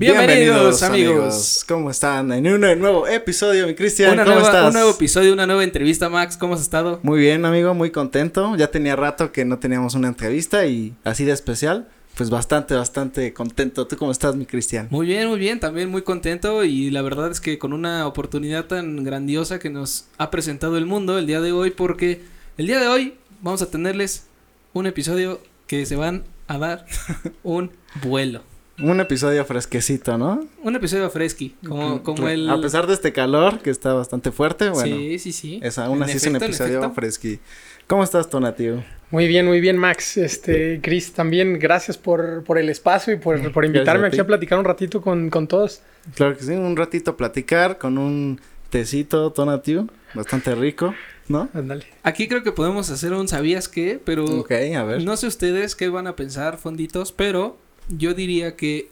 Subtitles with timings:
[0.00, 1.62] Bienvenidos, amigos.
[1.68, 2.32] ¿Cómo están?
[2.32, 4.16] En un nuevo episodio, mi Cristian.
[4.16, 4.68] ¿Cómo estás?
[4.68, 6.38] Un nuevo episodio, una nueva entrevista, Max.
[6.38, 7.00] ¿Cómo has estado?
[7.02, 8.56] Muy bien, amigo, muy contento.
[8.56, 11.86] Ya tenía rato que no teníamos una entrevista y así de especial.
[12.14, 13.86] Pues bastante, bastante contento.
[13.86, 14.88] ¿Tú cómo estás, mi Cristian?
[14.90, 15.60] Muy bien, muy bien.
[15.60, 16.64] También muy contento.
[16.64, 20.86] Y la verdad es que con una oportunidad tan grandiosa que nos ha presentado el
[20.86, 22.22] mundo el día de hoy, porque
[22.56, 24.24] el día de hoy vamos a tenerles
[24.72, 26.86] un episodio que se van a dar
[27.42, 27.70] un
[28.02, 28.49] vuelo.
[28.82, 30.46] Un episodio fresquecito, ¿no?
[30.62, 32.48] Un episodio fresqui, como, como el...
[32.48, 34.96] A pesar de este calor que está bastante fuerte, bueno.
[34.96, 35.60] Sí, sí, sí.
[35.62, 37.38] Es, aún así es un episodio fresqui.
[37.86, 38.82] ¿Cómo estás, Tonativo?
[39.10, 40.16] Muy bien, muy bien, Max.
[40.16, 44.58] Este, Chris, también gracias por, por el espacio y por, por invitarme aquí a platicar
[44.58, 45.82] un ratito con, con todos.
[46.14, 48.40] Claro que sí, un ratito platicar con un
[48.70, 50.94] tecito tonativo, bastante rico.
[51.28, 51.48] ¿no?
[51.54, 51.86] Ándale.
[52.02, 55.04] Aquí creo que podemos hacer un sabías qué, pero Ok, a ver.
[55.04, 57.56] no sé ustedes qué van a pensar, fonditos, pero
[57.90, 58.88] yo diría que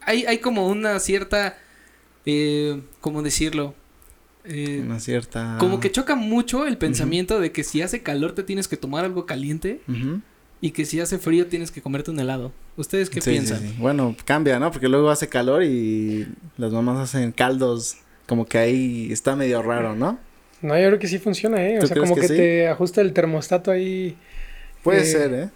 [0.00, 1.56] hay, hay como una cierta,
[2.26, 3.74] eh, ¿cómo decirlo?
[4.44, 5.56] Eh, una cierta...
[5.60, 9.04] Como que choca mucho el pensamiento de que si hace calor te tienes que tomar
[9.04, 9.80] algo caliente
[10.60, 12.52] y que si hace frío tienes que comerte un helado.
[12.76, 13.60] ¿Ustedes qué piensan?
[13.60, 13.74] Sí, sí.
[13.78, 14.70] Bueno, cambia, ¿no?
[14.72, 19.94] Porque luego hace calor y las mamás hacen caldos, como que ahí está medio raro,
[19.94, 20.18] ¿no?
[20.62, 21.78] No, yo creo que sí funciona, ¿eh?
[21.80, 24.16] O sea, como que, te ajusta el termostato ahí.
[24.82, 25.50] Puede eh, ser, ¿eh?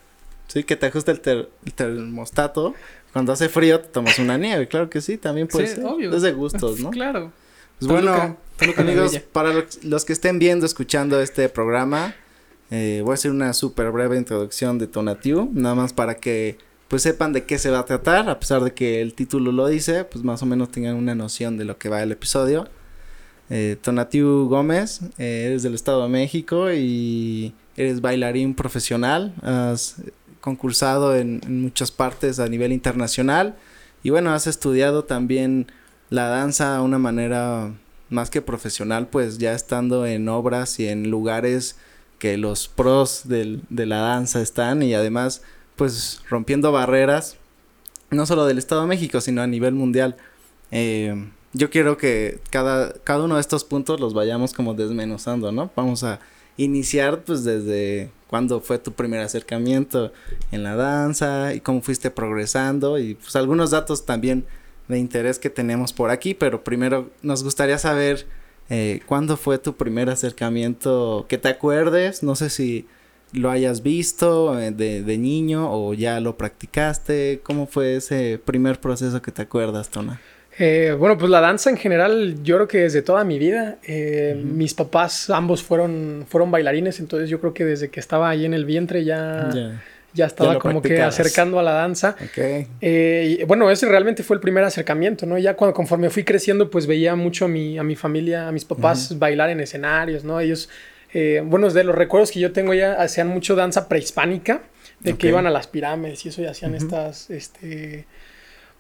[0.57, 2.75] Sí, que te ajuste el, termostato.
[3.13, 5.85] Cuando hace frío te tomas una nieve, claro que sí, también puede ser.
[5.85, 6.17] Obvio.
[6.17, 6.89] Es de gustos, ¿no?
[6.91, 7.31] claro.
[7.79, 8.39] Pues bueno,
[8.79, 12.15] amigos, para los, que estén viendo, escuchando este programa,
[12.71, 16.57] eh, voy a hacer una súper breve introducción de Tonatiu, nada más para que
[16.89, 19.67] pues sepan de qué se va a tratar, a pesar de que el título lo
[19.67, 22.67] dice, pues más o menos tengan una noción de lo que va el episodio.
[23.51, 29.97] Eh, Tonatiu Gómez, eh, eres del Estado de México y eres bailarín profesional, has
[30.47, 33.57] concursado en, muchas partes a nivel internacional
[34.05, 35.67] y bueno, has estudiado también
[36.09, 37.75] la danza de una manera
[38.11, 41.75] más que profesional, pues ya estando en obras y en lugares
[42.21, 45.43] que los pros de la danza están y además
[45.75, 47.39] pues rompiendo barreras,
[48.13, 50.17] no solo del Estado de México, sino a nivel mundial.
[50.71, 55.73] Eh, yo quiero que cada, cada uno de estos puntos los vayamos como desmenuzando, ¿no?
[55.75, 56.21] Vamos a
[56.57, 60.13] iniciar pues desde cuándo fue tu primer acercamiento
[60.51, 64.45] en la danza y cómo fuiste progresando y pues algunos datos también
[64.89, 68.27] de interés que tenemos por aquí, pero primero nos gustaría saber
[68.69, 72.87] eh, cuándo fue tu primer acercamiento, que te acuerdes, no sé si
[73.33, 78.81] lo hayas visto eh, de, de, niño o ya lo practicaste, cómo fue ese primer
[78.81, 80.21] proceso que te acuerdas, Tona.
[80.59, 84.41] Eh, bueno, pues la danza en general, yo creo que desde toda mi vida, eh,
[84.43, 88.55] mis papás ambos fueron, fueron bailarines, entonces yo creo que desde que estaba ahí en
[88.55, 89.51] el vientre ya,
[90.15, 90.27] ya.
[90.27, 92.17] estaba como que acercando a la danza.
[92.81, 95.37] Eh, y, bueno, ese realmente fue el primer acercamiento, ¿no?
[95.37, 98.65] Ya cuando conforme fui creciendo, pues veía mucho a mi, a mi familia, a mis
[98.65, 100.41] papás bailar en escenarios, ¿no?
[100.41, 100.71] Ellos,
[101.45, 104.63] bueno, de los recuerdos que yo tengo ya hacían mucho danza prehispánica,
[105.01, 108.07] de que iban a las pirámides y eso y hacían estas, este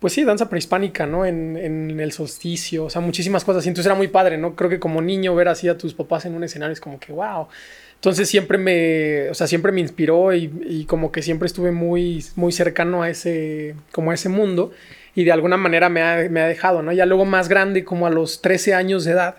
[0.00, 1.24] pues sí, danza prehispánica, ¿no?
[1.24, 3.64] En, en, el solsticio, o sea, muchísimas cosas.
[3.64, 4.54] Y entonces era muy padre, ¿no?
[4.54, 7.12] Creo que como niño ver así a tus papás en un escenario es como que,
[7.12, 7.48] wow.
[7.94, 12.24] Entonces siempre me, o sea, siempre me inspiró y, y, como que siempre estuve muy,
[12.36, 14.72] muy cercano a ese, como a ese mundo
[15.14, 16.92] y de alguna manera me ha, me ha dejado, ¿no?
[16.92, 19.36] Ya luego más grande, como a los 13 años de edad,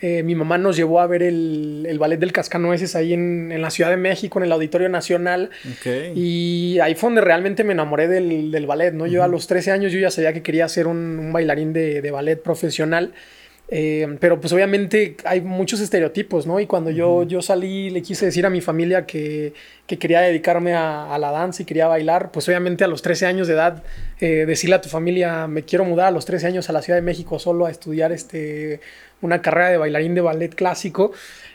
[0.00, 3.62] eh, mi mamá nos llevó a ver el, el ballet del Cascanueces ahí en, en,
[3.62, 5.50] la Ciudad de México, en el Auditorio Nacional.
[6.14, 9.06] Y ahí fue donde realmente me enamoré del, del ballet, ¿no?
[9.06, 12.02] Yo a los 13 años yo ya sabía que quería ser un, un bailarín de,
[12.02, 13.12] de, ballet profesional.
[13.68, 16.60] Eh, pero pues obviamente hay muchos estereotipos, ¿no?
[16.60, 19.54] Y cuando yo, yo salí, le quise decir a mi familia que,
[19.86, 23.24] que quería dedicarme a, a, la danza y quería bailar, pues obviamente a los 13
[23.24, 23.82] años de edad,
[24.20, 26.98] eh, decirle a tu familia, me quiero mudar a los 13 años a la Ciudad
[26.98, 28.80] de México solo a estudiar este
[29.24, 31.12] una carrera de bailarín de ballet clásico.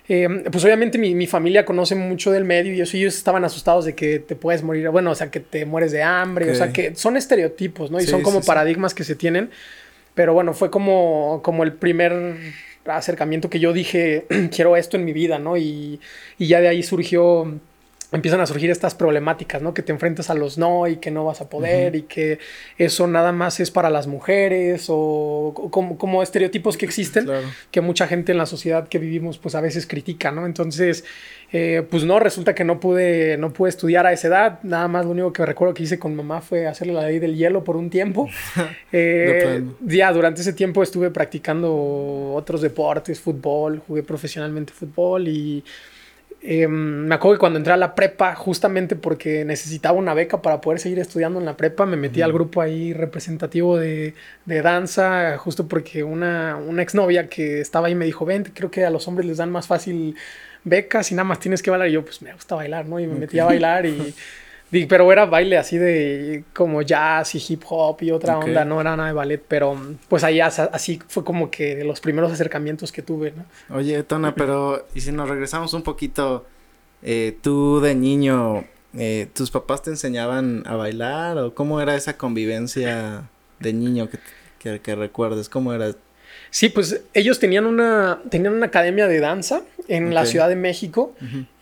[0.07, 3.85] Eh, pues obviamente mi, mi, familia conoce mucho del medio y eso, ellos estaban asustados
[3.85, 6.55] de que te puedes morir, bueno, o sea, que te mueres de hambre, okay.
[6.55, 7.99] o sea, que son estereotipos, ¿no?
[7.99, 8.97] Y sí, son como sí, paradigmas sí.
[8.97, 9.51] que se tienen.
[10.15, 12.35] Pero bueno, fue como, como el primer
[12.85, 15.57] acercamiento que yo dije, quiero esto en mi vida, ¿no?
[15.57, 15.99] Y,
[16.39, 17.59] y ya de ahí surgió
[18.11, 19.73] empiezan a surgir estas problemáticas, ¿no?
[19.73, 21.99] Que te enfrentas a los no y que no vas a poder uh -huh.
[21.99, 22.39] y que
[22.77, 27.47] eso nada más es para las mujeres o como, como estereotipos que existen claro.
[27.71, 30.45] que mucha gente en la sociedad que vivimos pues a veces critica, ¿no?
[30.45, 31.03] Entonces,
[31.51, 35.05] eh, pues no, resulta que no pude, no pude estudiar a esa edad, nada más
[35.05, 37.75] lo único que recuerdo que hice con mamá fue hacerle la ley del hielo por
[37.75, 38.29] un tiempo.
[38.91, 45.63] eh, ya, durante ese tiempo estuve practicando otros deportes, fútbol, jugué profesionalmente fútbol y
[46.41, 46.69] Em,
[47.05, 50.79] me acuerdo que cuando entré a la prepa, justamente porque necesitaba una beca para poder
[50.79, 54.13] seguir estudiando en la prepa, me metí al grupo ahí representativo de,
[54.45, 58.85] de danza, justo porque una, una exnovia que estaba ahí me dijo, ven, creo que
[58.85, 60.15] a los hombres les dan más fácil
[60.63, 61.89] becas y nada más tienes que bailar.
[61.89, 62.99] Y yo, pues me gusta bailar, ¿no?
[62.99, 64.13] Y me metí a bailar y...
[64.71, 68.95] Pero era baile así de como jazz y hip hop y otra onda, no era
[68.95, 69.75] nada de ballet, pero
[70.07, 73.75] pues ahí así fue como que los primeros acercamientos que tuve, ¿no?
[73.75, 76.45] Oye, Tona, pero y si nos regresamos un poquito,
[77.01, 82.17] eh, tú de niño, eh, ¿tus papás te enseñaban a bailar o cómo era esa
[82.17, 83.23] convivencia
[83.59, 84.19] de niño que,
[84.59, 85.49] que, que recuerdes?
[85.49, 85.95] ¿Cómo era
[86.51, 91.13] Sí, pues ellos tenían una, tenían una academia de danza en la Ciudad de México.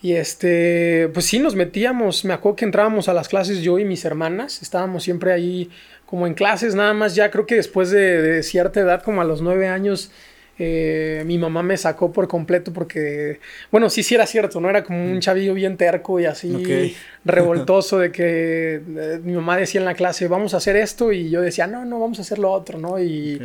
[0.01, 3.85] Y este, pues sí, nos metíamos, me acuerdo que entrábamos a las clases yo y
[3.85, 5.69] mis hermanas, estábamos siempre ahí
[6.05, 7.15] como en clases, nada más.
[7.15, 10.11] Ya creo que después de, cierta edad, como a los nueve años,
[10.59, 13.39] eh, mi mamá me sacó por completo porque,
[13.71, 14.69] bueno, sí, sí era cierto, ¿no?
[14.69, 16.95] Era como un chavillo bien terco y así
[17.25, 21.29] revoltoso de que eh, mi mamá decía en la clase, vamos a hacer esto y
[21.29, 22.99] yo decía, no, no, vamos a hacer lo otro, ¿no?
[22.99, 23.39] Y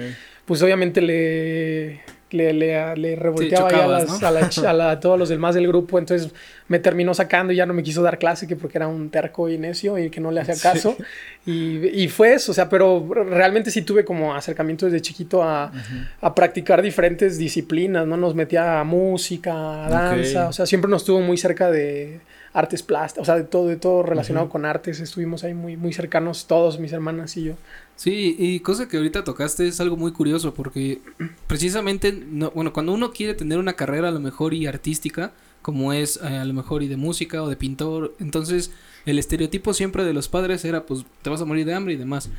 [0.44, 2.00] pues obviamente le,
[2.32, 6.32] le, le, revolteaba a, todos los demás del grupo, entonces
[6.68, 9.48] me terminó sacando y ya no me quiso dar clase que porque era un terco
[9.48, 10.96] y necio y que no le hacía caso.
[11.44, 15.72] Y, y, fue eso, o sea, pero realmente sí tuve como acercamiento desde chiquito a,
[16.20, 18.16] a practicar diferentes disciplinas, ¿no?
[18.16, 22.20] Nos metía a música, a danza, o sea, siempre nos estuvo muy cerca de
[22.52, 25.92] artes plásticas, o sea, de todo, de todo relacionado con artes, estuvimos ahí muy, muy
[25.92, 27.54] cercanos todos, mis hermanas y yo.
[27.96, 31.00] Sí, y cosa que ahorita tocaste es algo muy curioso porque
[31.46, 35.92] precisamente, no, bueno, cuando uno quiere tener una carrera a lo mejor y artística, como
[35.92, 38.72] es eh, a lo mejor y de música o de pintor, entonces
[39.06, 41.96] el estereotipo siempre de los padres era pues te vas a morir de hambre y
[41.96, 42.30] demás.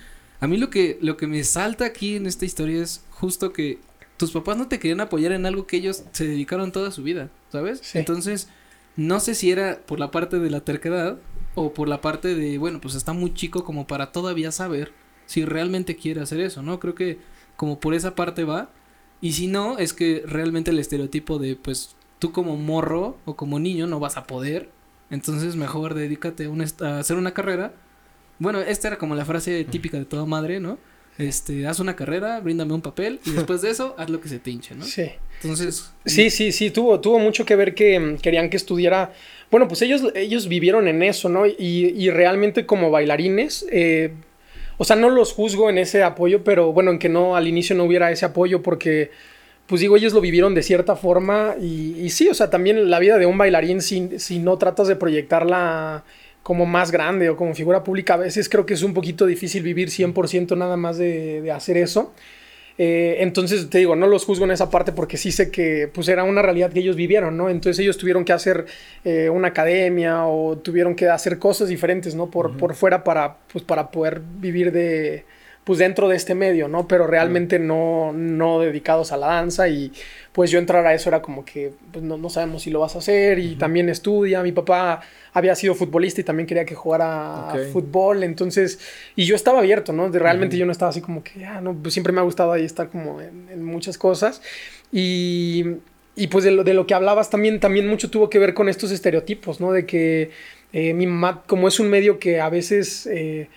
[0.42, 3.80] A mí lo que, lo que me salta aquí en esta historia es justo que
[4.18, 7.30] tus papás no te querían apoyar en algo que ellos se dedicaron toda su vida,
[7.52, 7.96] ¿sabes?
[7.96, 8.50] Entonces,
[8.98, 11.18] no sé si era por la parte de la terquedad
[11.56, 14.92] o por la parte de, bueno, pues está muy chico como para todavía saber
[15.26, 16.80] si realmente quiere hacer eso, ¿no?
[16.80, 17.20] Creo que
[17.56, 18.70] como por esa parte va.
[19.22, 23.60] Y si no, es que realmente el estereotipo de, pues, tú como morro o como
[23.60, 24.70] niño no vas a poder.
[25.10, 26.50] Entonces mejor dedícate
[26.82, 27.74] a, hacer una carrera.
[28.40, 30.78] Bueno, esta era como la frase típica de toda madre, ¿no?
[31.18, 34.40] Este, haz una carrera, bríndame un papel y después de eso haz lo que se
[34.40, 34.84] te hinche, ¿no?
[34.84, 35.12] Sí.
[35.42, 35.92] Entonces.
[36.06, 39.14] Sí, sí, sí, tuvo, tuvo mucho que ver que mm, querían que estudiara.
[39.52, 41.46] Bueno, pues ellos, ellos vivieron en eso, ¿no?
[41.46, 44.14] Y, y realmente como bailarines, eh,
[44.78, 47.76] o sea, no los juzgo en ese apoyo, pero bueno, en que no al inicio
[47.76, 49.12] no hubiera ese apoyo porque,
[49.68, 53.18] pues digo, ellos lo vivieron de cierta forma y, sí, o sea, también la vida
[53.18, 56.04] de un bailarín, si, si no tratas de proyectarla
[56.42, 59.64] como más grande o como figura pública, a veces creo que es un poquito difícil
[59.64, 62.14] vivir 100% nada más de, de hacer eso.
[62.78, 66.08] Eh, entonces, te digo, no los juzgo en esa parte porque sí sé que pues
[66.08, 67.50] era una realidad que ellos vivieron, ¿no?
[67.50, 68.66] Entonces ellos tuvieron que hacer
[69.04, 72.32] eh, una academia o tuvieron que hacer cosas diferentes, ¿no?
[72.32, 75.26] Por, por fuera para, pues, para poder vivir de,
[75.64, 76.88] pues dentro de este medio, ¿no?
[76.88, 79.94] Pero realmente no, no dedicados a la danza y
[80.34, 82.96] pues yo entrar a eso era como que pues, no, no sabemos si lo vas
[82.96, 84.44] a hacer y también estudia.
[84.44, 85.02] Mi papá
[85.32, 88.80] había sido futbolista y también quería que jugara fútbol, entonces,
[89.16, 90.10] y yo estaba abierto, ¿no?
[90.10, 92.52] De, realmente yo no estaba así como que, ah, no, pues siempre me ha gustado
[92.52, 94.42] ahí estar como en, muchas cosas
[94.92, 95.64] y,
[96.16, 98.68] y pues de lo, de lo, que hablabas también, también mucho tuvo que ver con
[98.68, 99.72] estos estereotipos, ¿no?
[99.72, 100.32] De que
[100.74, 103.08] eh, mi mamá, como es un medio que a veces...
[103.08, 103.48] Eh,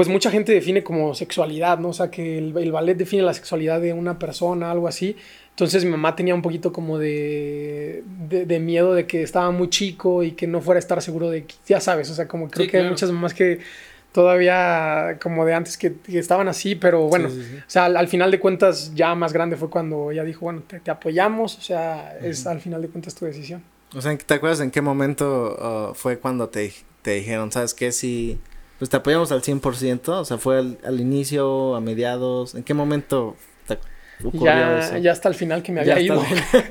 [0.00, 1.90] pues mucha gente define como sexualidad, ¿no?
[1.90, 5.14] O sea, que el, ballet define la sexualidad de una persona, algo así.
[5.50, 10.22] Entonces mi mamá tenía un poquito como de, de, miedo de que estaba muy chico
[10.22, 12.66] y que no fuera a estar seguro de que, ya sabes, o sea, como creo
[12.66, 13.58] que hay muchas mamás que
[14.10, 18.94] todavía como de antes que, estaban así, pero bueno, o sea, al, final de cuentas
[18.94, 22.80] ya más grande fue cuando ella dijo, bueno, te, apoyamos, o sea, es al final
[22.80, 23.62] de cuentas tu decisión.
[23.94, 27.92] O sea, ¿te acuerdas en qué momento uh, fue cuando te, te dijeron, sabes qué,
[27.92, 28.38] si
[28.80, 33.36] pues te apoyamos al 100%, o sea, fue al, inicio, a mediados, ¿en qué momento
[33.68, 33.78] te
[34.24, 34.96] ocurrió ya, eso?
[34.96, 36.24] Ya hasta el final que me había ido.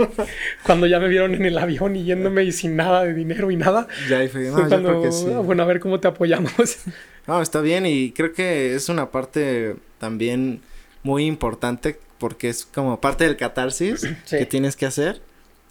[0.63, 3.57] cuando ya me vieron en el avión y yéndome y sin nada de dinero y
[3.57, 3.87] nada.
[4.09, 5.27] Ya, ahí fue, no, cuando, que sí.
[5.27, 6.79] bueno, a ver cómo te apoyamos.
[7.27, 10.61] no, está bien y creo que es una parte también
[11.03, 15.21] muy importante porque es como parte del catarsis que tienes que hacer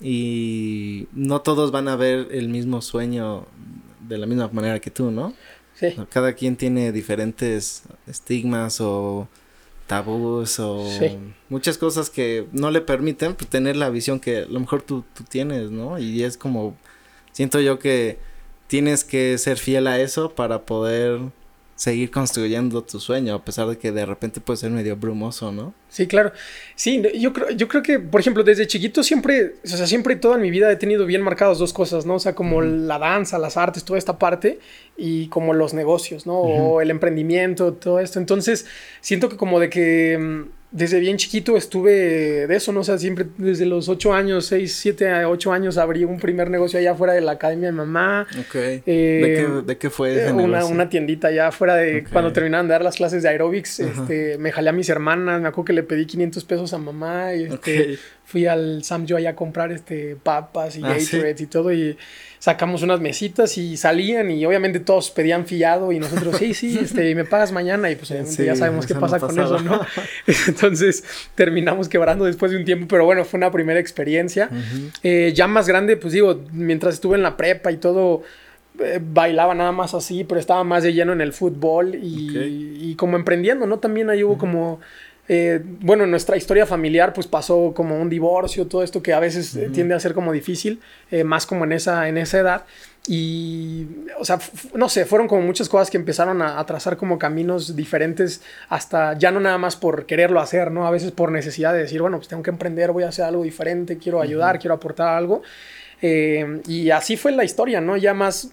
[0.01, 3.45] y no todos van a ver el mismo sueño
[4.09, 5.35] de la misma manera que tú, ¿no?
[6.11, 9.29] Cada quien tiene diferentes estigmas o
[9.87, 10.87] tabús o
[11.49, 15.05] muchas cosas que no le permiten pues, tener la visión que a lo mejor tú,
[15.15, 15.99] tú tienes, ¿no?
[15.99, 16.77] Y es como,
[17.33, 18.19] siento yo que
[18.67, 21.21] tienes que ser fiel a eso para poder
[21.75, 25.73] seguir construyendo tu sueño, a pesar de que de repente puede ser medio brumoso, ¿no?
[25.89, 26.33] Sí, claro.
[26.75, 30.37] Sí, yo creo, yo creo que, por ejemplo, desde chiquito siempre, o sea, siempre toda
[30.37, 32.17] mi vida he tenido bien marcadas dos cosas, ¿no?
[32.17, 34.59] O sea, como la danza, las artes, toda esta parte,
[34.97, 36.39] y como los negocios, ¿no?
[36.39, 38.19] O el emprendimiento, todo esto.
[38.19, 38.67] Entonces,
[39.01, 42.81] siento que como de que mm, desde bien chiquito estuve de eso, ¿no?
[42.81, 46.79] O sea, siempre desde los 8 años, 6, 7 8 años abrí un primer negocio
[46.79, 48.27] allá afuera de la academia de mamá.
[48.39, 48.55] Ok.
[48.55, 52.67] Eh, ¿De, qué, ¿De, qué, fue ese una, Una tiendita allá afuera de cuando terminaban
[52.67, 53.81] de dar las clases de aerobics.
[53.81, 57.35] Este, me jalé a mis hermanas, me acuerdo que le pedí 500 pesos a mamá
[57.35, 61.97] y este, fui al Sam Joy a comprar este, papas y ah, y todo y
[62.39, 67.15] sacamos unas mesitas y salían y obviamente todos pedían fiado y nosotros, sí, sí, este,
[67.15, 69.81] me pagas mañana y pues ya sabemos qué pasa con eso, ¿no?
[70.49, 71.05] Entonces
[71.35, 74.51] terminamos quebrando después de un tiempo, pero bueno, fue una primera experiencia.
[75.03, 78.23] Eh, ya más grande, pues digo, mientras estuve en la prepa y todo,
[78.81, 83.17] eh, bailaba nada más así, pero estaba más de lleno en el fútbol y, como
[83.17, 83.81] emprendiendo, ¿no?
[83.81, 84.81] También ahí hubo como
[85.29, 89.55] eh, bueno, nuestra historia familiar pues pasó como un divorcio, todo esto que a veces
[89.57, 90.81] eh, tiende a ser como difícil,
[91.11, 92.65] eh, más como en esa, en esa edad.
[93.07, 93.87] Y,
[94.19, 94.39] o sea,
[94.75, 99.31] no sé, fueron como muchas cosas que empezaron a, trazar como caminos diferentes, hasta ya
[99.31, 100.87] no nada más por quererlo hacer, ¿no?
[100.87, 103.43] A veces por necesidad de decir, bueno, pues tengo que emprender, voy a hacer algo
[103.43, 105.43] diferente, quiero ayudar, quiero aportar algo.
[106.01, 107.97] Y así fue la historia, ¿no?
[107.97, 108.53] Ya más,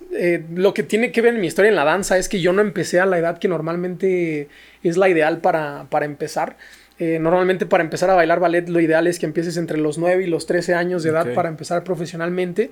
[0.53, 2.61] lo que tiene que ver en mi historia en la danza es que yo no
[2.61, 4.47] empecé a la edad que normalmente
[4.83, 6.57] es la ideal para, para empezar.
[6.97, 10.23] Eh, normalmente para empezar a bailar ballet lo ideal es que empieces entre los 9
[10.23, 12.71] y los 13 años de edad para empezar profesionalmente.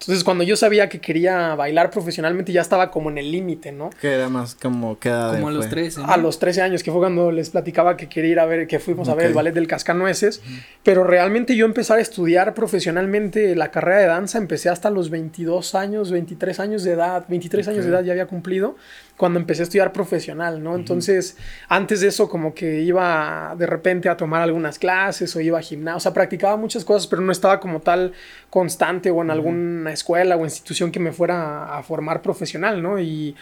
[0.00, 3.90] Entonces, cuando yo sabía que quería bailar profesionalmente, ya estaba como en el límite, ¿no?
[4.00, 6.02] Que era más como que Como a los 13.
[6.06, 8.78] A los 13 años, que fue cuando les platicaba que quería ir a ver, que
[8.80, 10.42] fuimos a ver el ballet del Cascanueces.
[10.82, 15.74] Pero realmente yo empecé a estudiar profesionalmente la carrera de danza, empecé hasta los 22
[15.74, 18.76] años, 23 años de edad, 23 años de edad ya había cumplido
[19.16, 20.74] cuando empecé a estudiar profesional, ¿no?
[20.74, 21.36] Entonces,
[21.68, 25.62] antes de eso, como que iba de repente a tomar algunas clases o iba a
[25.62, 28.12] gimnasio, o sea, practicaba muchas cosas, pero no estaba como tal
[28.50, 32.98] constante o en alguna escuela o institución que me fuera a, formar profesional, ¿no?
[32.98, 33.36] Y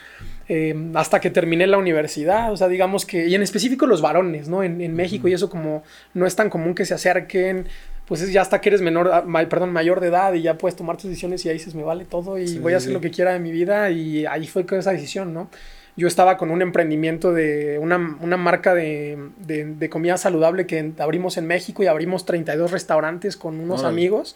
[0.49, 4.49] eh, hasta que terminé la universidad, o sea, digamos que, y en específico los varones,
[4.49, 4.63] ¿no?
[4.63, 7.67] En, en México, y eso como no es tan común que se acerquen
[8.07, 10.77] pues es ya hasta que eres menor, ah, perdón, mayor de edad y ya puedes
[10.77, 13.11] tomar tus decisiones y ahí dices, me vale todo y voy a hacer lo que
[13.11, 15.49] quiera de mi vida y ahí fue con esa decisión, ¿no?
[15.95, 21.83] Yo estaba con un emprendimiento de una, marca de, comida saludable que abrimos en México
[21.83, 24.35] y abrimos 32 restaurantes con unos amigos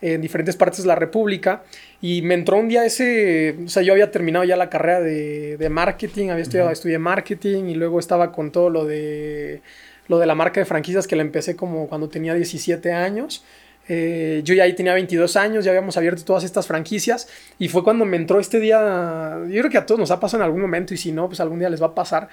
[0.00, 1.64] en diferentes partes de la República.
[2.00, 5.68] Y me entró un día ese, o sea, yo había terminado ya la carrera de,
[5.68, 9.62] marketing, había estudiado, estudié marketing y luego estaba con todo lo de
[10.08, 13.44] lo de la marca de franquicias que la empecé como cuando tenía 17 años.
[13.86, 17.84] Eh, yo ya ahí tenía 22 años, ya habíamos abierto todas estas franquicias y fue
[17.84, 20.62] cuando me entró este día, yo creo que a todos nos ha pasado en algún
[20.62, 22.28] momento y si no, pues algún día les va a pasar,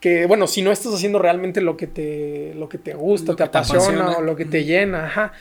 [0.00, 3.44] que bueno, si no estás haciendo realmente lo que te, lo que te gusta, te,
[3.44, 5.32] apasiona, o lo que te llena, ajá,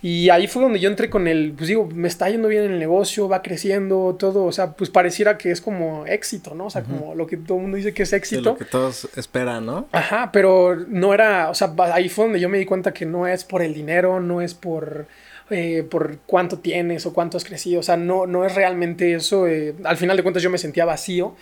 [0.00, 2.72] y ahí fue donde yo entré con el, pues digo, me está yendo bien en
[2.72, 6.66] el negocio, va creciendo, todo, o sea, pues pareciera que es como éxito, ¿no?
[6.66, 8.50] O sea, como lo que todo el mundo dice que es éxito.
[8.50, 9.88] lo que todos esperan, ¿no?
[9.90, 13.26] Ajá, pero no era, o sea, ahí fue donde yo me di cuenta que no
[13.26, 15.08] es por el dinero, no es por,
[15.50, 19.46] eh, por cuánto tienes o cuánto has crecido, o sea, no, no es realmente eso.
[19.46, 21.36] Eh, al final de cuentas yo me sentía vacío,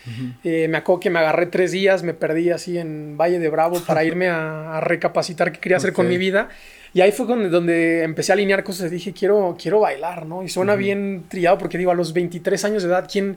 [0.44, 3.80] eh, me acuerdo que me agarré tres días, me perdí así en Valle de Bravo
[3.80, 6.48] para irme a, recapacitar qué quería hacer con mi vida.
[6.94, 8.90] Y ahí fue donde, donde empecé a alinear cosas.
[8.90, 10.42] Dije, quiero, quiero bailar, ¿no?
[10.42, 13.36] Y suena bien trillado porque digo, a los 23 años de edad, ¿quién...?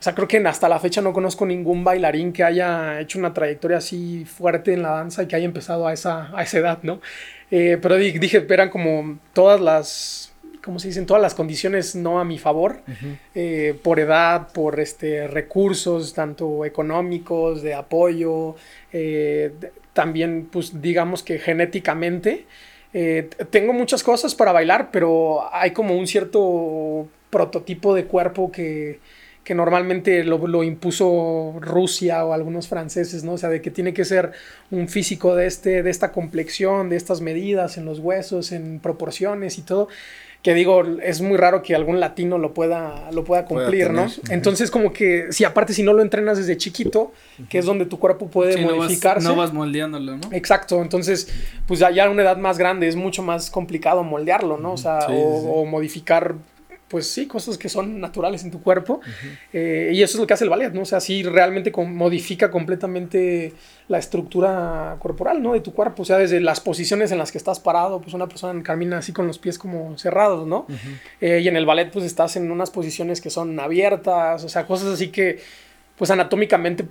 [0.00, 3.34] O sea, creo que hasta la fecha no conozco ningún bailarín que haya hecho una
[3.34, 6.78] trayectoria así fuerte en la danza y que haya empezado a esa, a esa edad,
[6.82, 7.02] ¿no?
[7.50, 11.06] Eh, pero dije, eran como todas las, ¿cómo se dicen?
[11.06, 12.80] Todas las condiciones no a mi favor,
[13.34, 18.54] eh, por edad, por este, recursos, tanto económicos, de apoyo,
[18.92, 19.52] eh,
[19.92, 22.46] también, pues digamos que genéticamente.
[23.50, 28.98] Tengo muchas cosas para bailar, pero hay como un cierto prototipo de cuerpo que,
[29.44, 33.32] que normalmente lo, lo, impuso Rusia o algunos franceses, ¿no?
[33.32, 34.32] O sea, de que tiene que ser
[34.70, 39.58] un físico de, este, de esta complexión, de estas medidas en los huesos, en proporciones
[39.58, 39.88] y todo
[40.42, 44.06] que digo, es muy raro que algún latino lo pueda, lo pueda cumplir, ¿no?
[44.30, 47.12] Entonces, como que, si aparte si no lo entrenas desde chiquito,
[47.50, 49.28] que es donde tu cuerpo puede modificarse.
[49.28, 50.28] No vas, moldeándolo, ¿no?
[50.32, 51.28] Exacto, entonces,
[51.66, 54.72] pues ya a una edad más grande es mucho más complicado moldearlo, ¿no?
[54.72, 56.36] O sea, o, modificar
[56.90, 59.00] pues sí, cosas que son naturales en tu cuerpo.
[59.52, 60.82] Eh, y eso es lo que hace el ballet, ¿no?
[60.82, 63.52] O sea, sí realmente modifica completamente
[63.86, 65.52] la estructura corporal, ¿no?
[65.52, 66.02] De tu cuerpo.
[66.02, 69.12] O sea, desde las posiciones en las que estás parado, pues una persona camina así
[69.12, 70.66] con los pies como cerrados, ¿no?
[71.20, 74.66] Eh, y en el ballet, pues estás en unas posiciones que son abiertas, o sea,
[74.66, 75.38] cosas así que,
[75.96, 76.84] pues anatómicamente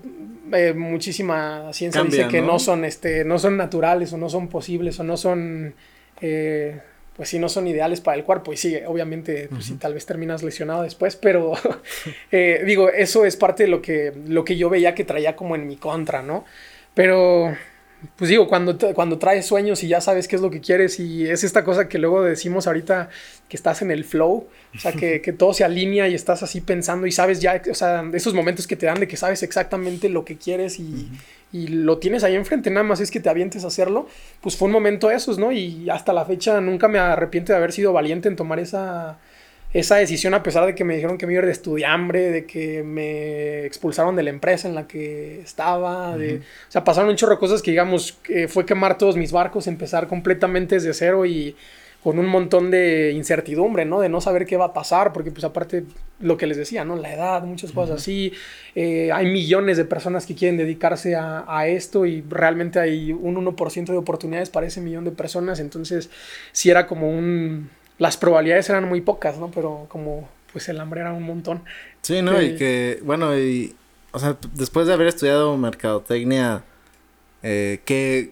[0.53, 2.57] eh, muchísima ciencia dice que ¿no?
[2.57, 5.75] son, este, no son naturales o no son posibles o no son,
[6.21, 6.79] eh,
[7.19, 8.53] pues si no son ideales para el cuerpo.
[8.53, 11.51] Y sí, obviamente, pues si tal vez terminas lesionado después, pero
[12.31, 15.57] eh, digo, eso es parte de lo que, lo que yo veía que traía como
[15.57, 16.45] en mi contra, ¿no?
[16.93, 17.53] Pero
[18.15, 21.27] pues digo, cuando, cuando traes sueños y ya sabes qué es lo que quieres y
[21.27, 23.09] es esta cosa que luego decimos ahorita
[23.49, 27.05] que estás en el flow, o sea, que, todo se alinea y estás así pensando
[27.05, 30.23] y sabes ya, o sea, esos momentos que te dan de que sabes exactamente lo
[30.23, 31.09] que quieres y,
[31.51, 34.07] y lo tienes ahí enfrente, nada más es que te avientes a hacerlo,
[34.41, 35.51] pues fue un momento de esos, ¿no?
[35.51, 39.17] Y hasta la fecha nunca me arrepiento de haber sido valiente en tomar esa
[39.71, 42.81] esa decisión a pesar de que me dijeron que me iba de estudiambre, de que
[42.81, 47.33] me expulsaron de la empresa en la que estaba, de, o sea, pasaron un chorro
[47.33, 51.55] de cosas que digamos fue quemar todos mis barcos, empezar completamente desde cero y
[52.03, 53.99] con un montón de incertidumbre, ¿no?
[53.99, 55.83] De no saber qué va a pasar, porque pues aparte
[56.19, 56.95] lo que les decía, ¿no?
[56.95, 58.33] La edad, muchas cosas así,
[58.75, 63.35] eh, hay millones de personas que quieren dedicarse a, a, esto y realmente hay un
[63.35, 66.09] 1% de oportunidades para ese millón de personas, entonces
[66.51, 69.51] sí era como un las probabilidades eran muy pocas, ¿no?
[69.51, 71.61] Pero como pues el hambre era un montón.
[72.01, 72.41] Sí, ¿no?
[72.41, 73.75] y que, bueno, y,
[74.11, 76.63] o sea, después de haber estudiado mercadotecnia,
[77.43, 78.31] eh, ¿qué,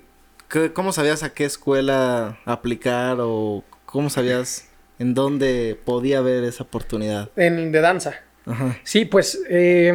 [0.74, 4.68] cómo sabías a qué escuela aplicar o cómo sabías
[5.00, 7.30] en dónde podía haber esa oportunidad?
[7.36, 8.16] En, de danza.
[8.46, 8.80] Ajá.
[8.84, 9.94] Sí, pues, eh,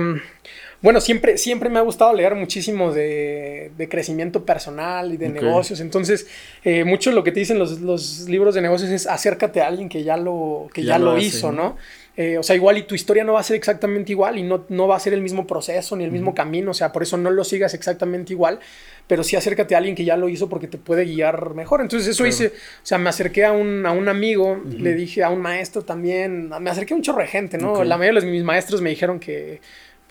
[0.82, 5.78] bueno, siempre, siempre me ha gustado leer muchísimo de, crecimiento personal y de negocios.
[5.78, 6.26] Entonces,
[6.64, 9.88] eh, mucho de lo que te dicen los, libros de negocios es acércate a alguien
[9.88, 11.76] que ya lo, que ya, lo, hizo, ¿no?
[12.14, 14.66] Eh, o sea, igual y tu historia no va a ser exactamente igual y no,
[14.68, 16.72] no va a ser el mismo proceso ni el mismo camino.
[16.72, 18.60] O sea, por eso no lo sigas exactamente igual,
[19.06, 21.80] pero sí acércate a alguien que ya lo hizo porque te puede guiar mejor.
[21.80, 22.48] Entonces, eso hice.
[22.48, 26.50] O sea, me acerqué a un, a un amigo, le dije a un maestro también,
[26.60, 27.82] me acerqué a un chorro de gente, ¿no?
[27.84, 29.60] La mayoría de mis maestros me dijeron que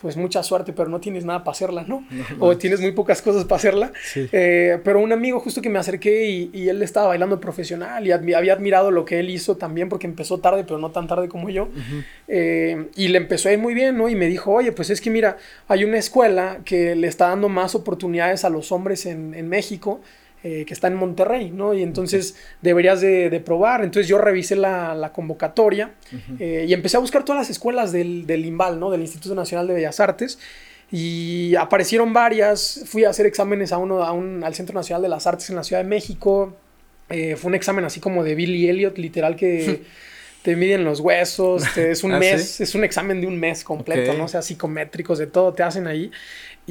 [0.02, 2.04] pues mucha suerte, pero no tienes nada para hacerla, ¿no?
[2.40, 3.92] o tienes muy pocas cosas para hacerla.
[4.14, 8.52] Eh, pero un amigo justo que me acerqué y, él estaba bailando profesional y había
[8.52, 11.68] admirado lo que él hizo también porque empezó tarde, pero no tan tarde como yo.
[12.26, 14.08] Eh, y le empezó a ir muy bien, ¿no?
[14.08, 15.36] Y me dijo, oye, pues es que mira,
[15.68, 20.00] hay una escuela que le está dando más oportunidades a los hombres en, en México
[20.44, 21.72] eh, que está en Monterrey, ¿no?
[21.72, 23.84] Y entonces deberías de, probar.
[23.84, 25.92] Entonces yo revisé la, convocatoria
[26.38, 28.90] eh, y empecé a buscar todas las escuelas del, del INVAL, ¿no?
[28.90, 30.38] Del Instituto Nacional de Bellas Artes.
[30.90, 32.82] Y aparecieron varias.
[32.86, 35.56] Fui a hacer exámenes a uno, a un, al Centro Nacional de las Artes en
[35.56, 36.56] la Ciudad de México.
[37.08, 39.82] Eh, fue un examen así como de Billy Elliot, literal que...
[40.42, 44.12] te miden los huesos, es un ¿Ah, mes, es un examen de un mes completo,
[44.14, 44.24] ¿no?
[44.24, 46.10] O sea, psicométricos, de todo te hacen ahí.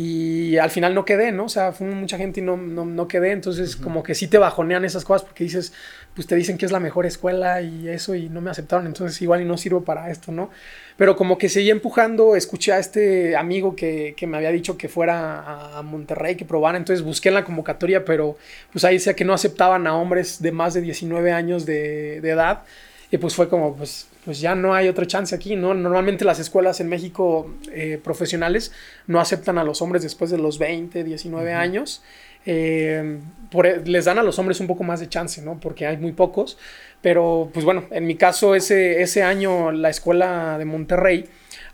[0.04, 1.46] Y al final no quedé, ¿no?
[1.46, 3.32] O sea, fue mucha gente y no, no, no quedé.
[3.34, 5.74] Entonces, como que sí te bajonean esas cosas porque dices,
[6.16, 8.88] pues te dicen que es la mejor escuela y eso y no me aceptaron.
[8.88, 10.50] Entonces, igual y no sirvo para esto, ¿no?
[10.98, 14.90] Pero como que seguí empujando, escuché a este amigo que, que me había dicho que
[14.90, 16.80] fuera a, Monterrey, que probara.
[16.80, 18.38] Entonces busqué en la convocatoria, pero
[18.72, 22.30] pues ahí decía que no aceptaban a hombres de más de 19 años de, de
[22.32, 22.64] edad.
[23.12, 25.74] Y pues fue como, pues pues ya no hay otra chance aquí, ¿no?
[25.74, 28.72] Normalmente las escuelas en México eh, profesionales
[29.08, 32.04] no aceptan a los hombres después de los 20, 19 años.
[32.46, 33.20] Eh,
[33.52, 35.60] e, les dan a los hombres un poco más de chance, ¿no?
[35.60, 36.58] Porque hay muy pocos.
[37.02, 41.26] Pero, pues bueno, en mi caso, ese, ese año la escuela de Monterrey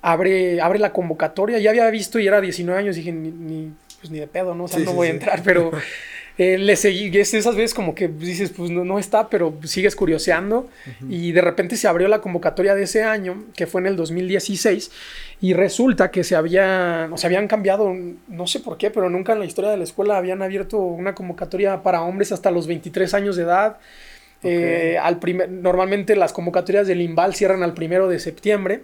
[0.02, 1.60] abre, abre la convocatoria.
[1.60, 4.66] Ya había visto y era 19 años, dije, ni, pues, ni de pedo, ¿no?
[4.66, 5.72] O sea, no voy a entrar, pero
[6.38, 9.96] eh, le seguí, es esas veces como que dices, pues no, no está, pero sigues
[9.96, 10.70] curioseando.
[11.10, 14.92] Y de repente se abrió la convocatoria de ese año, que fue en el 2016,
[15.42, 17.92] y resulta que se había, o se habían cambiado,
[18.28, 21.16] no sé por qué, pero nunca en la historia de la escuela habían abierto una
[21.16, 23.78] convocatoria para hombres hasta los 23 años de edad.
[24.44, 28.84] Eh, al primer, normalmente las convocatorias del IMBAL cierran al primero de septiembre.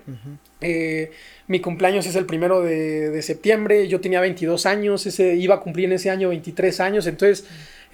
[1.47, 5.85] Mi cumpleaños es el primero de, septiembre, yo tenía 22 años, ese, iba a cumplir
[5.85, 7.45] en ese año 23 años, entonces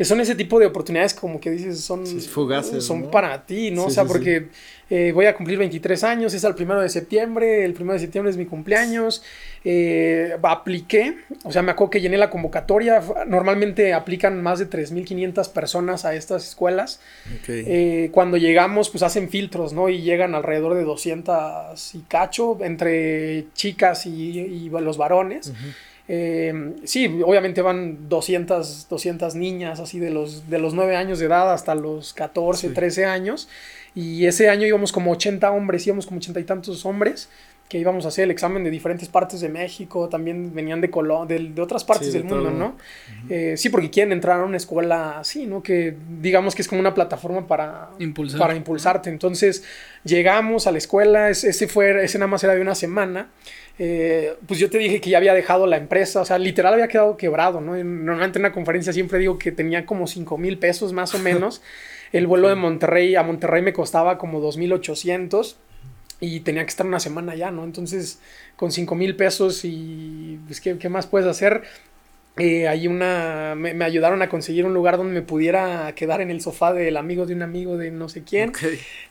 [0.05, 3.85] son ese tipo de oportunidades como que dices, son, fugaces, son para ti, ¿no?
[3.85, 4.47] o sea, porque
[4.89, 8.31] eh, voy a cumplir 23 años, es el primero de septiembre, el primero de septiembre
[8.31, 9.21] es mi cumpleaños,
[9.65, 15.51] eh, apliqué, o sea, me acuerdo que llené la convocatoria, normalmente aplican más de 3.500
[15.51, 17.01] personas a estas escuelas,
[17.49, 19.89] eh, cuando llegamos pues hacen filtros, ¿no?
[19.89, 25.51] Y llegan alrededor de 200 y cacho entre chicas y, los varones.
[26.11, 31.27] Eh, sí, obviamente van 200, 200 niñas así de los, de los 9 años de
[31.27, 33.47] edad hasta los 14, 13 años.
[33.93, 37.29] Y ese año íbamos como 80 hombres, íbamos como 80 y tantos hombres
[37.69, 41.61] que íbamos a hacer el examen de diferentes partes de México, también venían de, de,
[41.61, 42.75] otras partes del mundo, ¿no?
[43.29, 45.61] Eh, sí, porque quieren entrar a una escuela así, ¿no?
[45.61, 47.91] Que digamos que es como una plataforma para,
[48.39, 49.11] para impulsarte.
[49.11, 49.63] Entonces
[50.03, 53.29] llegamos a la escuela, ese, fue, ese nada más era de una semana.
[53.81, 56.89] Eh, pues yo te dije que ya había dejado la empresa, o sea, literal había
[56.89, 57.77] quedado quebrado, ¿no?
[57.77, 61.61] Normalmente en una conferencia siempre digo que tenía como 5 mil pesos más o menos.
[62.11, 65.55] El vuelo de Monterrey a Monterrey me costaba como 2.800
[66.19, 67.63] y tenía que estar una semana ya, ¿no?
[67.63, 68.19] Entonces,
[68.57, 71.63] con 5 mil pesos y, pues, ¿qué, ¿qué, más puedes hacer?
[72.39, 76.73] Eh, una, me, ayudaron a conseguir un lugar donde me pudiera quedar en el sofá
[76.73, 78.54] del amigo de un amigo de no sé quién.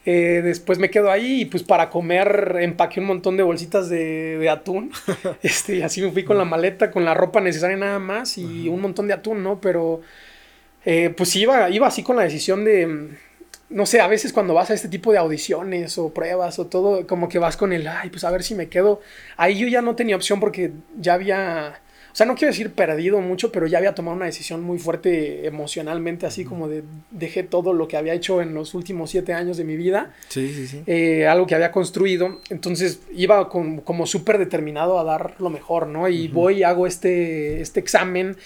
[0.07, 4.39] Eh, después me quedo ahí y pues para comer empaqué un montón de bolsitas de,
[4.39, 4.91] de atún.
[5.43, 8.69] este, y así me fui con la maleta, con la ropa necesaria nada más y
[8.69, 9.61] un montón de atún, ¿no?
[9.61, 10.01] Pero
[10.85, 13.09] eh, pues iba, iba así con la decisión de
[13.71, 17.07] no sé, a veces cuando vas a este tipo de audiciones o pruebas o todo,
[17.07, 19.01] como que vas con el, ay, pues a ver si me quedo.
[19.37, 21.81] Ahí yo ya no tenía opción porque ya había,
[22.19, 26.27] sea, no quiero decir perdido mucho, pero ya había tomado una decisión muy fuerte emocionalmente,
[26.27, 29.65] así como de dejé todo lo que había hecho en los últimos siete años de
[29.65, 30.15] mi vida.
[30.29, 30.83] Sí, sí, sí.
[30.87, 32.41] Eh, algo que había construido.
[32.51, 36.09] Entonces iba como súper determinado a dar lo mejor, ¿no?
[36.09, 38.37] Y voy, hago este, este examen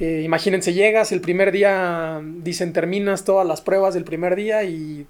[0.00, 5.06] eh, imagínense, llegas el primer día, dicen terminas todas las pruebas del primer día y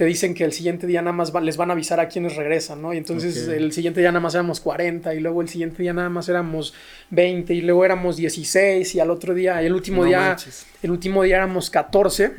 [0.00, 2.80] te dicen que el siguiente día nada más les van a avisar a quienes regresan,
[2.80, 2.94] ¿no?
[2.94, 6.08] Y entonces el siguiente día nada más éramos 40 y luego el siguiente día nada
[6.08, 6.72] más éramos
[7.10, 10.38] 20 y luego éramos 16 y al otro día, el último día,
[10.82, 12.32] el último día éramos 14.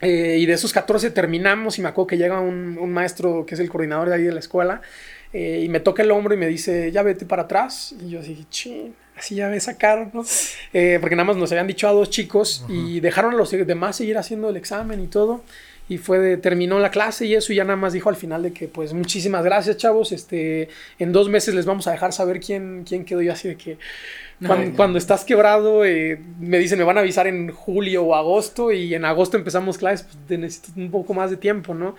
[0.00, 3.54] Eh, y de esos 14 terminamos y me acuerdo que llega un, un maestro que
[3.54, 4.82] es el coordinador de ahí de la escuela
[5.32, 7.94] eh, y me toca el hombro y me dice, ya vete para atrás.
[8.00, 10.24] Y yo así, ching así ya me sacaron, ¿no?
[10.72, 13.96] Eh, porque nada más nos habían dicho a dos chicos y dejaron a los demás
[13.96, 15.42] seguir haciendo el examen y todo.
[15.88, 18.42] Y fue de, terminó la clase y eso, y ya nada más dijo al final
[18.42, 20.10] de que, pues, muchísimas gracias, chavos.
[20.10, 20.68] Este,
[20.98, 23.22] en dos meses les vamos a dejar saber quién, quién quedó.
[23.22, 23.78] Y así de que,
[24.76, 28.94] cuando, estás quebrado, eh, me dicen, me van a avisar en julio o agosto, y
[28.94, 31.94] en agosto empezamos clases, pues, necesito un poco más de tiempo, ¿no?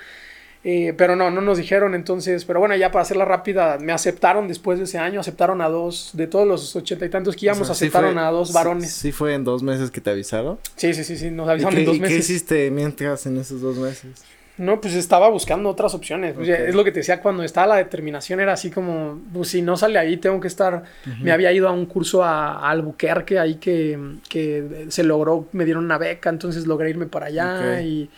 [0.69, 4.49] Eh, pero no, no nos dijeron entonces, pero bueno, ya para hacerla rápida, me aceptaron
[4.49, 7.69] después de ese año, aceptaron a dos, de todos los ochenta y tantos que íbamos,
[7.69, 8.91] aceptaron a dos varones.
[8.91, 10.59] Sí, fue en dos meses que te avisaron?
[10.75, 12.17] Sí, sí, sí, sí, nos avisaron en dos meses.
[12.17, 14.25] ¿Qué hiciste mientras en esos dos meses?
[14.57, 16.35] No, pues estaba buscando otras opciones.
[16.37, 19.77] es lo que te decía cuando estaba la determinación, era así como, pues si no
[19.77, 20.83] sale ahí, tengo que estar.
[21.21, 25.85] Me había ido a un curso a, Albuquerque, ahí que, que, se logró, me dieron
[25.85, 28.09] una beca, entonces logré irme para allá y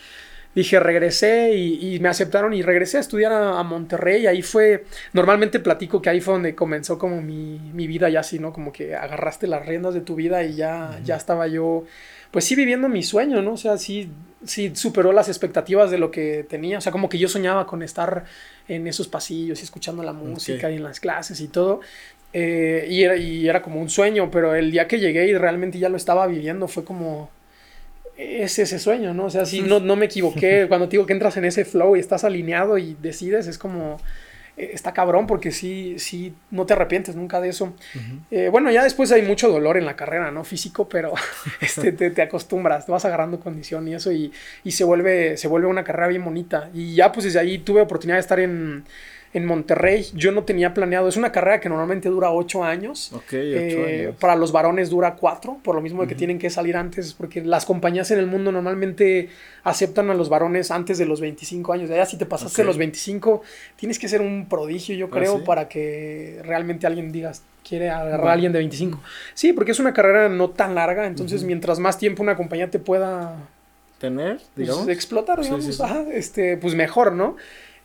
[0.60, 4.28] dije, regresé y, me aceptaron y regresé a estudiar a, Monterrey.
[4.28, 8.54] Ahí fue, normalmente platico que ahí fue donde comenzó como mi, vida ya así, ¿no?
[8.54, 11.86] Como que agarraste las riendas de tu vida y ya, ya estaba yo,
[12.32, 13.54] pues sí viviendo mi sueño, ¿no?
[13.54, 14.10] O sea, sí,
[14.46, 16.78] sí superó las expectativas de lo que tenía.
[16.78, 18.26] O sea, como que yo soñaba con estar
[18.68, 21.82] en esos pasillos y escuchando la música y en las clases y todo.
[22.34, 25.80] Eh, y, era, y era como un sueño, pero el día que llegué y realmente
[25.80, 27.30] ya lo estaba viviendo fue como
[28.20, 29.26] es ese sueño, ¿no?
[29.26, 31.96] O sea, si no, no me equivoqué, cuando te digo que entras en ese flow
[31.96, 33.98] y estás alineado y decides, es como,
[34.58, 37.74] eh, está cabrón porque sí, sí, no te arrepientes nunca de eso.
[38.30, 40.44] Eh, bueno, ya después hay mucho dolor en la carrera, ¿no?
[40.44, 41.14] Físico, pero
[41.62, 44.34] este, te, te, acostumbras, te vas agarrando condición y eso y,
[44.66, 46.70] y, se, vuelve, se vuelve una carrera bien bonita.
[46.74, 48.84] Y ya pues desde ahí tuve oportunidad de estar en
[49.34, 50.06] en Monterrey.
[50.14, 53.12] Yo no tenía planeado, es una carrera que normalmente dura ocho años.
[53.14, 54.16] Ok, eh, años.
[54.20, 57.42] Para los varones dura cuatro, por lo mismo de que tienen que salir antes, porque
[57.44, 59.30] las compañías en el mundo normalmente
[59.64, 61.90] aceptan a los varones antes de los 25 años.
[61.90, 63.42] Ya si te pasaste los 25,
[63.76, 67.32] tienes que ser un prodigio, yo ¿Ah, creo, para que realmente alguien diga
[67.68, 69.00] quiere agarrar a alguien de 25.
[69.36, 72.80] Sí, porque es una carrera no tan larga, entonces mientras más tiempo una compañía te
[72.80, 73.36] pueda
[74.00, 75.80] tener, pues, digamos, explotar, digamos,
[76.12, 77.36] este, pues mejor, ¿no?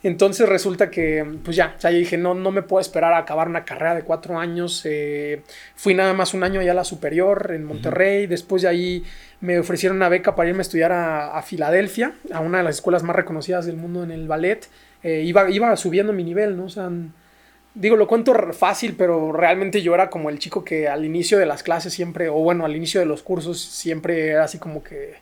[0.04, 3.64] Entonces resulta que, pues ya, ya dije, no, no me puedo esperar a acabar una
[3.64, 4.82] carrera de cuatro años.
[4.84, 5.40] Eh,
[5.76, 8.26] fui nada más un año allá a la superior en Monterrey.
[8.26, 9.04] Después de ahí
[9.40, 13.02] me ofrecieron una beca para irme a estudiar a, Filadelfia, a una de las escuelas
[13.02, 14.68] más reconocidas del mundo en el ballet.
[15.02, 16.66] Eh, iba, iba subiendo mi nivel, ¿no?
[16.66, 16.90] O sea,
[17.72, 21.46] digo, lo cuento fácil, pero realmente yo era como el chico que al inicio de
[21.46, 25.14] las clases siempre, o bueno, al inicio de los cursos siempre era así como que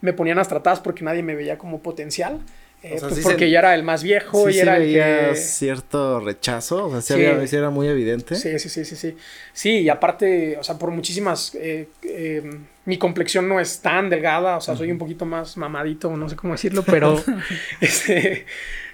[0.00, 2.40] me ponían hasta atrás porque nadie me veía como potencial.
[2.82, 5.36] Eh, pues porque ya era el más viejo y era el que...
[5.36, 8.36] cierto rechazo, o sea, sí, Había, era muy evidente.
[8.36, 9.16] Sí, sí, sí, sí, sí.
[9.52, 11.54] Sí, y aparte, o sea, por muchísimas...
[11.56, 16.16] Eh, eh, mi complexión no es tan delgada, o sea, soy un poquito más mamadito,
[16.16, 17.22] no sé cómo decirlo, pero...
[17.80, 18.46] este,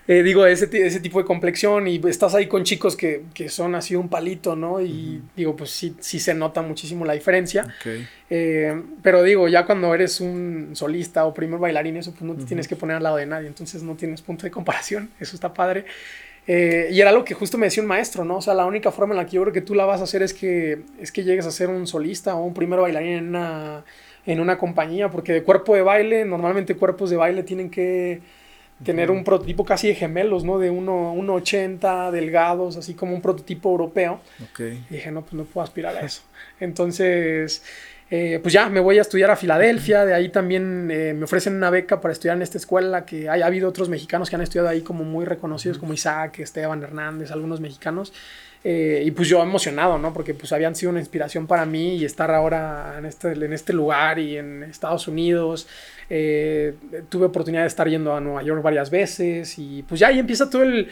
[0.09, 3.75] eh, digo, ese, ese tipo de complexión y estás ahí con chicos que, que son
[3.75, 4.81] así un palito, ¿no?
[4.81, 7.67] Y digo, pues sí, sí se nota muchísimo la diferencia.
[8.31, 12.45] Eh, pero digo, ya cuando eres un solista o primer bailarín, eso pues no te
[12.45, 15.53] tienes que poner al lado de nadie, entonces no tienes punto de comparación, eso está
[15.53, 15.87] padre.
[16.47, 18.37] Eh, y era lo que justo me decía un maestro, ¿no?
[18.37, 20.05] O sea, la única forma en la que yo creo que tú la vas a
[20.05, 23.29] hacer es que, es que llegues a ser un solista o un primer bailarín en
[23.31, 23.85] una,
[24.25, 28.21] en una compañía, porque de cuerpo de baile, normalmente cuerpos de baile tienen que
[28.85, 30.59] tener un prototipo casi de gemelos, ¿no?
[30.59, 34.21] De 1,80, delgados, así como un prototipo europeo.
[34.59, 36.23] Y dije, no, pues no puedo aspirar a eso.
[36.61, 37.63] Entonces,
[38.11, 41.55] eh, pues ya me voy a estudiar a Filadelfia, de ahí también eh, me ofrecen
[41.55, 44.43] una beca para estudiar en esta escuela, que hay, ha habido otros mexicanos que han
[44.43, 48.13] estudiado ahí como muy reconocidos, como Isaac, Esteban Hernández, algunos mexicanos.
[48.69, 50.13] Eh, y pues yo emocionado, ¿no?
[50.13, 53.73] Porque pues habían sido una inspiración para mí y estar ahora en este, en este
[53.73, 55.69] lugar y en Estados Unidos.
[56.09, 56.75] Eh,
[57.09, 60.49] tuve oportunidad de estar yendo a Nueva York varias veces y pues ya ahí empieza
[60.51, 60.89] todo el...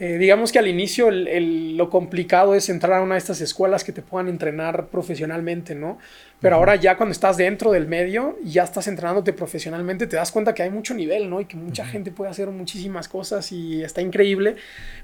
[0.00, 3.92] Eh, digamos que al inicio lo complicado es entrar a una de estas escuelas que
[3.92, 5.98] te puedan entrenar profesionalmente, ¿no?
[6.40, 10.32] Pero ahora ya cuando estás dentro del medio y ya estás entrenándote profesionalmente, te das
[10.32, 11.40] cuenta que hay mucho nivel, ¿no?
[11.40, 14.56] Y que mucha gente puede hacer muchísimas cosas y está increíble.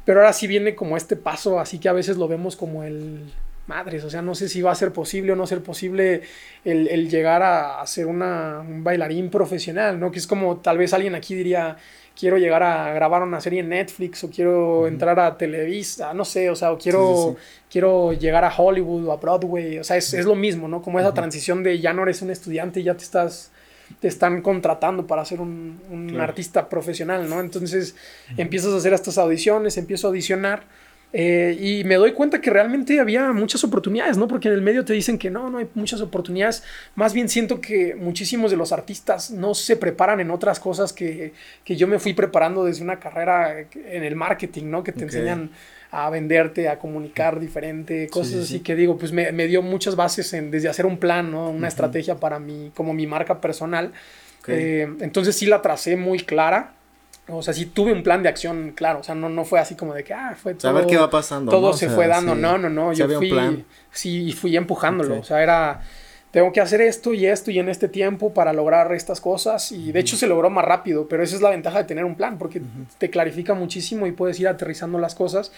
[0.04, 3.30] Pero ahora sí viene como este paso, así que a veces lo vemos como el,
[3.70, 6.22] madres, o sea, no sé si va a ser posible o no ser posible
[6.64, 10.10] el, llegar a, ser una, un bailarín profesional, ¿no?
[10.10, 11.76] Que es como tal vez alguien aquí diría,
[12.18, 16.50] quiero llegar a grabar una serie en Netflix o quiero entrar a Televisa, no sé,
[16.50, 17.36] o sea, o quiero,
[17.70, 20.82] quiero llegar a Hollywood o a Broadway, o sea, es, es lo mismo, ¿no?
[20.82, 23.52] Como esa transición de ya no eres un estudiante y ya te estás
[23.98, 27.40] te están contratando para ser un, un artista profesional, ¿no?
[27.40, 27.96] Entonces
[28.36, 30.62] empiezas a hacer estas audiciones, empiezo a audicionar
[31.12, 34.28] eh, y me doy cuenta que realmente había muchas oportunidades, ¿no?
[34.28, 36.62] Porque en el medio te dicen que no, no hay muchas oportunidades.
[36.94, 41.32] Más bien siento que muchísimos de los artistas no se preparan en otras cosas que,
[41.64, 44.84] que yo me fui preparando desde una carrera en el marketing, ¿no?
[44.84, 45.50] Que te enseñan
[45.90, 50.32] a venderte, a comunicar diferente, cosas así que digo, pues me, me, dio muchas bases
[50.34, 51.50] en, desde hacer un plan, ¿no?
[51.50, 53.92] Una estrategia para mí, como mi marca personal.
[54.46, 56.74] Eh, entonces sí la tracé muy clara
[57.38, 59.00] o sea, sí tuve un plan de acción claro.
[59.00, 60.72] O sea, no, no fue así como de que, ah, fue todo.
[60.72, 61.50] Saber qué va pasando.
[61.50, 62.34] Todo se fue dando.
[62.34, 62.92] No, no, no.
[62.92, 63.30] Yo fui.
[63.30, 63.64] Plan.
[63.90, 65.20] Sí, fui empujándolo.
[65.20, 65.82] O sea, era.
[66.30, 69.72] Tengo que hacer esto y esto y en este tiempo para lograr estas cosas.
[69.72, 71.08] Y de hecho se logró más rápido.
[71.08, 72.38] Pero esa es la ventaja de tener un plan.
[72.38, 72.62] Porque
[72.98, 75.52] te clarifica muchísimo y puedes ir aterrizando las cosas.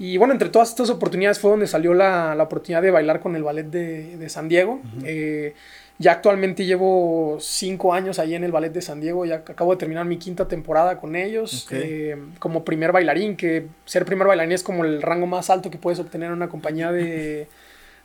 [0.00, 3.36] Y bueno, entre todas estas oportunidades fue donde salió la, la oportunidad de bailar con
[3.36, 4.80] el ballet de, de San Diego.
[5.04, 5.54] eh,
[5.98, 9.76] ya actualmente llevo cinco años ahí en el Ballet de San Diego, ya acabo de
[9.76, 14.62] terminar mi quinta temporada con ellos eh, como primer bailarín, que ser primer bailarín es
[14.62, 17.48] como el rango más alto que puedes obtener en una compañía de,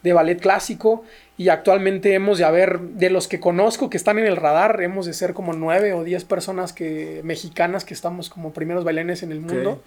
[0.03, 1.05] de ballet clásico.
[1.37, 5.05] Y actualmente hemos de haber, de los que conozco que están en el radar, hemos
[5.05, 9.31] de ser como nueve o diez personas que, mexicanas que estamos como primeros bailarines en
[9.31, 9.81] el mundo.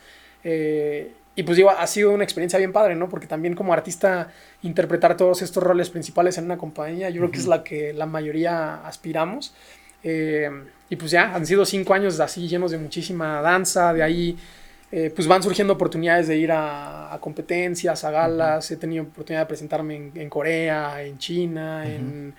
[0.44, 3.08] Eh, y pues digo, ha sido una experiencia bien padre, ¿no?
[3.08, 7.38] Porque también como artista interpretar todos estos roles principales en una compañía, yo creo que
[7.38, 9.54] es la que la mayoría aspiramos.
[10.02, 10.50] Eh,
[10.90, 14.36] y pues ya, han sido cinco años así llenos de muchísima danza, de ahí
[14.90, 19.46] eh, pues van surgiendo oportunidades de ir a, competencias, a galas, he tenido oportunidad de
[19.46, 22.34] presentarme en, Corea, en China, en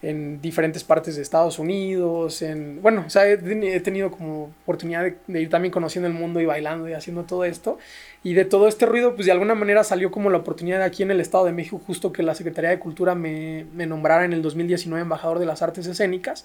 [0.00, 3.36] en diferentes partes de Estados Unidos, en, bueno, o sea, he,
[3.80, 7.78] tenido como oportunidad de, ir también conociendo el mundo y bailando y haciendo todo esto.
[8.22, 11.10] Y de todo este ruido, pues de alguna manera salió como la oportunidad aquí en
[11.10, 14.42] el Estado de México, justo que la Secretaría de Cultura me, me nombrara en el
[14.42, 16.44] 2019 embajador de las artes escénicas.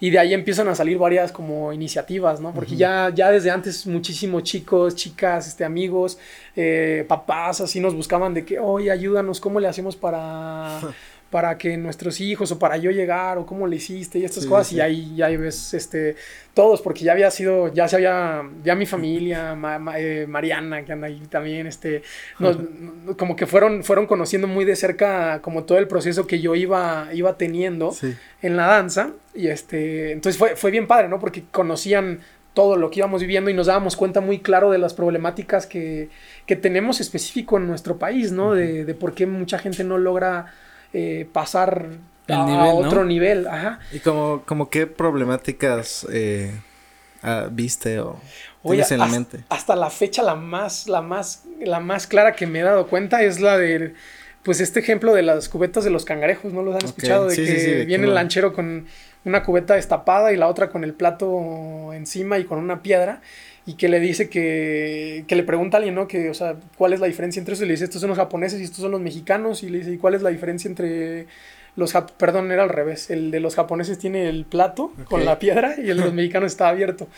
[0.00, 2.52] Y de ahí empiezan a salir varias como iniciativas, ¿no?
[2.52, 6.18] Porque ya, ya desde antes muchísimos chicos, chicas, este, amigos,
[6.56, 10.80] eh, papás, así nos buscaban de que, oye, ayúdanos, ¿cómo le hacemos para...
[11.34, 14.72] para que nuestros hijos o para yo llegar o cómo le hiciste y estas cosas
[14.72, 16.14] y ahí ya ves este
[16.54, 19.58] todos porque ya había sido ya se había ya mi familia
[19.98, 22.04] eh, Mariana que anda ahí también este
[23.18, 27.08] como que fueron fueron conociendo muy de cerca como todo el proceso que yo iba
[27.12, 27.92] iba teniendo
[28.40, 32.20] en la danza y este entonces fue, fue bien padre no porque conocían
[32.52, 36.10] todo lo que íbamos viviendo y nos dábamos cuenta muy claro de las problemáticas que,
[36.46, 38.54] que tenemos específico en nuestro país, ¿no?
[38.54, 40.54] de, de por qué mucha gente no logra
[40.94, 41.88] eh, pasar
[42.28, 43.48] a, otro nivel.
[43.48, 43.80] Ajá.
[43.92, 46.52] ¿Y como, como qué problemáticas eh,
[47.22, 48.20] ah, viste o
[48.62, 49.40] tienes en la mente?
[49.48, 53.22] Hasta la fecha la más, la, más, la más clara que me he dado cuenta
[53.24, 53.94] es la de,
[54.44, 57.26] pues este ejemplo de las cubetas de los cangrejos, ¿no los han escuchado?
[57.26, 58.86] De que viene el lanchero con
[59.24, 63.20] una cubeta destapada y la otra con el plato encima y con una piedra
[63.66, 66.06] y que le dice que, que le pregunta a alguien, ¿no?
[66.06, 67.64] Que, o sea, ¿cuál es la diferencia entre eso?
[67.64, 69.62] Y le dice, estos son los japoneses y estos son los mexicanos.
[69.62, 71.26] Y le dice, ¿y cuál es la diferencia entre
[71.76, 73.10] los perdón, era al revés.
[73.10, 76.52] El de los japoneses tiene el plato con la piedra y el de los mexicanos
[76.52, 77.08] está abierto.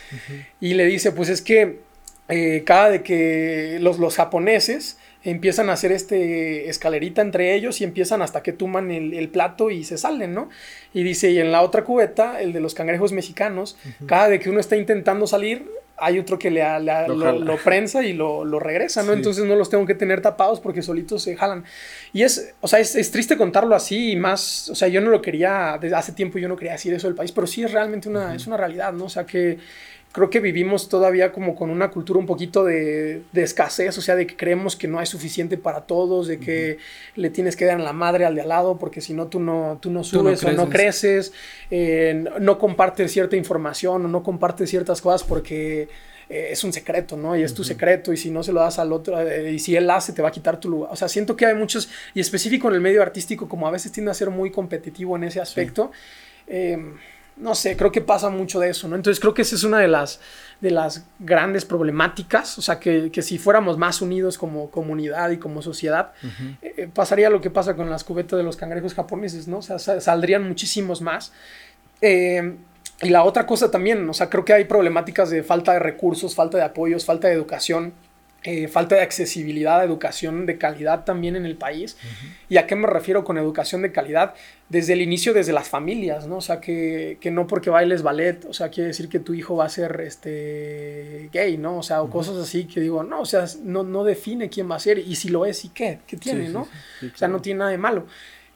[0.61, 1.80] Y le dice, pues es que
[2.28, 4.98] eh, cada de que los, los japoneses
[5.30, 9.82] empiezan a hacer este escalerita entre ellos y empiezan hasta que tuman el, plato y
[9.84, 10.48] se salen, ¿no?
[10.94, 14.50] Y dice, y en la otra cubeta, el de los cangrejos mexicanos, cada de que
[14.50, 16.62] uno está intentando salir, hay otro que le,
[17.08, 19.12] lo, prensa y lo, regresa, ¿no?
[19.12, 21.64] Entonces no los tengo que tener tapados porque solitos se jalan.
[22.12, 25.20] Y es, o sea, es, triste contarlo así y más, o sea, yo no lo
[25.20, 28.08] quería, desde hace tiempo yo no quería decir eso del país, pero sí es realmente
[28.08, 29.06] una, es una realidad, ¿no?
[29.06, 29.58] O sea, que
[30.16, 34.26] creo que vivimos todavía como con una cultura un poquito de, escasez, o sea, de
[34.26, 36.79] que creemos que no hay suficiente para todos, de que
[37.16, 39.79] le tienes que dar la madre al de al lado, porque si no, tú no,
[39.83, 41.35] tú no subes o no creces,
[41.70, 45.90] eh, no compartes cierta información o no compartes ciertas cosas porque
[46.31, 47.37] eh, es un secreto, ¿no?
[47.37, 49.76] Y es tu secreto, y si no se lo das al otro, eh, y si
[49.76, 50.92] él hace, te va a quitar tu lugar.
[50.94, 53.92] O sea, siento que hay muchos, y específico en el medio artístico, como a veces
[53.92, 55.90] tiende a ser muy competitivo en ese aspecto
[57.37, 58.96] no sé, creo que pasa mucho de eso, ¿no?
[58.96, 60.20] Entonces creo que esa es una de las,
[60.61, 65.61] de las grandes problemáticas, o sea, que, si fuéramos más unidos como comunidad y como
[65.61, 66.12] sociedad,
[66.62, 69.59] eh, pasaría lo que pasa con las cubetas de los cangrejos japoneses, ¿no?
[69.59, 71.33] O sea, saldrían muchísimos más.
[72.01, 72.57] Eh,
[73.03, 76.35] y la otra cosa también, o sea, creo que hay problemáticas de falta de recursos,
[76.35, 77.92] falta de apoyos, falta de educación
[78.42, 81.96] eh, falta de accesibilidad a educación de calidad también en el país.
[82.49, 84.35] ¿Y a qué me refiero con educación de calidad?
[84.68, 86.37] Desde el inicio, desde las familias, ¿no?
[86.37, 89.57] O sea, que, que no porque bailes ballet, o sea, quiere decir que tu hijo
[89.57, 91.79] va a ser este, gay, ¿no?
[91.79, 94.77] O sea, o cosas así que digo, no, o sea, no, no define quién va
[94.77, 96.62] a ser y si lo es y qué, qué tiene, ¿no?
[96.62, 98.07] O sea, no tiene nada de malo.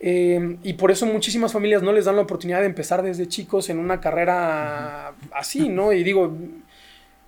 [0.03, 3.69] Eh, y por eso muchísimas familias no les dan la oportunidad de empezar desde chicos
[3.69, 5.93] en una carrera así, ¿no?
[5.93, 6.33] Y digo,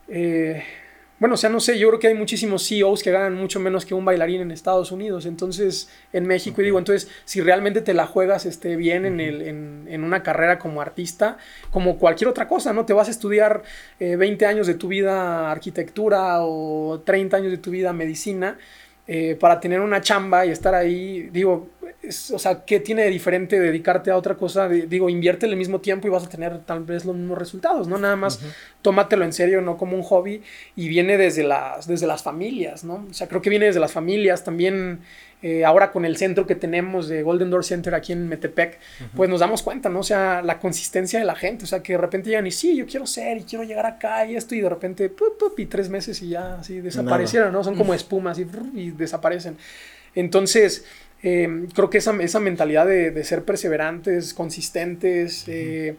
[0.09, 0.63] eh,
[1.23, 3.87] bueno, o sea, no sé, yo creo que hay muchísimos CEOs que ganan mucho menos
[3.87, 7.95] que un bailarín en Estados Unidos, entonces, en México, y digo, entonces, si realmente te
[7.95, 11.39] la juegas este, bien en, el, en, una carrera como artista,
[11.71, 12.87] como cualquier otra cosa, ¿no?
[12.87, 13.63] Te vas a estudiar
[14.01, 18.59] 20 eh, años de tu vida arquitectura o 30 años de tu vida medicina,
[19.07, 21.69] eh, para tener una chamba y estar ahí, digo,
[22.33, 24.69] o sea, ¿qué tiene de diferente dedicarte a otra cosa?
[24.69, 27.99] digo, invierte el mismo tiempo y vas a tener tal vez los mismos resultados, ¿no?
[27.99, 28.41] Nada más
[28.83, 30.43] tómatelo en serio, no como un hobby
[30.75, 33.07] y viene desde las, desde las familias, ¿no?
[33.09, 35.01] O sea, creo que viene desde las familias también.
[35.43, 38.79] Eh, ahora con el centro que tenemos de Golden Door Center aquí en Metepec,
[39.17, 40.01] pues nos damos cuenta, ¿no?
[40.01, 42.77] O sea, la consistencia de la gente, o sea, que de repente llegan y sí,
[42.77, 45.89] yo quiero ser y quiero llegar acá y esto, y de repente, pup, y tres
[45.89, 47.65] meses y ya así desaparecieron, ¿no?
[47.65, 49.57] Son como espumas y, y desaparecen.
[50.15, 50.85] Entonces,
[51.23, 55.97] eh, creo que esa, esa mentalidad de, ser perseverantes, consistentes, eh,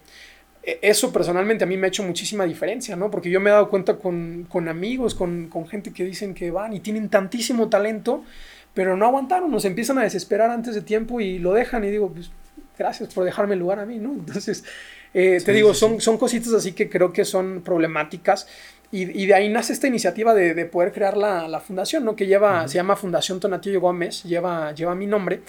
[0.63, 3.09] e, eso personalmente a mí me ha hecho muchísima diferencia, ¿no?
[3.09, 6.81] Porque yo me he dado cuenta con, amigos, con, gente que dicen que van y
[6.81, 8.23] tienen tantísimo talento,
[8.73, 12.11] pero no aguantaron, nos empiezan a desesperar antes de tiempo y lo dejan y digo,
[12.11, 12.31] pues
[12.77, 14.13] gracias por dejarme el lugar a mí, ¿no?
[14.13, 14.63] Entonces,
[15.13, 18.47] eh, te digo, son, son cositas así que creo que son problemáticas
[18.93, 22.15] y, de ahí nace esta iniciativa de, poder crear la, fundación, ¿no?
[22.15, 25.41] Que lleva, se llama Fundación Tonatillo Gómez, lleva, lleva mi nombre.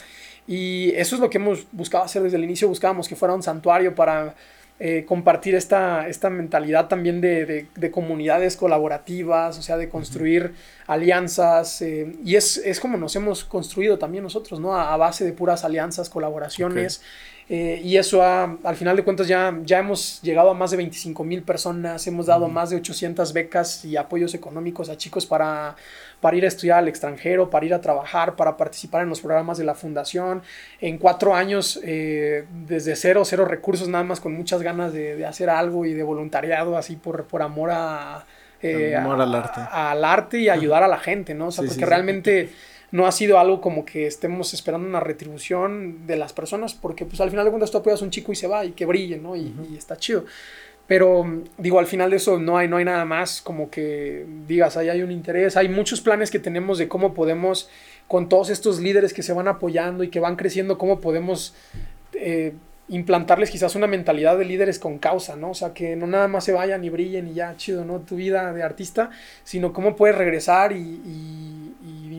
[0.46, 2.68] Y eso es lo que hemos buscado hacer desde el inicio.
[2.68, 4.34] Buscábamos que fuera un santuario para
[4.80, 10.54] eh, compartir esta, esta mentalidad también de, comunidades colaborativas, o sea, de construir
[10.88, 11.80] alianzas.
[11.80, 14.76] Eh, y es, es, como nos hemos construido también nosotros, ¿no?
[14.76, 17.02] A, base de puras alianzas, colaboraciones.
[17.48, 21.24] Eh, y eso al final de cuentas ya, ya hemos llegado a más de 25
[21.24, 25.76] mil personas, hemos dado más de 800 becas y apoyos económicos a chicos para,
[26.20, 29.58] para ir a estudiar al extranjero, para ir a trabajar, para participar en los programas
[29.58, 30.42] de la fundación.
[30.80, 35.50] En cuatro años, eh, desde cero, cero recursos, nada más con muchas ganas de, hacer
[35.50, 38.24] algo y de voluntariado, así por, por amor a...
[38.62, 39.60] Eh, amor al arte.
[39.70, 41.48] al arte y ayudar a la gente, ¿no?
[41.48, 42.48] O sea, porque realmente
[42.94, 47.20] no ha sido algo como que estemos esperando una retribución de las personas, porque pues
[47.20, 49.18] al final de cuentas tú apoyas a un chico y se va y que brille,
[49.18, 49.34] ¿no?
[49.34, 50.26] Y, está chido.
[50.86, 54.76] Pero digo, al final de eso no hay, no hay nada más como que digas,
[54.76, 57.70] ahí hay un interés, hay muchos planes que tenemos de cómo podemos,
[58.06, 61.54] con todos estos líderes que se van apoyando y que van creciendo, cómo podemos...
[62.14, 62.54] Eh,
[62.86, 65.52] implantarles quizás una mentalidad de líderes con causa, ¿no?
[65.52, 68.00] O sea, que no nada más se vayan y brillen y ya, chido, ¿no?
[68.00, 69.08] Tu vida de artista,
[69.42, 71.64] sino cómo puedes regresar y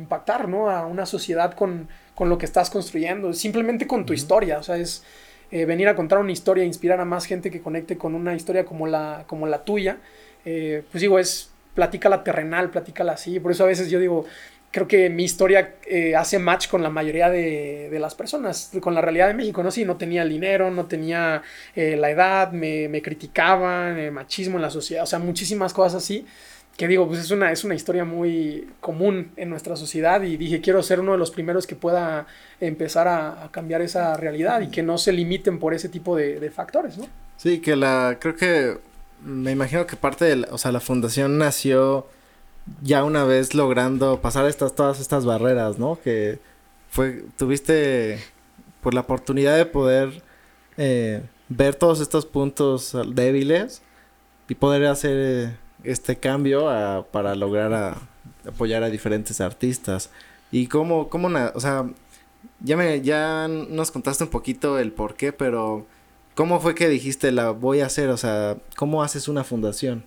[0.06, 0.70] impactar, ¿no?
[0.70, 5.04] A una sociedad con, lo que estás construyendo, simplemente con tu historia, o sea, es
[5.52, 8.66] eh, venir a contar una historia, inspirar a más gente que conecte con una historia
[8.66, 9.98] como la, como la tuya,
[10.46, 14.26] eh, pues digo, es platícala terrenal, platícala así, por eso a veces yo digo,
[14.72, 19.02] creo que mi historia eh, hace match con la mayoría de, las personas, con la
[19.02, 19.72] realidad de México, ¿no?
[19.72, 21.42] Sí, no tenía el dinero, no tenía
[21.76, 26.26] la edad, me, me criticaban, machismo en la sociedad, o sea, muchísimas cosas así
[26.78, 30.60] que digo, pues es una, es una historia muy común en nuestra sociedad y dije,
[30.60, 32.28] quiero ser uno de los primeros que pueda
[32.60, 36.98] empezar a, cambiar esa realidad y que no se limiten por ese tipo de, factores,
[36.98, 37.08] ¿no?
[37.38, 38.78] Sí, que la, creo que,
[39.24, 42.08] me imagino que parte de, la, o sea, la fundación nació
[42.82, 46.00] ya una vez logrando pasar estas, todas estas barreras, ¿no?
[46.02, 46.40] Que
[46.90, 48.20] fue, tuviste
[48.82, 50.22] por la oportunidad de poder
[50.78, 53.82] eh, ver todos estos puntos débiles
[54.50, 55.56] y poder hacer eh,
[55.86, 57.98] este cambio para lograr
[58.48, 60.10] apoyar a diferentes artistas.
[60.52, 61.86] Y cómo, cómo, o sea,
[62.60, 65.86] ya me, ya nos contaste un poquito el por qué, pero
[66.36, 68.10] ¿cómo fue que dijiste la voy a hacer?
[68.10, 70.04] O sea, ¿cómo haces una fundación?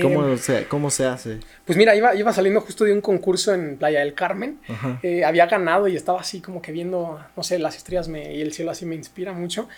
[0.00, 1.40] ¿Cómo, em, se, ¿Cómo se hace?
[1.66, 4.58] Pues mira, iba, iba saliendo justo de un concurso en Playa del Carmen.
[5.02, 8.40] Eh, había ganado y estaba así como que viendo, no sé, las estrellas me, y
[8.40, 9.68] el cielo así me inspira mucho.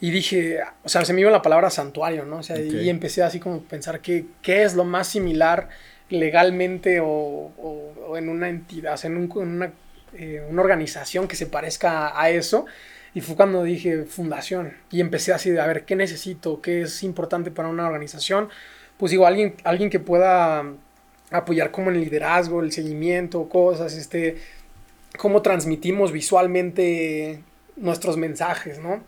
[0.00, 2.38] Y dije, o sea, se me iba la palabra santuario, ¿no?
[2.38, 5.68] O sea, y empecé así como a pensar que, qué es lo más similar
[6.10, 9.72] legalmente o, en una entidad, o sea, en, una,
[10.14, 12.66] eh, una, organización que se parezca a eso.
[13.14, 17.02] Y fue cuando dije fundación y empecé así de a ver qué necesito, qué es
[17.02, 18.50] importante para una organización
[18.96, 20.64] pues digo, alguien, alguien que pueda
[21.30, 24.38] apoyar como el liderazgo, el seguimiento, cosas, este,
[25.18, 27.40] cómo transmitimos visualmente
[27.76, 29.02] nuestros mensajes, ¿no?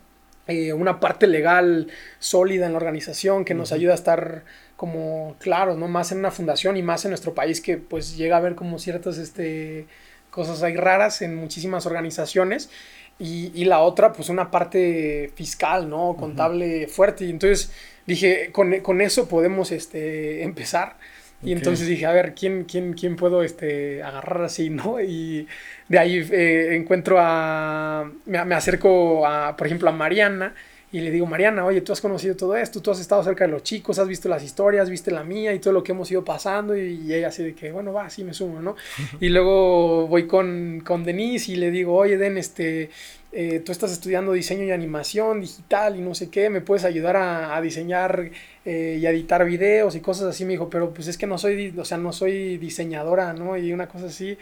[0.49, 1.89] Eh, una parte legal
[2.19, 4.45] sólida en la organización que nos ayuda a estar
[4.77, 5.89] como claros, ¿no?
[5.89, 8.79] Más en una fundación y más en nuestro país que pues llega a ver como
[8.79, 9.87] ciertas este,
[10.31, 12.71] cosas ahí raras en muchísimas organizaciones.
[13.19, 16.17] Y, y la otra, pues una parte fiscal, ¿no?
[16.17, 17.25] Contable fuerte.
[17.25, 17.71] Y entonces
[18.07, 20.97] dije, con, eso podemos este, empezar.
[21.43, 25.01] Y entonces dije, a ver, ¿quién, quién, quién puedo este, agarrar así, no?
[25.01, 25.47] Y
[25.89, 30.55] de ahí eh, encuentro a, me, me, acerco a, por ejemplo, a Mariana
[30.91, 33.51] y le digo, Mariana, oye, tú has conocido todo esto, tú has estado cerca de
[33.51, 36.25] los chicos, has visto las historias, viste la mía y todo lo que hemos ido
[36.25, 38.75] pasando y, ella así de que, bueno, va, sí me sumo, ¿no?
[39.21, 42.89] y luego voy con, con Denise y le digo, oye, Den, este,
[43.31, 47.17] eh, tú estás estudiando diseño y animación digital y no sé qué, me puedes ayudar
[47.17, 48.31] a, diseñar
[48.71, 51.73] eh, y editar videos y cosas así, me dijo, pero pues es que no soy,
[51.79, 53.57] o sea, no soy diseñadora, ¿no?
[53.57, 54.37] Y una cosa así,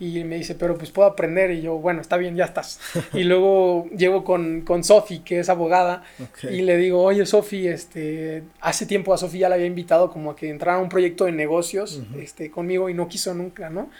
[0.00, 2.80] y me dice, pero pues puedo aprender, y yo, bueno, está bien, ya estás.
[3.12, 6.02] y luego llego con, con Sofi, que es abogada,
[6.50, 10.32] y le digo, oye, Sofi, este, hace tiempo a Sofi ya la había invitado como
[10.32, 13.90] a que entrara a un proyecto de negocios este, conmigo y no quiso nunca, ¿no?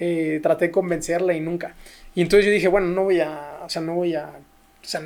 [0.00, 1.74] Eh, traté de convencerla y nunca.
[2.14, 5.02] Y entonces yo dije, bueno, no voy a, o sea, no voy a, o sea,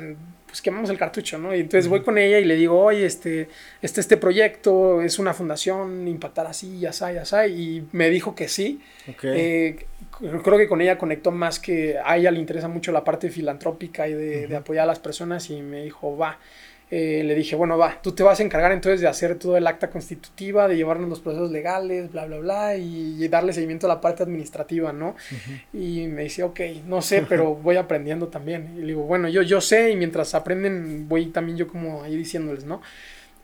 [0.53, 1.55] pues quemamos el cartucho, ¿no?
[1.55, 3.49] Y entonces voy con ella y le digo, oye, este,
[3.81, 8.47] este, este proyecto es una fundación, impactar así, ya ya ya y me dijo que
[8.47, 8.79] sí.
[9.23, 9.87] Eh,
[10.43, 14.07] creo que con ella conectó más que a ella le interesa mucho la parte filantrópica
[14.07, 16.37] y de, de apoyar a las personas y me dijo, va.
[16.91, 19.65] Eh, le dije, bueno, va, tú te vas a encargar entonces de hacer todo el
[19.65, 24.01] acta constitutiva, de llevarnos los procesos legales, bla, bla, bla, y, darle seguimiento a la
[24.01, 25.15] parte administrativa, ¿no?
[25.73, 28.75] Y me dice, ok, no sé, pero voy aprendiendo también.
[28.77, 32.15] Y le digo, bueno, yo, yo sé y mientras aprenden voy también yo como ahí
[32.15, 32.81] diciéndoles, ¿no?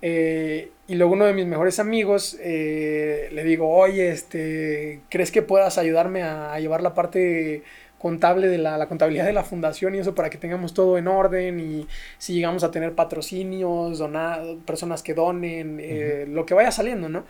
[0.02, 5.42] Eh, y luego uno de mis mejores amigos eh, le digo, oye, este, ¿crees que
[5.42, 7.64] puedas ayudarme a, a llevar la parte
[8.00, 11.60] contable de la, contabilidad de la fundación y eso para que tengamos todo en orden
[11.60, 11.86] y
[12.18, 17.26] si llegamos a tener patrocinios, donar, personas que donen, eh, lo que vaya saliendo, ¿no?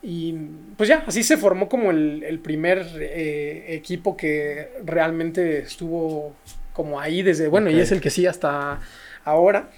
[0.00, 0.34] Y
[0.76, 6.34] pues ya, así se formó como el, primer eh, equipo que realmente estuvo
[6.72, 8.80] como ahí desde, bueno, y es el que sí hasta
[9.24, 9.70] ahora.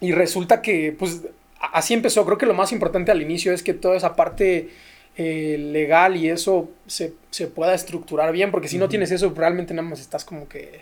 [0.00, 1.22] Y resulta que, pues,
[1.58, 2.24] así empezó.
[2.24, 4.68] Creo que lo más importante al inicio es que toda esa parte
[5.16, 7.14] eh, legal y eso se,
[7.54, 10.80] pueda estructurar bien, porque si no tienes eso, realmente nada más estás como que,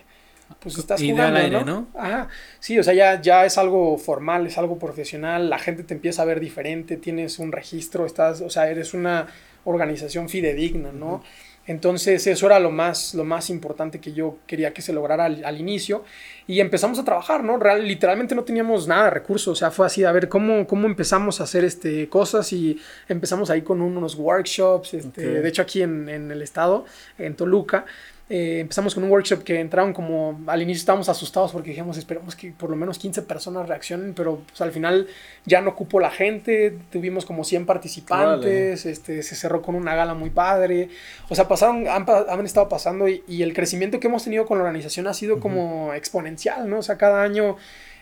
[0.59, 1.87] pues estás jugando, ¿no?
[1.93, 2.29] Ajá,
[2.59, 6.23] sí, o sea, ya, ya es algo formal, es algo profesional, la gente te empieza
[6.23, 9.27] a ver diferente, tienes un registro, estás, o sea, eres una
[9.65, 11.23] organización fidedigna, ¿no?
[11.65, 15.59] Entonces eso era lo más, lo más importante que yo quería que se lograra al,
[15.59, 16.03] inicio.
[16.45, 17.57] Y empezamos a trabajar, ¿no?
[17.57, 20.87] Real, literalmente no teníamos nada de recursos, o sea, fue así, a ver cómo, cómo
[20.87, 25.81] empezamos a hacer este, cosas y empezamos ahí con unos workshops, este, de hecho aquí
[25.81, 26.85] en, en el estado,
[27.17, 27.85] en Toluca,
[28.29, 32.37] eh, empezamos con un workshop que entraron como al inicio estábamos asustados porque dijimos esperamos
[32.37, 35.07] que por lo menos 15 personas reaccionen pero pues, al final
[35.45, 40.13] ya no ocupó la gente tuvimos como 100 participantes este se cerró con una gala
[40.13, 40.87] muy padre.
[41.27, 45.07] O sea pasaron han, estado pasando y, el crecimiento que hemos tenido con la organización
[45.07, 47.57] ha sido como exponencial no o sea cada año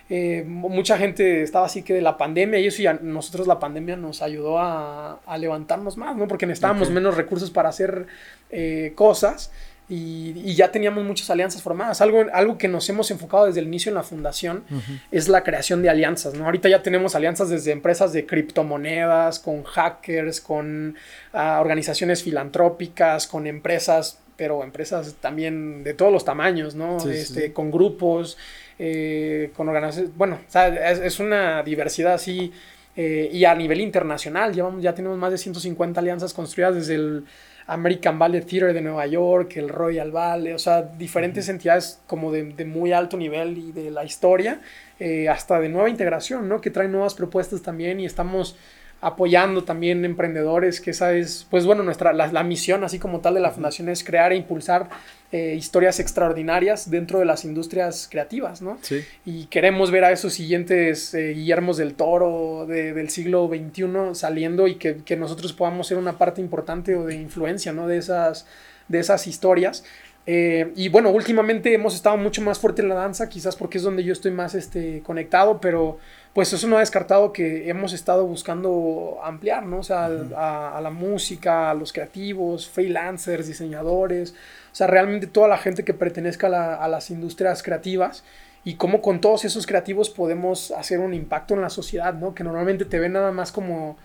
[0.08, 3.58] eh, mucha gente estaba así que de la pandemia y eso y a nosotros la
[3.58, 6.28] pandemia nos ayudó a, levantarnos más, ¿no?
[6.28, 8.06] Porque necesitábamos menos recursos para hacer
[8.50, 9.50] eh, cosas
[9.94, 12.00] y, ya teníamos muchas alianzas formadas.
[12.00, 14.64] Algo, algo que nos hemos enfocado desde el inicio en la fundación
[15.10, 16.32] es la creación de alianzas.
[16.32, 16.46] ¿no?
[16.46, 20.96] Ahorita ya tenemos alianzas desde empresas de criptomonedas, con hackers, con
[21.34, 26.96] ah, organizaciones filantrópicas, con empresas, pero empresas también de todos los tamaños, ¿no?
[27.10, 28.38] este, Con grupos,
[28.78, 30.16] eh, con organizaciones.
[30.16, 32.50] Bueno, es, es, una diversidad así
[32.96, 37.24] eh, y a nivel internacional, llevamos, ya tenemos más de 150 alianzas construidas desde el
[37.66, 42.64] American Ballet Theater de Nueva York, el Royal Ballet, o sea, diferentes entidades como de,
[42.64, 44.60] muy alto nivel y de la historia,
[44.98, 46.60] eh, hasta de nueva integración, ¿no?
[46.60, 48.56] Que traen nuevas propuestas también y estamos
[49.02, 53.40] apoyando también emprendedores, que esa es, pues bueno, nuestra, la, misión así como tal de
[53.40, 54.88] la fundación es crear e impulsar
[55.32, 58.78] eh, historias extraordinarias dentro de las industrias creativas, ¿no?
[58.80, 59.04] Sí.
[59.26, 64.76] Y queremos ver a esos siguientes eh, Guillermos del Toro del siglo XXI saliendo y
[64.76, 67.88] que, que, nosotros podamos ser una parte importante o de influencia, ¿no?
[67.88, 68.46] De esas,
[68.86, 69.82] de esas historias.
[70.24, 73.84] Eh, y bueno, últimamente hemos estado mucho más fuerte en la danza, quizás porque es
[73.84, 75.98] donde yo estoy más este, conectado, pero
[76.32, 79.80] pues eso no ha descartado que hemos estado buscando ampliar, ¿no?
[79.80, 84.30] O sea, a, la música, a los creativos, freelancers, diseñadores,
[84.72, 86.46] o sea, realmente toda la gente que pertenezca
[86.82, 88.24] a, las industrias creativas
[88.64, 92.34] y cómo con todos esos creativos podemos hacer un impacto en la sociedad, ¿no?
[92.34, 93.98] Que normalmente te ven nada más como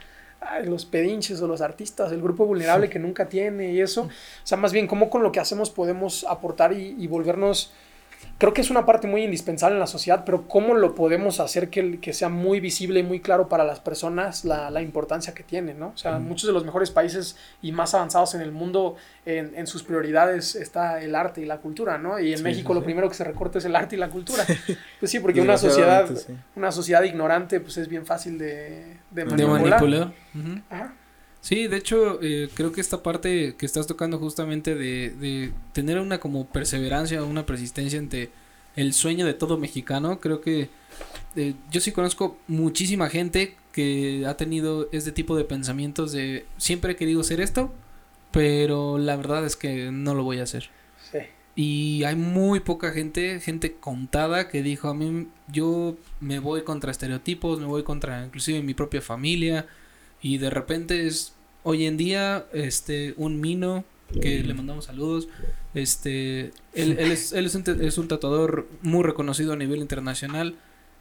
[0.66, 4.04] los pedinches o los artistas, el grupo vulnerable que nunca tiene y eso.
[4.04, 4.10] O
[4.44, 7.72] sea, más bien cómo con lo que hacemos podemos aportar y volvernos
[8.38, 11.70] creo que es una parte muy indispensable en la sociedad, pero ¿cómo lo podemos hacer
[11.70, 15.44] que, que sea muy visible y muy claro para las personas la, la importancia que
[15.44, 15.88] tiene, ¿no?
[15.90, 18.96] O sea, muchos de los mejores países y más avanzados en el mundo,
[19.26, 22.20] en, en, sus prioridades está el arte y la cultura, ¿no?
[22.20, 24.44] Y en México lo primero que se recorta es el arte y la cultura.
[25.00, 26.10] Pues sí, porque una sociedad,
[26.56, 30.12] una sociedad ignorante, pues es bien fácil de, de manipular.
[31.42, 36.00] Sí, de hecho, eh, creo que esta parte que estás tocando justamente de, de tener
[36.00, 38.32] una como perseverancia, una persistencia ante
[38.76, 40.70] el sueño de todo mexicano, creo que
[41.36, 46.94] eh, yo sí conozco muchísima gente que ha tenido este tipo de pensamientos de siempre
[46.94, 47.74] he querido hacer esto,
[48.32, 50.70] pero la verdad es que no lo voy a hacer.
[51.12, 51.20] Sí.
[51.56, 56.92] Y hay muy poca gente, gente contada que dijo a mí yo me voy contra
[56.92, 59.66] estereotipos, me voy contra inclusive mi propia familia
[60.22, 63.84] y de repente es hoy en día, este, un Mino,
[64.22, 65.28] que le mandamos saludos,
[65.74, 70.56] este, él, él, es, él es, un, tatuador muy reconocido a nivel internacional,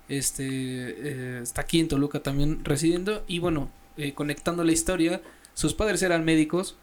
[0.08, 5.22] este, eh, está aquí en Toluca también residiendo, y bueno, eh, conectando la historia,
[5.54, 6.76] sus padres eran médicos,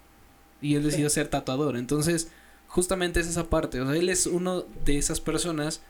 [0.61, 2.29] y él decidió ser tatuador, entonces,
[2.67, 5.81] justamente es esa parte, o sea, él es uno de esas personas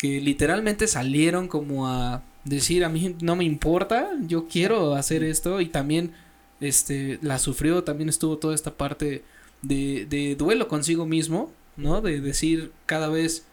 [0.00, 5.60] que literalmente salieron como a decir, a mí no me importa, yo quiero hacer esto,
[5.60, 6.14] y también
[6.62, 9.22] este, la sufrió, también estuvo toda esta parte
[9.60, 12.00] de, de duelo consigo mismo, ¿no?
[12.00, 13.44] De decir cada vez,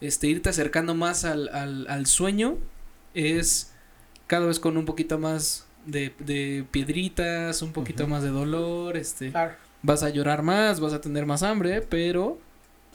[0.00, 2.58] este, irte acercando más al, al, al sueño
[3.14, 3.72] es
[4.26, 9.32] cada vez con un poquito más de, de piedritas, un poquito más de dolor, este,
[9.82, 12.40] vas a llorar más, vas a tener más hambre, pero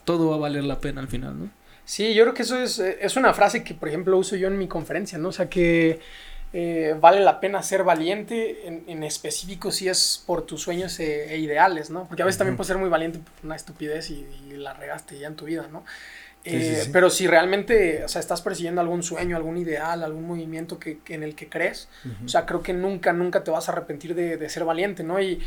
[0.03, 1.49] todo va a valer la pena al final, ¿no?
[1.87, 4.57] Sí, yo creo que eso es, es una frase que, por ejemplo, uso yo en
[4.57, 5.29] mi conferencia, ¿no?
[5.29, 6.01] O sea, que
[6.51, 11.33] eh, vale la pena ser valiente, en, en, específico si es por tus sueños e,
[11.33, 12.05] e ideales, ¿no?
[12.05, 14.27] Porque a veces también puedes ser muy valiente por una estupidez y,
[14.57, 15.85] la regaste ya en tu vida, ¿no?
[16.43, 20.99] Eh, pero si realmente, o sea, estás persiguiendo algún sueño, algún ideal, algún movimiento que,
[21.07, 21.87] en el que crees,
[22.25, 25.21] o sea, creo que nunca, nunca te vas a arrepentir de, de ser valiente, ¿no?
[25.21, 25.41] Y,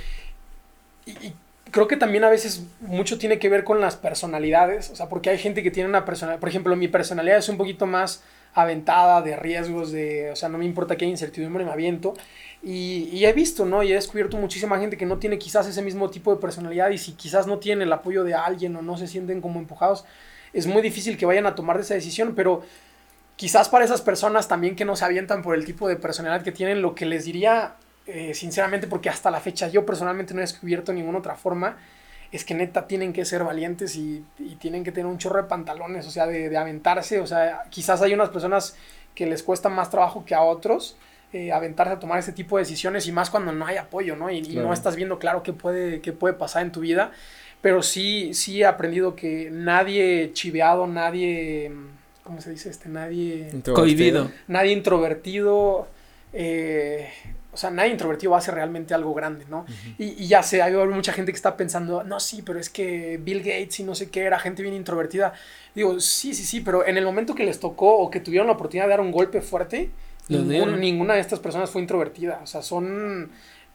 [1.04, 1.34] y,
[1.70, 5.30] creo que también a veces mucho tiene que ver con las personalidades, o sea, porque
[5.30, 8.22] hay gente que tiene una personalidad, por ejemplo, mi personalidad es un poquito más
[8.54, 12.14] aventada, de riesgos, de, o sea, no me importa que haya incertidumbre, me aviento.
[12.62, 13.82] Y, y, he visto, ¿no?
[13.82, 16.98] Y he descubierto muchísima gente que no tiene quizás ese mismo tipo de personalidad y
[16.98, 20.04] si quizás no tiene el apoyo de alguien o no se sienten como empujados,
[20.52, 22.62] es muy difícil que vayan a tomar esa decisión, pero
[23.36, 26.52] quizás para esas personas también que no se avientan por el tipo de personalidad que
[26.52, 27.76] tienen, lo que les diría,
[28.12, 31.76] eh, sinceramente, porque hasta la fecha yo personalmente no he descubierto ninguna otra forma,
[32.32, 34.24] es que neta tienen que ser valientes y,
[34.58, 38.14] tienen que tener un chorro de pantalones, o sea, de, aventarse, o sea, quizás hay
[38.14, 38.76] unas personas
[39.14, 40.96] que les cuesta más trabajo que a otros
[41.32, 44.30] eh, aventarse a tomar ese tipo de decisiones y más cuando no hay apoyo, ¿no?
[44.30, 47.12] Y, no estás viendo claro qué puede, qué puede pasar en tu vida,
[47.60, 51.72] pero sí, sí he aprendido que nadie chiveado, nadie,
[52.24, 52.88] ¿cómo se dice este?
[52.88, 53.50] Nadie...
[53.74, 54.30] Cohibido.
[54.48, 55.88] Nadie introvertido,
[56.32, 57.10] eh,
[57.52, 59.66] o sea, nadie introvertido hacer realmente algo grande, ¿no?
[59.98, 63.40] y, ya sé, hay mucha gente que está pensando, no, sí, pero es que Bill
[63.40, 65.32] Gates y no sé qué, era gente bien introvertida.
[65.74, 68.54] Digo, sí, sí, sí, pero en el momento que les tocó o que tuvieron la
[68.54, 69.90] oportunidad de dar un golpe fuerte,
[70.28, 72.40] ninguna de estas personas fue introvertida.
[72.42, 73.30] O sea, son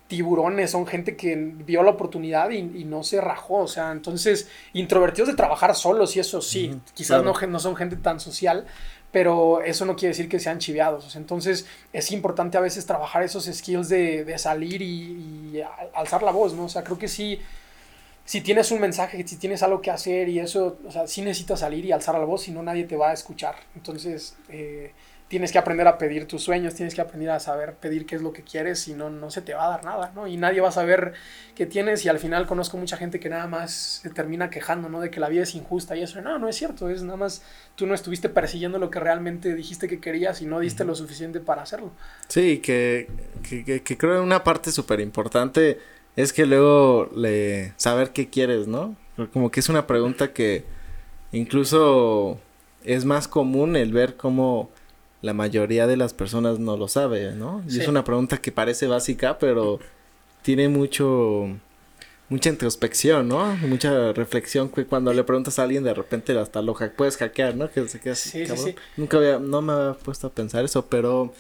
[0.08, 3.56] tiburones, son gente que vio la oportunidad y, no se rajó.
[3.56, 7.96] O sea, entonces, introvertidos de trabajar solos y eso sí, quizás no, no son gente
[7.96, 8.66] tan social,
[9.16, 11.16] pero eso no quiere decir que sean chiveados.
[11.16, 15.63] entonces es importante a veces trabajar esos skills de, salir y,
[15.93, 16.66] alzar la voz, ¿no?
[16.66, 17.39] O sea, creo que sí,
[18.26, 21.61] si tienes un mensaje, si tienes algo que hacer y eso, o sea, sí necesitas
[21.61, 23.55] salir y alzar la voz, si no nadie te va a escuchar.
[23.74, 24.91] Entonces, eh,
[25.28, 28.22] tienes que aprender a pedir tus sueños, tienes que aprender a saber pedir qué es
[28.22, 30.28] lo que quieres, si no, no se te va a dar nada, ¿no?
[30.28, 31.14] Y nadie va a saber
[31.56, 35.02] qué tienes y al final conozco mucha gente que nada más se termina quejando, ¿no?
[35.02, 37.42] De que la vida es injusta y eso, no, no es cierto, es nada más
[37.76, 41.40] tú no estuviste persiguiendo lo que realmente dijiste que querías y no diste lo suficiente
[41.40, 41.92] para hacerlo.
[42.28, 43.08] Sí, que,
[43.48, 45.80] que, que, que creo una parte súper importante
[46.16, 48.96] es que luego le saber qué quieres, ¿no?
[49.34, 50.66] Como que es una pregunta que
[51.32, 52.40] incluso
[52.84, 54.70] es más común el ver cómo
[55.26, 57.64] la mayoría de las personas no lo sabe, ¿no?
[57.68, 59.80] Y es una pregunta que parece básica, pero
[60.44, 61.50] tiene mucho
[62.30, 63.56] mucha introspección, ¿no?
[63.68, 67.72] Mucha reflexión que cuando le preguntas a alguien de repente hasta lo puedes hackear, ¿no?
[67.72, 68.76] Que se queda sí, sí, sí.
[68.98, 71.34] Nunca había, no me había puesto a pensar eso, pero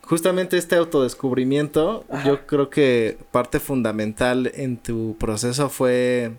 [0.00, 6.32] justamente este autodescubrimiento, yo creo que parte fundamental en tu proceso fue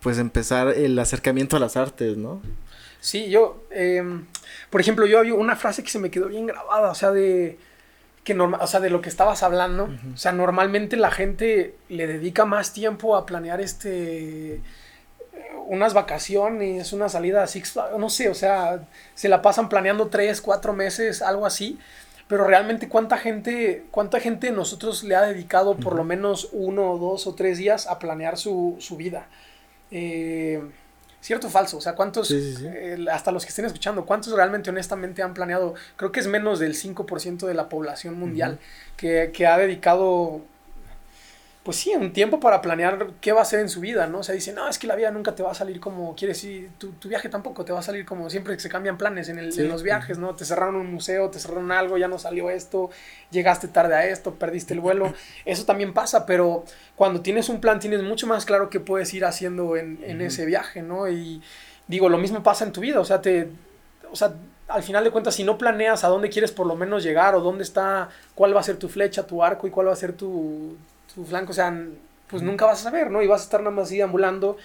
[0.00, 2.40] pues empezar el acercamiento a las artes, ¿no?
[3.06, 4.26] Sí, yo, em,
[4.68, 7.56] por ejemplo, yo había una frase que se me quedó bien grabada, o sea, de
[8.24, 12.08] que normal, o sea, de lo que estabas hablando, o sea, normalmente la gente le
[12.08, 14.60] dedica más tiempo a planear este
[15.68, 20.40] unas vacaciones, una salida a Six no sé, o sea, se la pasan planeando tres,
[20.40, 21.78] cuatro meses, algo así,
[22.26, 27.28] pero realmente cuánta gente, cuánta gente nosotros le ha dedicado por lo menos uno, dos
[27.28, 29.28] o tres días a planear su, su vida.
[29.92, 30.60] Eh,
[31.20, 31.78] ¿Cierto o falso?
[31.78, 35.74] O sea, ¿cuántos, eh, hasta los que estén escuchando, cuántos realmente honestamente han planeado?
[35.96, 38.58] Creo que es menos del 5% de la población mundial
[38.96, 40.42] que, que, ha dedicado
[41.66, 44.20] pues sí, un tiempo para planear qué va a hacer en su vida, ¿no?
[44.20, 46.44] O sea, dice, no, es que la vida nunca te va a salir como quieres
[46.44, 49.28] y tu, tu viaje tampoco te va a salir como siempre que se cambian planes
[49.30, 50.36] en, el, en los viajes, ¿no?
[50.36, 52.90] Te cerraron un museo, te cerraron algo, ya no salió esto,
[53.32, 55.12] llegaste tarde a esto, perdiste el vuelo.
[55.44, 56.64] Eso también pasa, pero
[56.94, 60.46] cuando tienes un plan tienes mucho más claro qué puedes ir haciendo en, en ese
[60.46, 61.08] viaje, ¿no?
[61.08, 61.42] Y
[61.88, 63.48] digo, lo mismo pasa en tu vida, o sea, te...
[64.12, 64.34] O sea,
[64.68, 67.40] al final de cuentas, si no planeas a dónde quieres por lo menos llegar o
[67.40, 70.12] dónde está, cuál va a ser tu flecha, tu arco y cuál va a ser
[70.12, 70.76] tu,
[71.16, 71.76] tu flanco, o sea,
[72.28, 73.22] pues nunca vas a saber, ¿no?
[73.22, 74.56] Y vas a estar nada más así ambulando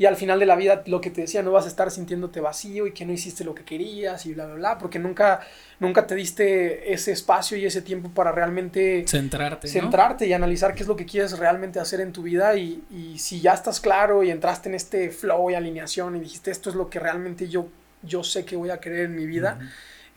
[0.00, 2.40] y al final de la vida, lo que te decía, no vas a estar sintiéndote
[2.40, 5.40] vacío y que no hiciste lo que querías y bla, bla, bla, porque nunca,
[5.78, 9.68] nunca te diste ese espacio y ese tiempo para realmente centrarte.
[9.68, 13.18] Centrarte y analizar qué es lo que quieres realmente hacer en tu vida y, y,
[13.18, 16.76] si ya estás claro y entraste en este flow y alineación y dijiste esto es
[16.76, 17.68] lo que realmente yo,
[18.02, 19.58] yo sé que voy a querer en mi vida.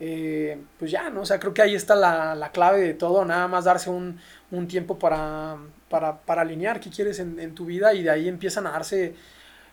[0.00, 1.20] Eh, pues ya, ¿no?
[1.20, 4.18] O sea, creo que ahí está la, la clave de todo, nada más darse un,
[4.50, 5.58] un tiempo para,
[6.00, 9.14] para, alinear qué quieres en, en, tu vida y de ahí empiezan a darse,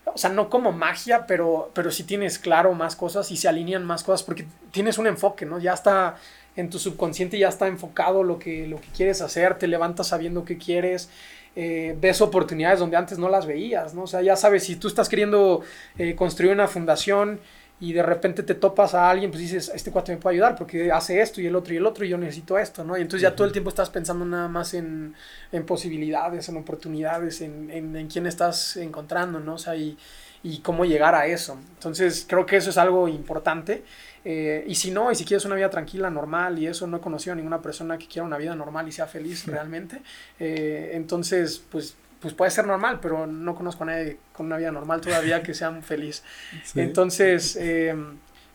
[0.04, 3.84] o sea, no como magia, pero, pero sí tienes claro más cosas y se alinean
[3.84, 5.58] más cosas porque tienes un enfoque, ¿no?
[5.58, 6.16] Ya está
[6.54, 10.44] en tu subconsciente, ya está enfocado lo que, lo que quieres hacer, te levantas sabiendo
[10.44, 11.08] qué quieres.
[11.54, 14.04] Eh, ves oportunidades donde antes no las veías, ¿no?
[14.04, 15.60] O sea, ya sabes, si tú estás queriendo
[15.98, 17.40] eh, construir una fundación
[17.82, 20.92] y de repente te topas a alguien, pues dices, este cuate me puede ayudar porque
[20.92, 22.96] hace esto y el otro y el otro y yo necesito esto, ¿no?
[22.96, 25.16] Y entonces ya todo el tiempo estás pensando nada más en,
[25.50, 29.54] en posibilidades, en oportunidades, en, en, en, quién estás encontrando, ¿no?
[29.54, 29.98] O sea, y,
[30.44, 31.58] y, cómo llegar a eso.
[31.74, 33.82] Entonces creo que eso es algo importante.
[34.24, 37.00] Eh, y si no, y si quieres una vida tranquila, normal y eso, no he
[37.00, 40.02] conocido a ninguna persona que quiera una vida normal y sea feliz realmente.
[40.38, 44.70] Eh, entonces, pues pues puede ser normal, pero no conozco a nadie con una vida
[44.70, 46.22] normal todavía que sea feliz.
[46.76, 47.94] Entonces, eh,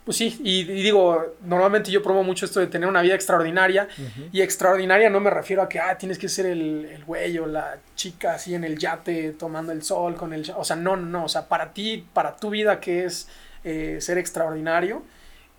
[0.07, 3.89] pues sí, y, digo, normalmente yo promo mucho esto de tener una vida extraordinaria,
[4.32, 7.45] y extraordinaria no me refiero a que, ah, tienes que ser el, el güey o
[7.45, 10.49] la chica así en el yate tomando el sol con el...
[10.55, 13.28] O sea, no, no, o sea, para ti, para tu vida que es
[13.65, 15.03] eh, ser extraordinario,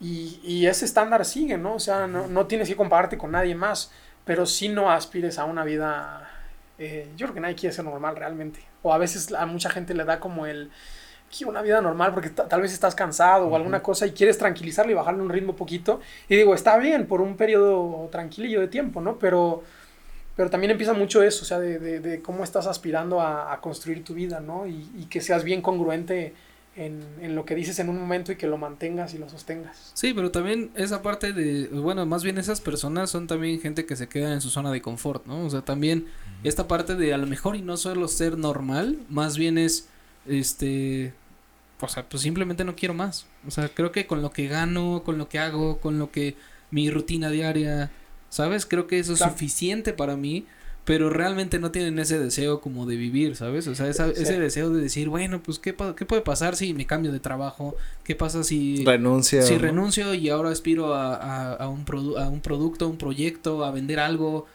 [0.01, 1.75] y, y, ese estándar sigue, ¿no?
[1.75, 3.93] O sea, no, no tienes que compararte con nadie más,
[4.25, 6.28] pero sí no aspires a una vida
[6.79, 8.61] eh, yo creo que nadie quiere ser normal realmente.
[8.83, 10.71] O a veces a mucha gente le da como el,
[11.35, 14.93] quiero una vida normal porque tal vez estás cansado o alguna cosa y quieres tranquilizarle
[14.93, 16.01] y bajarle un ritmo poquito.
[16.29, 19.19] Y digo, está bien por un periodo tranquilillo de tiempo, ¿no?
[19.19, 19.63] Pero,
[20.37, 23.61] pero también empieza mucho eso, o sea, de, de, de cómo estás aspirando a, a,
[23.61, 24.67] construir tu vida, ¿no?
[24.67, 26.35] Y, y que seas bien congruente
[26.79, 29.91] en, en, lo que dices en un momento y que lo mantengas y lo sostengas.
[29.95, 33.97] Sí, pero también esa parte de, bueno, más bien esas personas son también gente que
[33.97, 35.45] se queda en su zona de confort, ¿no?
[35.45, 36.07] O sea, también
[36.45, 39.89] esta parte de a lo mejor y no solo ser normal, más bien es,
[40.27, 41.13] este,
[41.81, 43.27] o sea, pues simplemente no quiero más.
[43.47, 46.37] O sea, creo que con lo que gano, con lo que hago, con lo que
[46.71, 47.91] mi rutina diaria,
[48.29, 48.67] ¿sabes?
[48.67, 49.33] Creo que eso es claro.
[49.33, 50.47] suficiente para mí
[50.85, 53.67] pero realmente no tienen ese deseo como de vivir, ¿sabes?
[53.69, 56.87] O sea, esa, ese deseo de decir, bueno, pues ¿qué, ¿qué, puede pasar si me
[56.87, 57.77] cambio de trabajo?
[58.05, 59.43] ¿Qué pasa si renuncio?
[59.43, 59.61] Si ¿no?
[59.61, 61.85] renuncio y ahora aspiro a, a, a, un
[62.17, 64.47] a un producto, a un proyecto, a vender algo,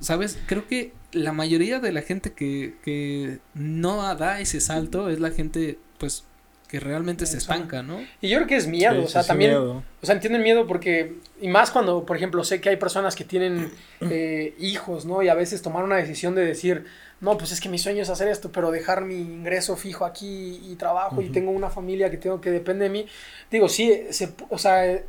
[0.00, 0.38] ¿sabes?
[0.46, 5.30] Creo que la mayoría de la gente que, que no da ese salto es la
[5.30, 6.24] gente, pues,
[6.68, 8.00] que realmente se estanca, ¿no?
[8.20, 11.18] Y yo creo que es miedo, o sea, también, o sea, entiendo el miedo porque,
[11.40, 15.22] y más cuando, por ejemplo, sé que hay personas que tienen eh, hijos, ¿no?
[15.22, 16.86] Y a veces tomar una decisión de decir,
[17.20, 20.60] no, pues es que mi sueño es hacer esto, pero dejar mi ingreso fijo aquí
[20.64, 23.06] y trabajo y tengo una familia que tengo que depende de mí.
[23.50, 25.00] Digo, sí, se, o sea,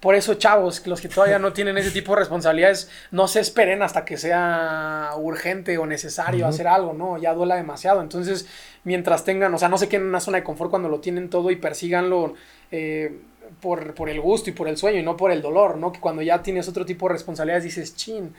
[0.00, 3.82] por eso, chavos, los que todavía no tienen ese tipo de responsabilidades, no se esperen
[3.82, 7.18] hasta que sea urgente o necesario hacer algo, ¿no?
[7.18, 8.02] Ya duela demasiado.
[8.02, 8.46] Entonces,
[8.84, 11.30] mientras tengan, o sea, no se queden en una zona de confort cuando lo tienen
[11.30, 12.34] todo y persíganlo
[12.70, 13.18] eh,
[13.60, 15.92] por, por el gusto y por el sueño y no por el dolor, ¿no?
[15.92, 18.34] Que cuando ya tienes otro tipo de responsabilidades dices, chin,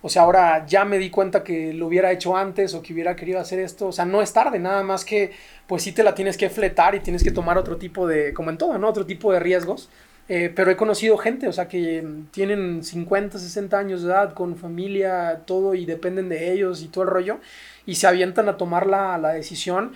[0.00, 3.16] o sea, ahora ya me di cuenta que lo hubiera hecho antes o que hubiera
[3.16, 3.88] querido hacer esto.
[3.88, 5.32] O sea, no es tarde, nada más que
[5.66, 8.50] pues sí te la tienes que fletar y tienes que tomar otro tipo de, como
[8.50, 8.88] en todo, ¿no?
[8.88, 9.88] Otro tipo de riesgos.
[10.28, 14.56] Eh, pero he conocido gente, o sea, que tienen 50, 60 años de edad, con
[14.56, 17.38] familia, todo, y dependen de ellos y todo el rollo,
[17.86, 19.92] y se avientan a tomar la, la decisión.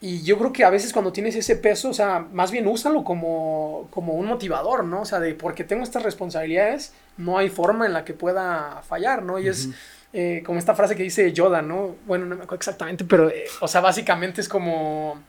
[0.00, 3.04] Y yo creo que a veces cuando tienes ese peso, o sea, más bien úsalo
[3.04, 5.02] como, como un motivador, ¿no?
[5.02, 9.22] O sea, de porque tengo estas responsabilidades, no hay forma en la que pueda fallar,
[9.22, 9.38] ¿no?
[9.38, 9.68] Y es
[10.14, 11.96] eh, como esta frase que dice Yoda, ¿no?
[12.06, 15.22] Bueno, no me acuerdo exactamente, pero, eh, o sea, básicamente es como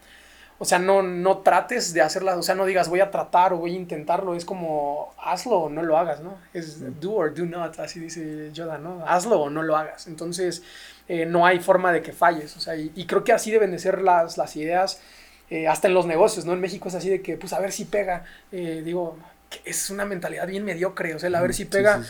[0.61, 3.57] o sea, no, no trates de hacerlas, o sea, no digas voy a tratar o
[3.57, 6.37] voy a intentarlo, es como hazlo o no lo hagas, ¿no?
[6.53, 9.03] Es do or do not, así dice Yoda, ¿no?
[9.07, 10.05] Hazlo o no lo hagas.
[10.05, 10.61] Entonces,
[11.07, 13.79] eh, no hay forma de que falles, o sea, y, creo que así deben de
[13.79, 15.01] ser las, las ideas,
[15.49, 16.53] eh, hasta en los negocios, ¿no?
[16.53, 19.17] En México es así de que, pues, a ver si pega, eh, digo,
[19.65, 22.03] es una mentalidad bien mediocre, o sea, a ver si pega.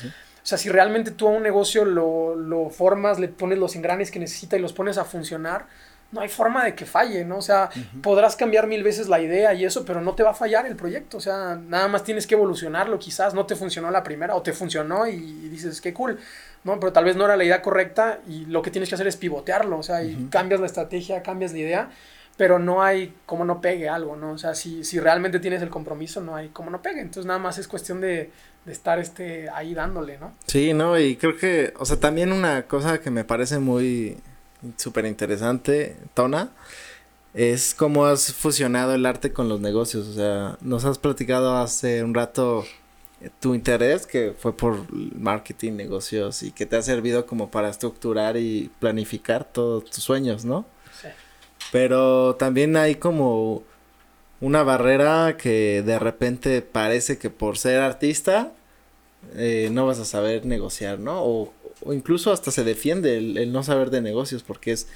[0.44, 4.12] O sea, si realmente tú a un negocio lo, lo formas, le pones los engranes
[4.12, 5.68] que necesita y los pones a funcionar,
[6.12, 7.38] no hay forma de que falle, ¿no?
[7.38, 7.70] O sea,
[8.02, 10.76] podrás cambiar mil veces la idea y eso, pero no te va a fallar el
[10.76, 11.18] proyecto.
[11.18, 14.52] O sea, nada más tienes que evolucionarlo, quizás no te funcionó la primera o te
[14.52, 16.20] funcionó y, dices, qué cool,
[16.64, 16.80] ¿no?
[16.80, 19.16] Pero tal vez no era la idea correcta y lo que tienes que hacer es
[19.16, 21.90] pivotearlo, o sea, y cambias la estrategia, cambias la idea,
[22.36, 24.32] pero no hay como no pegue algo, ¿no?
[24.32, 27.00] O sea, si, si realmente tienes el compromiso, no hay como no pegue.
[27.00, 28.32] Entonces, nada más es cuestión de,
[28.66, 30.34] de estar este, ahí dándole, ¿no?
[30.46, 34.18] Sí, no, y creo que, o sea, también una cosa que me parece muy
[34.78, 36.52] súper interesante, Tona,
[37.34, 40.08] es cómo has fusionado el arte con los negocios.
[40.08, 42.66] O sea, nos has platicado hace un rato
[43.22, 47.70] eh, tu interés que fue por marketing, negocios y que te ha servido como para
[47.70, 50.66] estructurar y planificar todos tus sueños, ¿no?
[51.02, 51.08] Sí.
[51.72, 53.64] Pero también hay como
[54.42, 58.52] una barrera que de repente parece que por ser artista
[59.36, 61.24] eh, no vas a saber negociar, ¿no?
[61.24, 61.54] O,
[61.84, 64.88] o incluso hasta se defiende el, no saber de negocios porque es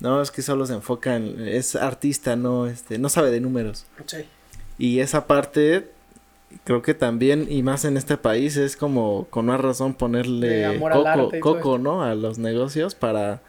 [0.00, 3.86] no es que solo se enfoca en es artista no este no sabe de números.
[4.06, 4.24] Sí.
[4.78, 5.90] y esa parte
[6.64, 11.30] creo que también y más en este país es como con más razón ponerle coco,
[11.40, 13.40] coco no a los negocios para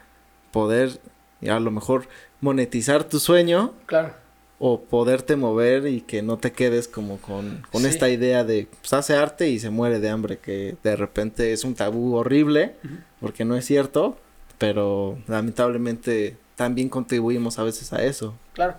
[0.52, 1.00] poder
[1.48, 2.06] a lo mejor
[2.40, 4.23] monetizar tu sueño claro
[4.66, 8.94] o poderte mover y que no te quedes como con, con esta idea de pues
[8.94, 12.74] hace arte y se muere de hambre, que de repente es un tabú horrible,
[13.20, 14.16] porque no es cierto,
[14.56, 18.34] pero lamentablemente también contribuimos a veces a eso.
[18.54, 18.76] Claro.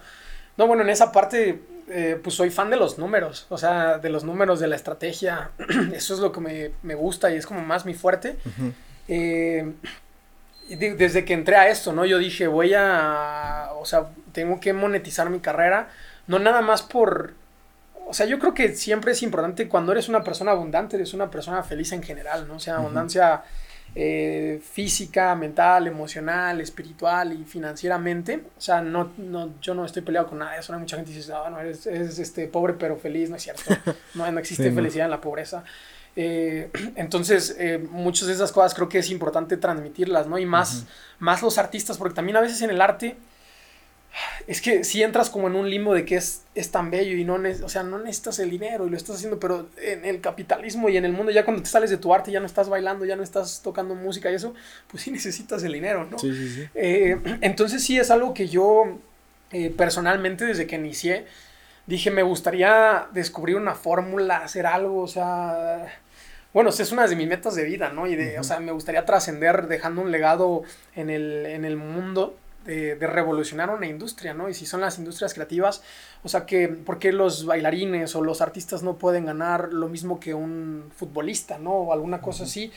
[0.57, 4.09] No, bueno, en esa parte, eh, pues soy fan de los números, o sea, de
[4.09, 5.51] los números, de la estrategia,
[5.93, 8.37] eso es lo que me, me gusta y es como más mi fuerte.
[9.07, 9.71] eh,
[10.69, 12.05] desde que entré a esto, ¿no?
[12.05, 15.89] Yo dije, voy a, o sea, tengo que monetizar mi carrera,
[16.27, 17.33] no nada más por,
[18.07, 21.29] o sea, yo creo que siempre es importante cuando eres una persona abundante, eres una
[21.29, 22.55] persona feliz en general, ¿no?
[22.55, 23.43] O sea, abundancia
[23.97, 28.43] eh, física, mental, emocional, espiritual y financieramente.
[28.57, 30.73] O sea, no, no, yo no estoy peleado con nada de eso.
[30.73, 33.63] Hay mucha gente que dice, ah, no, eres, este, pobre pero feliz, no es cierto.
[34.15, 35.63] No, no existe felicidad en la pobreza.
[36.15, 40.37] Eh, entonces, eh, muchas de esas cosas creo que es importante transmitirlas, ¿no?
[40.37, 40.85] Y más,
[41.19, 43.17] más los artistas, porque también a veces en el arte
[44.47, 47.25] es que si entras como en un limbo de que es, es tan bello y
[47.25, 50.87] no, o sea, no necesitas el dinero y lo estás haciendo, pero en el capitalismo
[50.87, 53.03] y en el mundo, ya cuando te sales de tu arte, ya no estás bailando,
[53.03, 54.53] ya no estás tocando música y eso,
[54.87, 56.17] pues sí necesitas el dinero, ¿no?
[56.17, 56.69] Sí, sí, sí.
[56.75, 58.99] Eh, entonces sí es algo que yo
[59.77, 61.27] personalmente desde que inicié,
[61.85, 65.87] dije, me gustaría descubrir una fórmula, hacer algo, o sea
[66.55, 68.07] bueno, es una de mis metas de vida, ¿no?
[68.07, 70.63] Y de, o sea, me gustaría trascender dejando un legado
[70.95, 74.47] en el, en el mundo de, revolucionar una industria, ¿no?
[74.47, 75.83] Y si son las industrias creativas,
[76.23, 80.17] o sea, que, ¿por qué los bailarines o los artistas no pueden ganar lo mismo
[80.17, 81.71] que un futbolista, ¿no?
[81.73, 82.71] O alguna cosa así.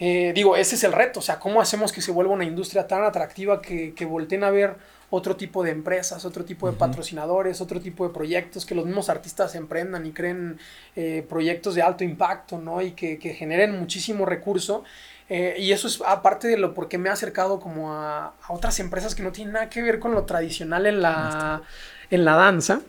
[0.00, 2.88] Eh, digo, ese es el reto, o sea, ¿cómo hacemos que se vuelva una industria
[2.88, 4.74] tan atractiva que, que volteen a ver
[5.10, 9.08] otro tipo de empresas, otro tipo de patrocinadores, otro tipo de proyectos, que los mismos
[9.08, 10.58] artistas emprendan y creen
[10.96, 12.80] eh, proyectos de alto impacto, ¿no?
[12.80, 14.84] Y que, que generen muchísimo recurso.
[15.28, 18.80] Eh, y eso es aparte de lo porque me ha acercado como a, a, otras
[18.80, 21.62] empresas que no tienen nada que ver con lo tradicional en la,
[22.10, 22.80] en la danza.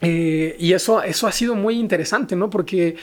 [0.00, 2.50] Eh, y eso, eso ha sido muy interesante, ¿no?
[2.50, 2.96] Porque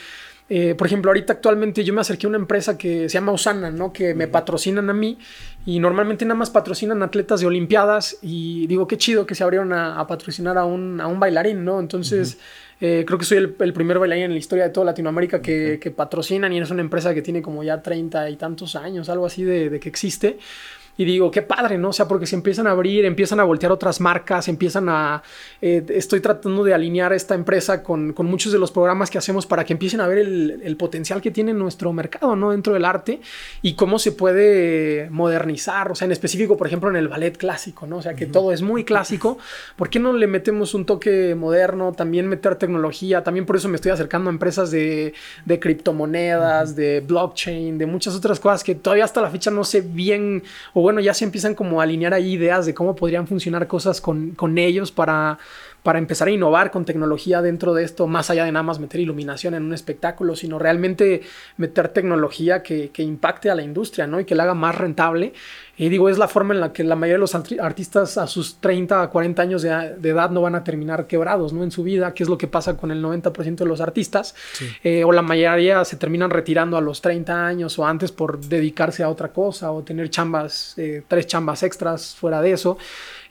[0.50, 3.72] eh, por ejemplo, ahorita actualmente yo me acerqué a una empresa que se llama Osana,
[3.72, 3.94] ¿no?
[3.94, 5.18] Que me patrocinan a mí
[5.66, 9.72] y normalmente nada más patrocinan atletas de Olimpiadas y digo, qué chido que se abrieron
[9.72, 11.80] a, patrocinar a un, a un, bailarín, ¿no?
[11.80, 12.38] Entonces,
[12.82, 15.92] eh, creo que soy el, primer bailarín en la historia de toda Latinoamérica que, que,
[15.92, 19.44] patrocinan y es una empresa que tiene como ya treinta y tantos años, algo así
[19.44, 20.40] de, de que existe.
[20.96, 21.90] Y digo, qué padre, ¿no?
[21.90, 25.24] O sea, porque se empiezan a abrir, empiezan a voltear otras marcas, empiezan a...
[25.62, 29.46] Eh, estoy tratando de alinear esta empresa con, con, muchos de los programas que hacemos
[29.48, 32.52] para que empiecen a ver el, el, potencial que tiene nuestro mercado, ¿no?
[32.52, 33.22] Dentro del arte
[33.62, 37.88] y cómo se puede modernizar, o sea, en específico, por ejemplo, en el ballet clásico,
[37.88, 37.98] ¿no?
[37.98, 39.40] O sea, que todo es muy clásico.
[39.76, 41.94] ¿Por qué no le metemos un toque moderno?
[41.94, 45.14] También meter tecnología, también por eso me estoy acercando a empresas de,
[45.46, 49.82] de criptomonedas, de blockchain, de muchas otras cosas que todavía hasta la fecha no sé
[49.82, 50.44] bien
[50.84, 54.32] bueno, ya se empiezan como a alinear ahí ideas de cómo podrían funcionar cosas con,
[54.32, 55.40] con ellos para
[55.84, 59.02] para empezar a innovar con tecnología dentro de esto, más allá de nada más meter
[59.02, 61.22] iluminación en un espectáculo, sino realmente
[61.58, 64.20] meter tecnología que, que impacte a la industria, ¿no?
[64.20, 65.34] Y que la haga más rentable.
[65.76, 68.58] Y digo, es la forma en la que la mayoría de los artistas a sus
[68.58, 71.64] 30 a 40 años de, edad no van a terminar quebrados, ¿no?
[71.64, 74.36] En su vida, que es lo que pasa con el 90% de los artistas.
[74.84, 79.02] Eh, o la mayoría se terminan retirando a los 30 años o antes por dedicarse
[79.02, 82.78] a otra cosa o tener chambas, eh, tres chambas extras fuera de eso.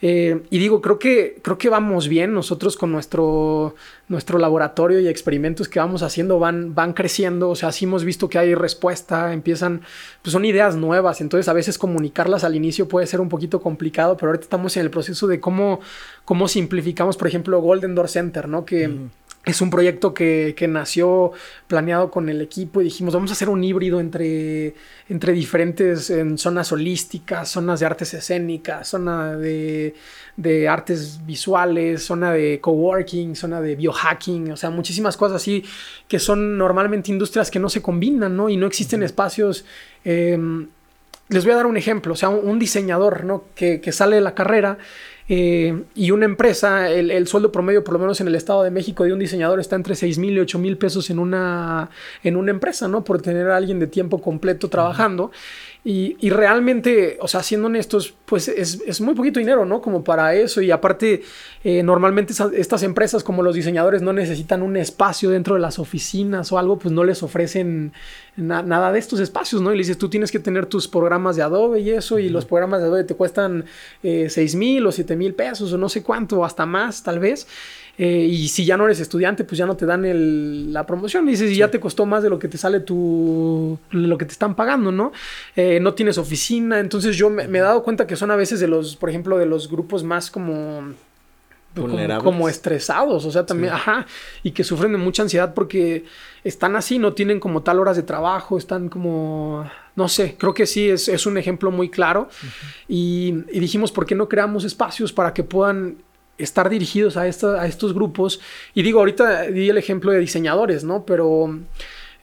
[0.05, 2.35] Eh, y digo, creo que, creo que vamos bien.
[2.35, 3.77] Nosotros con nuestro,
[4.09, 7.49] nuestro laboratorio y experimentos que vamos haciendo van, van creciendo.
[7.51, 9.83] O sea, sí hemos visto que hay respuesta, empiezan,
[10.21, 11.21] pues son ideas nuevas.
[11.21, 14.83] Entonces a veces comunicarlas al inicio puede ser un poquito complicado, pero ahorita estamos en
[14.83, 15.79] el proceso de cómo,
[16.25, 18.65] cómo simplificamos, por ejemplo, Golden Door Center, ¿no?
[18.65, 18.91] Que...
[19.45, 21.33] Es un proyecto que, nació
[21.67, 24.75] planeado con el equipo y dijimos, vamos a hacer un híbrido entre,
[25.09, 29.95] entre diferentes en zonas holísticas, zonas de artes escénicas, zona de,
[30.71, 35.65] artes visuales, zona de coworking, zona de biohacking, o sea, muchísimas cosas así
[36.07, 38.49] que son normalmente industrias que no se combinan, ¿no?
[38.49, 39.65] Y no existen espacios...
[40.05, 40.69] Em,
[41.29, 43.45] les voy a dar un ejemplo, o sea, un, diseñador, ¿no?
[43.55, 44.77] Que, que sale de la carrera
[45.29, 49.05] eh, y una empresa, el, sueldo promedio, por lo menos en el Estado de México,
[49.05, 51.91] de un diseñador está entre 6 mil y 8 mil pesos en una,
[52.23, 53.05] en una empresa, ¿no?
[53.05, 55.31] Por tener a alguien de tiempo completo trabajando.
[55.85, 59.83] Y, realmente, o sea, siendo honestos, pues es, muy poquito dinero, ¿no?
[59.83, 60.63] Como para eso.
[60.63, 61.23] Y aparte,
[61.65, 66.53] eh, normalmente estas empresas como los diseñadores no necesitan un espacio dentro de las oficinas
[66.53, 67.93] o algo, pues no les ofrecen
[68.37, 69.73] nada de estos espacios, ¿no?
[69.73, 72.45] Y le dices, tú tienes que tener tus programas de Adobe y eso, y los
[72.45, 73.65] programas de Adobe te cuestan
[74.05, 77.49] eh, 6 mil o 7 mil pesos o no sé cuánto, hasta más tal vez.
[77.99, 81.27] Eh, y si ya no eres estudiante, pues ya no te dan el, la promoción.
[81.27, 84.33] Dices, si ya te costó más de lo que te sale tu, lo que te
[84.33, 85.13] están pagando, ¿no?
[85.57, 86.81] Eh, no tienes oficina.
[86.81, 89.47] Entonces yo me, he dado cuenta que son a veces de los, por ejemplo, de
[89.47, 90.95] los grupos más como...
[92.23, 94.05] Como, estresados, o sea, también, ajá,
[94.43, 96.05] y que sufren de mucha ansiedad porque
[96.45, 99.67] están así, no tienen como tal horas de trabajo, están como,
[99.97, 102.29] no sé, creo que sí, es, es un ejemplo muy claro.
[102.89, 105.97] y, y dijimos, ¿por qué no creamos espacios para que puedan
[106.45, 108.41] estar dirigidos a, a estos grupos.
[108.75, 111.05] Y digo, ahorita di el ejemplo de diseñadores, ¿no?
[111.05, 111.59] Pero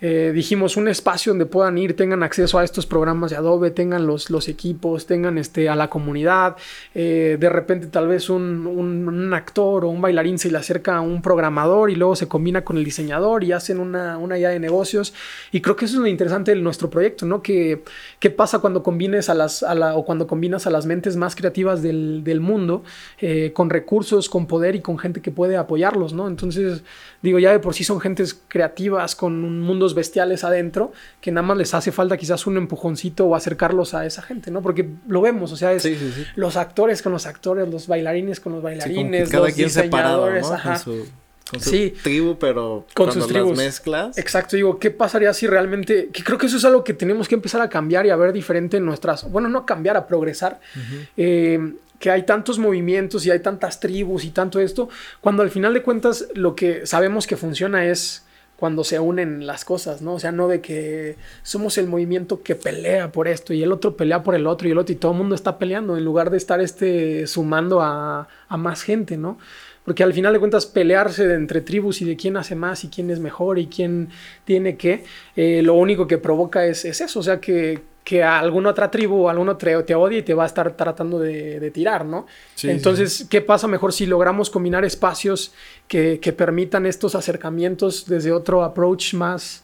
[0.01, 4.07] eh, dijimos un espacio donde puedan ir, tengan acceso a estos programas de Adobe, tengan
[4.07, 6.55] los, los equipos, tengan este, a la comunidad.
[6.95, 11.01] Eh, de repente tal vez un, un, actor o un bailarín se le acerca a
[11.01, 14.59] un programador y luego se combina con el diseñador y hacen una, una idea de
[14.59, 15.13] negocios.
[15.51, 17.41] Y creo que eso es lo interesante de nuestro proyecto, ¿no?
[17.41, 17.83] Que,
[18.19, 21.35] ¿Qué pasa cuando combines a las, a la, o cuando combinas a las mentes más
[21.35, 22.83] creativas del, del mundo
[23.19, 26.27] eh, con recursos, con poder y con gente que puede apoyarlos, ¿no?
[26.27, 26.83] Entonces,
[27.21, 30.91] digo, ya de por sí son gentes creativas con un mundo bestiales adentro,
[31.21, 34.61] que nada más les hace falta quizás un empujoncito o acercarlos a esa gente, ¿no?
[34.61, 35.87] Porque lo vemos, o sea, es
[36.35, 40.47] los actores con los actores, los bailarines con los bailarines, los diseñadores,
[41.49, 43.57] Con su, tribu, pero con sus tribus.
[43.57, 44.19] mezclas.
[44.19, 47.33] Exacto, digo, ¿qué pasaría si realmente, que creo que eso es algo que tenemos que
[47.33, 50.59] empezar a cambiar y a ver diferente en nuestras, bueno, no a cambiar, a progresar.
[51.17, 54.89] Eh, que hay tantos movimientos y hay tantas tribus y tanto esto,
[55.21, 58.23] cuando al final de cuentas lo que sabemos que funciona es
[58.59, 60.15] cuando se unen las cosas, ¿no?
[60.15, 63.95] O sea, no de que somos el movimiento que pelea por esto y el otro
[63.95, 66.29] pelea por el otro y el otro y todo el mundo está peleando en lugar
[66.29, 69.37] de estar este, sumando a, más gente, ¿no?
[69.85, 72.89] Porque al final de cuentas pelearse de entre tribus y de quién hace más y
[72.89, 74.09] quién es mejor y quién
[74.45, 75.03] tiene qué,
[75.35, 79.25] eh, lo único que provoca es, es eso, o sea, que, que alguna otra tribu
[79.25, 82.25] o alguno te, te odia y te va a estar tratando de, tirar, ¿no?
[82.63, 85.53] Entonces, ¿qué pasa mejor si logramos combinar espacios
[85.87, 89.63] que, permitan estos acercamientos desde otro approach más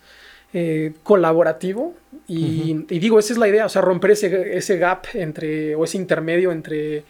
[0.54, 1.96] eh, colaborativo?
[2.28, 5.98] Y, digo, esa es la idea, o sea, romper ese, ese gap entre, o ese
[5.98, 7.04] intermedio entre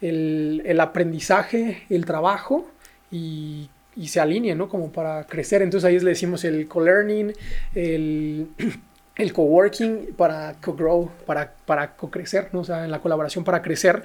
[0.00, 2.68] el, aprendizaje, el trabajo
[3.10, 4.68] y, y se alineen, ¿no?
[4.68, 5.62] Como para crecer.
[5.62, 7.32] Entonces ahí le decimos el co-learning,
[7.74, 8.48] el
[9.16, 12.60] el coworking para co-grow, para, para co-crecer, ¿no?
[12.60, 14.02] O sea, en la colaboración para crecer.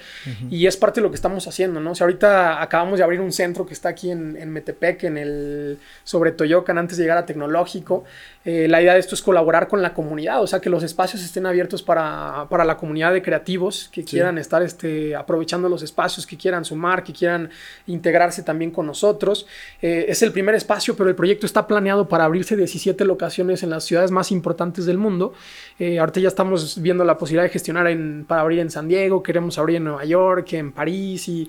[0.50, 1.92] Y es parte de lo que estamos haciendo, ¿no?
[1.92, 5.18] O sea, ahorita acabamos de abrir un centro que está aquí en, en Metepec, en
[5.18, 8.04] el, sobre Toyocan, antes de llegar a Tecnológico.
[8.44, 11.24] Eh, la idea de esto es colaborar con la comunidad, o sea, que los espacios
[11.24, 16.26] estén abiertos para, para la comunidad de creativos que quieran estar este, aprovechando los espacios,
[16.26, 17.52] que quieran sumar, que quieran
[17.86, 19.46] integrarse también con nosotros.
[19.84, 23.70] Eh, es el primer espacio, pero el proyecto está planeado para abrirse 17 locaciones en
[23.70, 25.34] las ciudades más importantes del mundo.
[25.78, 29.22] Eh, ahorita ya estamos viendo la posibilidad de gestionar en, para abrir en San Diego,
[29.22, 31.48] queremos abrir en Nueva York, en París y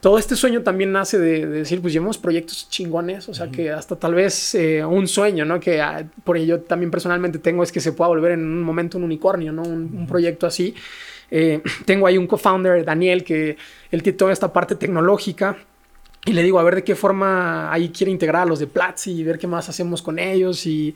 [0.00, 3.96] todo este sueño también nace de, decir, pues llevamos proyectos chingones, o sea, que hasta
[3.96, 5.58] tal vez un sueño, ¿no?
[5.60, 8.98] Que ah, por yo también personalmente tengo es que se pueda volver en un momento
[8.98, 9.62] un unicornio, ¿no?
[9.62, 10.74] Un, proyecto así.
[11.30, 13.56] Eh, tengo ahí un co-founder, Daniel, que
[13.90, 15.56] él tiene toda esta parte tecnológica.
[16.26, 19.12] Y le digo, a ver de qué forma ahí quiere integrar a los de Platzi
[19.12, 20.66] y ver qué más hacemos con ellos.
[20.66, 20.94] Y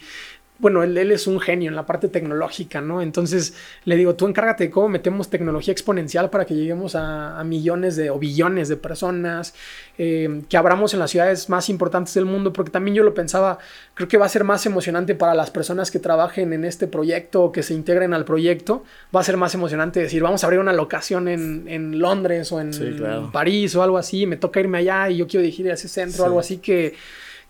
[0.59, 3.01] bueno, él, es un genio en la parte tecnológica, ¿no?
[3.01, 3.55] Entonces
[3.85, 8.11] le digo, tú encárgate de cómo metemos tecnología exponencial para que lleguemos a, millones de
[8.11, 9.55] o billones de personas,
[9.97, 13.59] eh, que abramos en las ciudades más importantes del mundo, porque también yo lo pensaba,
[13.95, 17.45] creo que va a ser más emocionante para las personas que trabajen en este proyecto
[17.45, 18.83] o que se integren al proyecto,
[19.15, 22.73] va a ser más emocionante decir, vamos a abrir una locación en, Londres o en
[23.33, 26.25] París o algo así, me toca irme allá y yo quiero dirigir a ese centro,
[26.25, 26.95] o algo así que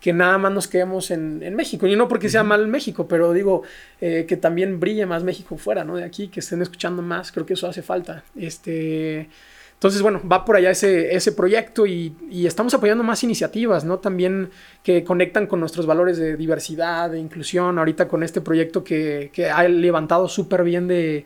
[0.01, 1.87] que nada más nos quedemos en, México.
[1.87, 3.63] Y no porque sea mal México, pero digo
[4.01, 5.97] eh, que también brille más México fuera, ¿no?
[5.97, 8.23] De aquí, que estén escuchando más, creo que eso hace falta.
[8.37, 9.29] Este,
[9.79, 12.13] entonces, bueno, va por allá ese, ese proyecto y,
[12.45, 14.01] estamos apoyando más iniciativas, ¿no?
[14.01, 14.51] También
[14.83, 17.79] que conectan con nuestros valores de diversidad, de inclusión.
[17.79, 21.25] Ahorita con este proyecto que, que ha levantado súper bien de...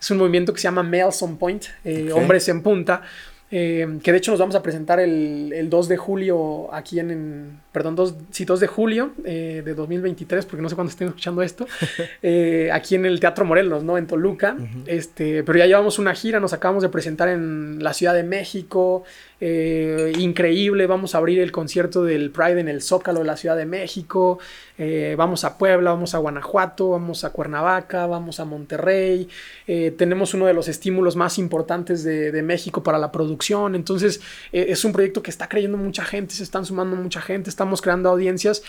[0.00, 3.02] Es un movimiento que se llama Males on Point, eh, Hombres en Punta,
[3.50, 7.60] eh, que de hecho nos vamos a presentar el, el 2 de julio aquí en,
[7.72, 11.42] perdón, 2, sí, 2 de julio eh, de 2023, porque no sé cuándo estén escuchando
[11.42, 11.66] esto,
[12.22, 13.96] eh, aquí en el Teatro Morelos, ¿no?
[13.96, 18.14] En Toluca, este, pero ya llevamos una gira, nos acabamos de presentar en la Ciudad
[18.14, 19.04] de México,
[19.40, 23.56] eh, increíble, vamos a abrir el concierto del Pride en el Zócalo de la Ciudad
[23.56, 24.40] de México,
[24.76, 29.28] eh, vamos a Puebla, vamos a Guanajuato, vamos a Cuernavaca, vamos a Monterrey,
[29.68, 34.20] eh, tenemos uno de los estímulos más importantes de, México para la producción, entonces
[34.52, 38.08] es un proyecto que está creyendo mucha gente, se están sumando mucha gente, estamos creando
[38.08, 38.62] audiencias,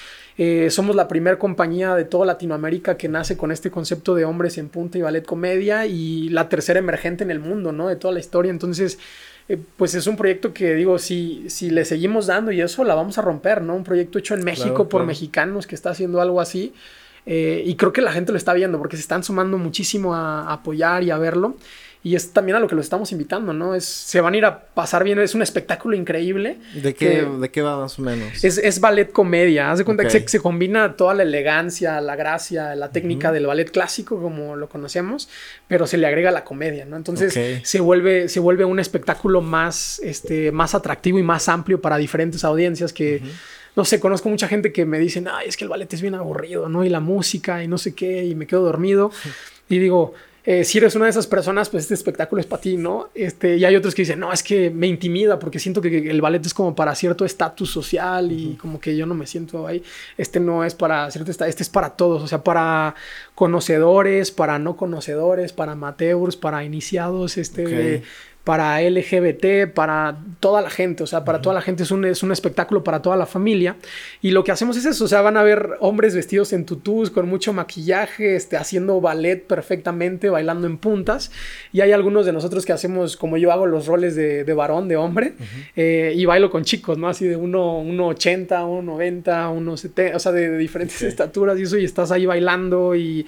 [0.69, 4.69] somos la primera compañía de toda Latinoamérica que nace con este concepto de hombres en
[4.69, 7.87] punta y ballet comedia y la tercera emergente en el mundo, ¿no?
[7.87, 8.97] De toda la historia, entonces...
[9.49, 12.93] Eh, pues es un proyecto que digo, si, si le seguimos dando y eso, la
[12.93, 13.75] vamos a romper, ¿no?
[13.75, 16.73] Un proyecto hecho en México por mexicanos que está haciendo algo así.
[17.25, 20.53] Eh, y creo que la gente lo está viendo porque se están sumando muchísimo a
[20.53, 21.57] apoyar y a verlo.
[22.01, 23.75] Y es también a lo que los estamos invitando, ¿no?
[23.75, 26.57] Es, se van a ir a pasar bien, es un espectáculo increíble.
[26.73, 28.41] ¿De qué, ¿de qué va más o menos?
[28.41, 32.73] Es, es ballet comedia, haz de cuenta que se, combina toda la elegancia, la gracia,
[32.75, 35.27] la técnica del ballet clásico como lo conocemos,
[35.67, 36.95] pero se le agrega la comedia, ¿no?
[36.95, 41.97] Entonces se, vuelve, se vuelve un espectáculo más, este, más atractivo y más amplio para
[41.97, 43.21] diferentes audiencias que...
[43.75, 46.15] no sé, conozco mucha gente que me dicen, ay, es que el ballet es bien
[46.15, 46.85] aburrido, ¿no?
[46.85, 49.11] Y la música y no sé qué, y me quedo dormido.
[49.71, 50.15] Y digo,
[50.45, 53.09] eh, si eres una de esas personas, pues este espectáculo es para ti, ¿no?
[53.13, 56.21] Este, y hay otros que dicen, no, es que me intimida porque siento que el
[56.21, 59.83] ballet es como para cierto estatus social y como que yo no me siento ahí.
[60.17, 62.95] Este no es para cierto estatus, este es para todos, o sea, para
[63.35, 68.03] conocedores, para no conocedores, para amateurs, para iniciados, este,
[68.49, 72.23] para LGBT, para toda la gente, o sea, para toda la gente es un, es
[72.23, 73.75] un espectáculo para toda la familia.
[74.23, 77.11] Y lo que hacemos es eso, o sea, van a ver hombres vestidos en tutús,
[77.11, 81.31] con mucho maquillaje, este, haciendo ballet perfectamente, bailando en puntas.
[81.71, 84.97] Y hay algunos de nosotros que hacemos, como yo hago los roles de, varón, de
[84.97, 85.35] hombre,
[85.75, 87.07] eh, y bailo con chicos, ¿no?
[87.07, 92.25] Así de 1,80, 1,90, 1,70, o sea, de, diferentes estaturas y eso, y estás ahí
[92.25, 93.27] bailando y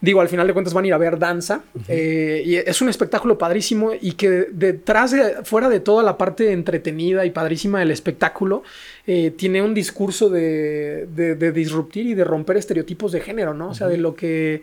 [0.00, 1.62] digo, al final de cuentas van a ir a ver danza.
[1.88, 6.52] Eh, y es un espectáculo padrísimo y que detrás, de, fuera de toda la parte
[6.52, 8.62] entretenida y padrísima del espectáculo,
[9.06, 13.70] eh, tiene un discurso de, de, disruptir y de romper estereotipos de género, ¿no?
[13.70, 14.62] O sea, de lo que...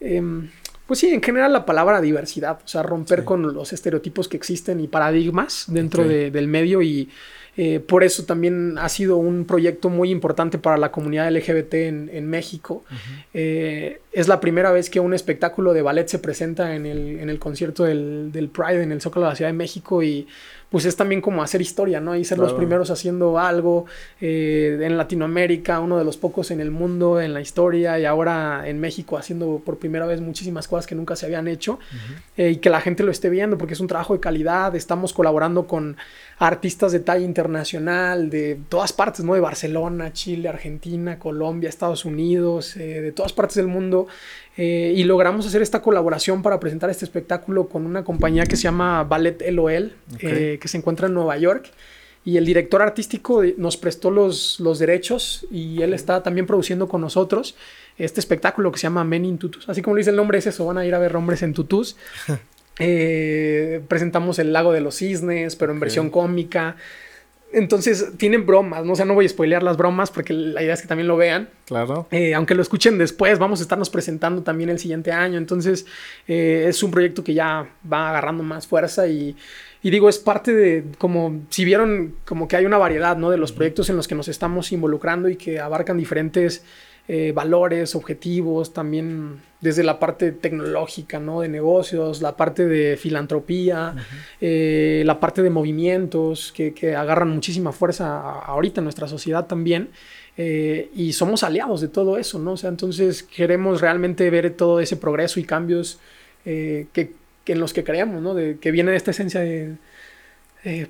[0.00, 0.50] Em,
[0.86, 4.80] pues sí, en general la palabra diversidad, o sea, romper con los estereotipos que existen
[4.80, 7.10] y paradigmas dentro del medio y
[7.60, 12.30] eh, por eso también ha sido un proyecto muy importante para la comunidad LGBT en,
[12.30, 12.84] México.
[13.34, 17.82] Eh, es la primera vez que un espectáculo de ballet se presenta en el, concierto
[17.82, 20.28] del, Pride en el Zócalo de la Ciudad de México y
[20.70, 22.14] pues es también como hacer historia, ¿no?
[22.14, 23.86] Y ser los primeros haciendo algo
[24.20, 28.68] eh, en Latinoamérica, uno de los pocos en el mundo, en la historia, y ahora
[28.68, 31.78] en México haciendo por primera vez muchísimas cosas que nunca se habían hecho,
[32.36, 35.66] y que la gente lo esté viendo, porque es un trabajo de calidad, estamos colaborando
[35.66, 35.96] con
[36.38, 39.34] artistas de talla internacional, de todas partes, ¿no?
[39.34, 44.06] De Barcelona, Chile, Argentina, Colombia, Estados Unidos, eh, de todas partes del mundo.
[44.56, 48.62] Eh, y logramos hacer esta colaboración para presentar este espectáculo con una compañía que se
[48.62, 51.70] llama Ballet LOL, eh, que se encuentra en Nueva York.
[52.24, 57.00] Y el director artístico nos prestó los, los derechos y él está también produciendo con
[57.00, 57.54] nosotros
[57.96, 59.68] este espectáculo que se llama Men in Tutus.
[59.68, 61.52] Así como le dice el nombre, es eso, van a ir a ver hombres en
[61.52, 61.96] tutus.
[62.78, 66.76] Eh, presentamos El Lago de los Cisnes, pero en versión cómica.
[67.50, 68.92] Entonces tienen bromas, ¿no?
[68.92, 71.16] O sea, no voy a spoilear las bromas porque la idea es que también lo
[71.16, 71.48] vean.
[71.64, 72.06] Claro.
[72.10, 75.38] Eh, aunque lo escuchen después, vamos a estarnos presentando también el siguiente año.
[75.38, 75.86] Entonces
[76.26, 79.34] eh, es un proyecto que ya va agarrando más fuerza y,
[79.82, 83.30] y, digo, es parte de como si vieron como que hay una variedad, ¿no?
[83.30, 86.62] De los proyectos en los que nos estamos involucrando y que abarcan diferentes
[87.10, 91.40] eh, valores, objetivos, también desde la parte tecnológica, ¿no?
[91.40, 93.96] De negocios, la parte de filantropía,
[94.42, 99.88] eh, la parte de movimientos que, agarran muchísima fuerza ahorita en nuestra sociedad también.
[100.36, 102.52] Eh, y somos aliados de todo eso, ¿no?
[102.52, 105.98] O sea, entonces queremos realmente ver todo ese progreso y cambios
[106.44, 107.12] que,
[107.46, 108.34] en los que creemos, ¿no?
[108.34, 109.76] De, que viene de esta esencia de,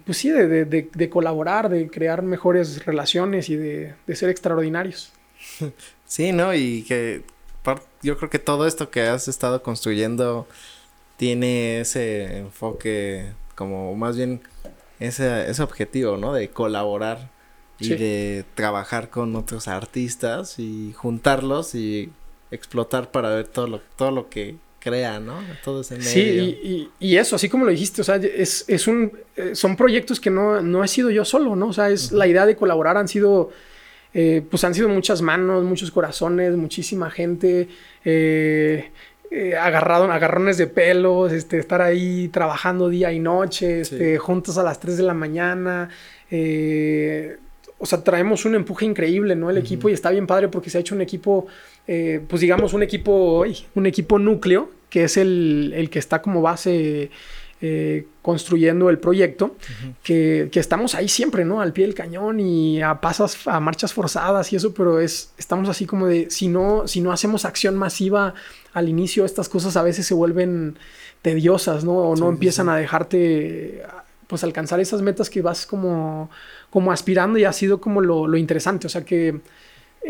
[0.05, 5.13] pues sí, de, de, colaborar, de crear mejores relaciones y de, ser extraordinarios.
[6.09, 6.55] Sí, ¿no?
[6.55, 7.23] Y que
[8.03, 10.49] yo creo que todo esto que has estado construyendo
[11.17, 14.41] tiene ese enfoque como más bien
[15.01, 16.33] ese, ese objetivo, ¿no?
[16.33, 17.31] De colaborar
[17.79, 22.11] y de trabajar con otros artistas y juntarlos y
[22.51, 25.39] explotar para ver todo lo, todo lo que crea, ¿no?
[25.63, 26.11] Todo ese medio.
[26.11, 30.19] Sí, y, eso, así como lo dijiste, o sea, es, es un, eh, son proyectos
[30.19, 31.69] que no, no he sido yo solo, ¿no?
[31.69, 33.51] O sea, es la idea de colaborar han sido
[34.21, 37.69] eh, pues han sido muchas manos, muchos corazones, muchísima gente,
[38.05, 38.91] eh,
[39.31, 44.65] eh, agarrado, agarrones de pelos, este, estar ahí trabajando día y noche, este, juntos a
[44.65, 45.89] las 3 de la mañana.
[47.79, 49.51] o sea, traemos un empuje increíble, ¿no?
[49.51, 51.47] El equipo y está bien padre porque se ha hecho un equipo,
[51.87, 53.45] pues digamos, un equipo,
[53.77, 57.13] un equipo núcleo, que es el, el que está como base
[57.61, 59.57] eh, construyendo el proyecto,
[60.05, 61.61] que, estamos ahí siempre, ¿no?
[61.61, 65.69] Al pie del cañón y a pasas, a marchas forzadas y eso, pero es, estamos
[65.69, 68.35] así como de, si no, si no hacemos acción masiva
[68.75, 70.79] al inicio, estas cosas a veces se vuelven
[71.23, 71.95] tediosas, ¿no?
[71.95, 73.83] O no empiezan a dejarte,
[74.29, 76.31] pues, alcanzar esas metas que vas como,
[76.71, 79.41] como aspirando y ha sido como lo, lo interesante, o sea que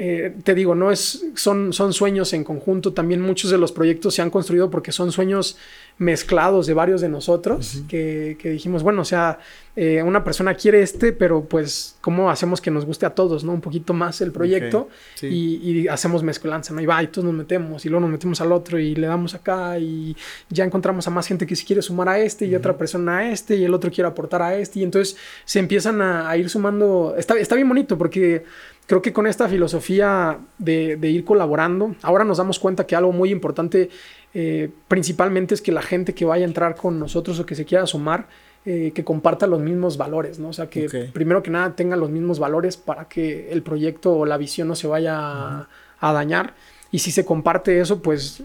[0.01, 2.92] eh, te digo, no es, son, son sueños en conjunto.
[2.92, 5.57] También muchos de los proyectos se han construido porque son sueños
[5.99, 9.40] mezclados de varios de nosotros que, dijimos, bueno, o sea,
[9.74, 13.53] eh, una persona quiere este, pero pues, ¿cómo hacemos que nos guste a todos, no?
[13.53, 14.88] Un poquito más el proyecto
[15.20, 16.80] y, hacemos mezclanza, ¿no?
[16.80, 19.34] Y va, y todos nos metemos y luego nos metemos al otro y le damos
[19.34, 20.16] acá y
[20.49, 23.30] ya encontramos a más gente que se quiere sumar a este y otra persona a
[23.30, 27.14] este y el otro quiere aportar a este y entonces se empiezan a, ir sumando.
[27.18, 28.44] Está, está bien bonito porque
[28.88, 33.30] creo que con esta filosofía de, ir colaborando, ahora nos damos cuenta que algo muy
[33.30, 33.90] importante
[34.35, 37.64] eh, principalmente es que la gente que vaya a entrar con nosotros o que se
[37.64, 38.29] quiera sumar,
[38.64, 40.49] eh, que comparta los mismos valores, ¿no?
[40.49, 44.26] O sea, que primero que nada tenga los mismos valores para que el proyecto o
[44.26, 45.68] la visión no se vaya
[46.01, 46.55] a, dañar.
[46.91, 48.43] Y si se comparte eso, pues,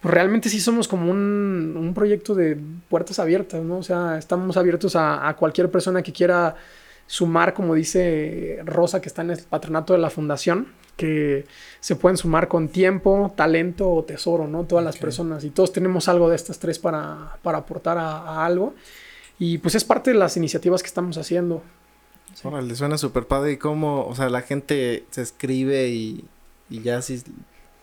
[0.00, 2.58] pues realmente sí somos como un, proyecto de
[2.88, 3.78] puertas abiertas, ¿no?
[3.78, 6.56] O sea, estamos abiertos a cualquier persona que quiera
[7.06, 11.46] sumar, como dice Rosa, que está en el patronato de la fundación, que
[11.80, 14.64] se pueden sumar con tiempo, talento o tesoro, ¿no?
[14.64, 15.44] Todas las personas.
[15.44, 18.74] Y todos tenemos algo de estas tres para, para aportar a, algo.
[19.38, 21.62] Y pues es parte de las iniciativas que estamos haciendo.
[22.34, 22.48] Sí.
[22.48, 23.52] le suena súper padre.
[23.52, 26.24] ¿Y cómo, o sea, la gente se escribe y,
[26.70, 27.22] y ya si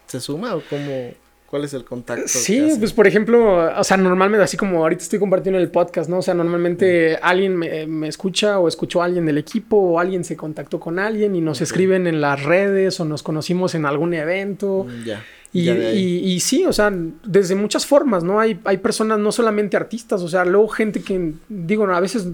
[0.08, 1.12] se suma o cómo?
[1.50, 2.28] ¿Cuál es el contacto?
[2.28, 6.20] Sí, pues por ejemplo, o sea, normalmente, así como ahorita estoy compartiendo el podcast, ¿no?
[6.20, 10.38] O sea, normalmente alguien me, escucha o escuchó a alguien del equipo o alguien se
[10.38, 14.86] contactó con alguien y nos escriben en las redes o nos conocimos en algún evento.
[14.88, 15.26] Mm, ya.
[15.52, 16.94] Y, y, sí, o sea,
[17.24, 18.40] desde muchas formas, ¿no?
[18.40, 22.28] Hay, hay personas, no solamente artistas, o sea, luego gente que, digo, a veces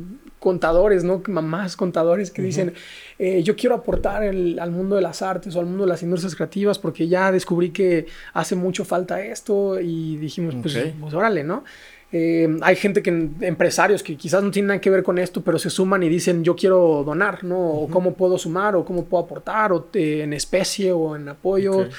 [0.46, 1.24] contadores, ¿no?
[1.26, 2.76] Mamás contadores que dicen,
[3.18, 6.36] eh, yo quiero aportar al mundo de las artes o al mundo de las industrias
[6.36, 11.64] creativas porque ya descubrí que hace mucho falta esto y dijimos, pues, pues órale, ¿no?
[12.11, 13.10] Eh, hay gente que,
[13.41, 16.44] empresarios que quizás no tienen nada que ver con esto, pero se suman y dicen,
[16.44, 17.60] yo quiero donar, ¿no?
[17.60, 21.90] O cómo puedo sumar, o cómo puedo aportar, o en especie, o en apoyo.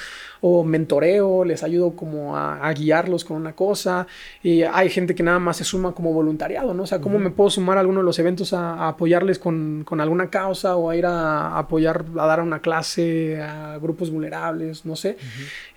[0.41, 4.07] O mentoreo, les ayudo como a, guiarlos con una cosa.
[4.43, 6.83] Y hay gente que nada más se suma como voluntariado, ¿no?
[6.83, 10.01] O sea, ¿cómo me puedo sumar a alguno de los eventos a, apoyarles con, con,
[10.01, 14.95] alguna causa o a ir a, apoyar, a dar una clase a grupos vulnerables, no
[14.95, 15.17] sé?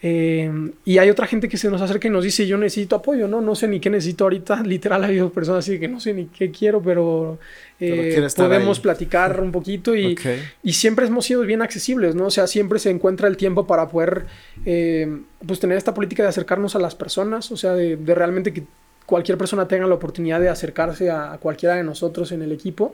[0.02, 0.50] Eh,
[0.84, 3.40] y hay otra gente que se nos acerca y nos dice, yo necesito apoyo, ¿no?
[3.40, 4.62] No sé ni qué necesito ahorita.
[4.64, 7.38] Literal, ha habido personas así que no sé ni qué quiero, pero
[7.80, 10.16] eh, podemos platicar un poquito y,
[10.62, 12.26] y, siempre hemos sido bien accesibles, ¿no?
[12.26, 14.26] O sea, siempre se encuentra el tiempo para poder,
[14.66, 18.64] eh, pues, tener esta política de acercarnos a las personas, o sea, de, realmente que
[19.06, 22.92] cualquier persona tenga la oportunidad de acercarse a, cualquiera de nosotros en el equipo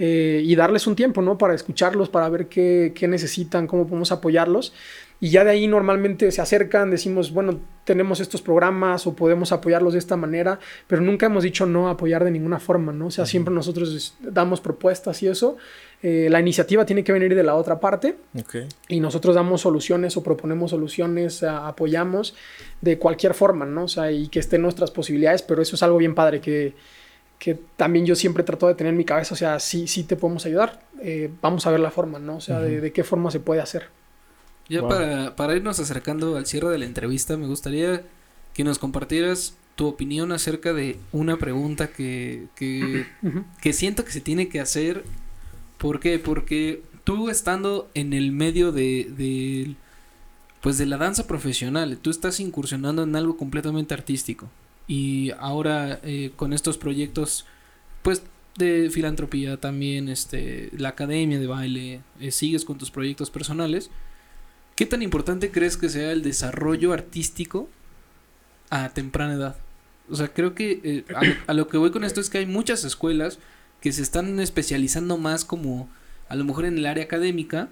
[0.00, 1.38] eh, y darles un tiempo, ¿no?
[1.38, 4.72] Para escucharlos, para ver qué, qué necesitan, cómo podemos apoyarlos.
[5.20, 9.92] Y ya de ahí normalmente se acercan, decimos, bueno, tenemos estos programas o podemos apoyarlos
[9.92, 13.06] de esta manera, pero nunca hemos dicho no apoyar de ninguna forma, ¿no?
[13.06, 15.56] O sea, siempre nosotros damos propuestas y eso.
[16.02, 18.16] Eh, la iniciativa tiene que venir de la otra parte
[18.88, 22.34] y nosotros damos soluciones o proponemos soluciones, apoyamos
[22.82, 23.84] de cualquier forma, ¿no?
[23.84, 26.74] O sea, y que estén nuestras posibilidades, pero eso es algo bien padre que,
[27.38, 30.16] que también yo siempre trato de tener en mi cabeza, o sea, sí, sí te
[30.16, 32.36] podemos ayudar, eh, vamos a ver la forma, ¿no?
[32.36, 33.88] O sea, de qué forma se puede hacer.
[34.68, 38.02] Ya para, para irnos acercando al cierre de la entrevista, me gustaría
[38.54, 43.06] que nos compartieras tu opinión acerca de una pregunta que, que,
[43.60, 45.04] que siento que se tiene que hacer.
[45.78, 46.18] ¿Por qué?
[46.18, 49.74] Porque tú estando en el medio de, de,
[50.60, 54.48] pues de la danza profesional, tú estás incursionando en algo completamente artístico.
[54.86, 57.46] Y ahora eh, con estos proyectos,
[58.02, 58.22] pues
[58.56, 63.90] de filantropía también, este, la academia de baile, eh, sigues con tus proyectos personales.
[64.74, 67.68] ¿Qué tan importante crees que sea el desarrollo artístico
[68.70, 69.56] a temprana edad?
[70.10, 71.04] O sea, creo que eh,
[71.46, 73.38] a, lo que voy con esto es que hay muchas escuelas
[73.80, 75.88] que se están especializando más como
[76.28, 77.68] a lo mejor en el área académica,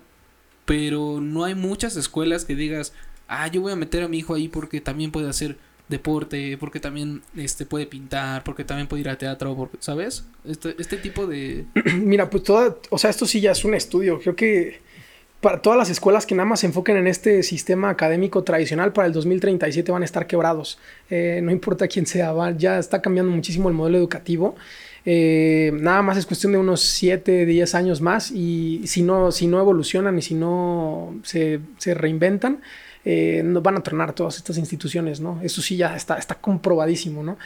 [0.64, 2.92] pero no hay muchas escuelas que digas,
[3.26, 5.56] ah, yo voy a meter a mi hijo ahí porque también puede hacer
[5.88, 10.24] deporte, porque también este puede pintar, porque también puede ir a teatro, porque, ¿sabes?
[10.44, 11.66] Este, este tipo de...
[11.96, 14.80] Mira, pues toda, o sea, esto sí ya es un estudio, creo que
[15.42, 19.08] para todas las escuelas que nada más se enfoquen en este sistema académico tradicional para
[19.08, 20.78] el 2037 van a estar quebrados.
[21.10, 24.54] Eh, no importa quién sea, ya está cambiando muchísimo el modelo educativo.
[25.04, 29.48] Eh, nada más es cuestión de unos 7, 10 años más y si no, si
[29.48, 32.60] no evolucionan y si no se, reinventan,
[33.04, 35.40] eh, van a tronar todas estas instituciones, ¿no?
[35.42, 37.36] Eso sí ya está, está comprobadísimo, ¿no?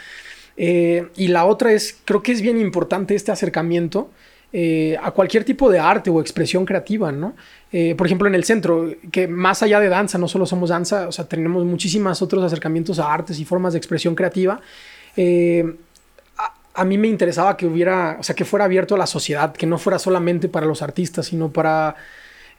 [0.58, 4.10] y la otra es, creo que es bien importante este acercamiento
[4.52, 7.34] eh, a cualquier tipo de arte o expresión creativa, ¿no?
[7.72, 11.08] Eh, por ejemplo, en el centro, que más allá de danza, no solo somos danza,
[11.08, 14.60] o sea, tenemos muchísimos otros acercamientos a artes y formas de expresión creativa.
[15.16, 15.76] Eh,
[16.74, 19.66] a, mí me interesaba que hubiera, o sea, que fuera abierto a la sociedad, que
[19.66, 21.96] no fuera solamente para los artistas, sino para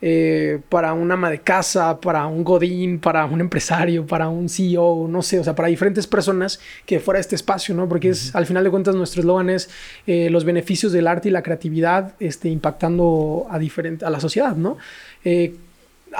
[0.01, 5.07] eh, para un ama de casa, para un godín, para un empresario, para un CEO,
[5.09, 7.89] no sé, o sea, para diferentes personas que fuera este espacio, ¿no?
[7.89, 9.69] Porque es, al final de cuentas, nuestro eslogan es
[10.05, 14.55] eh, los beneficios del arte y la creatividad este, impactando a, diferente, a la sociedad,
[14.55, 14.77] ¿no?
[15.25, 15.55] Eh,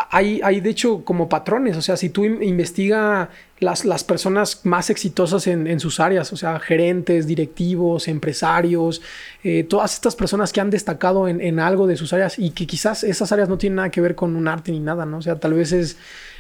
[0.10, 4.90] hay, hay, de hecho como patrones, o sea, si tú investiga las, las personas más
[4.90, 9.02] exitosas en, sus áreas, o sea, gerentes, directivos, empresarios,
[9.44, 12.68] eh, todas estas personas que han destacado en, en, algo de sus áreas y que
[12.68, 15.18] quizás esas áreas no tienen nada que ver con un arte ni nada, ¿no?
[15.18, 15.98] O sea, tal vez es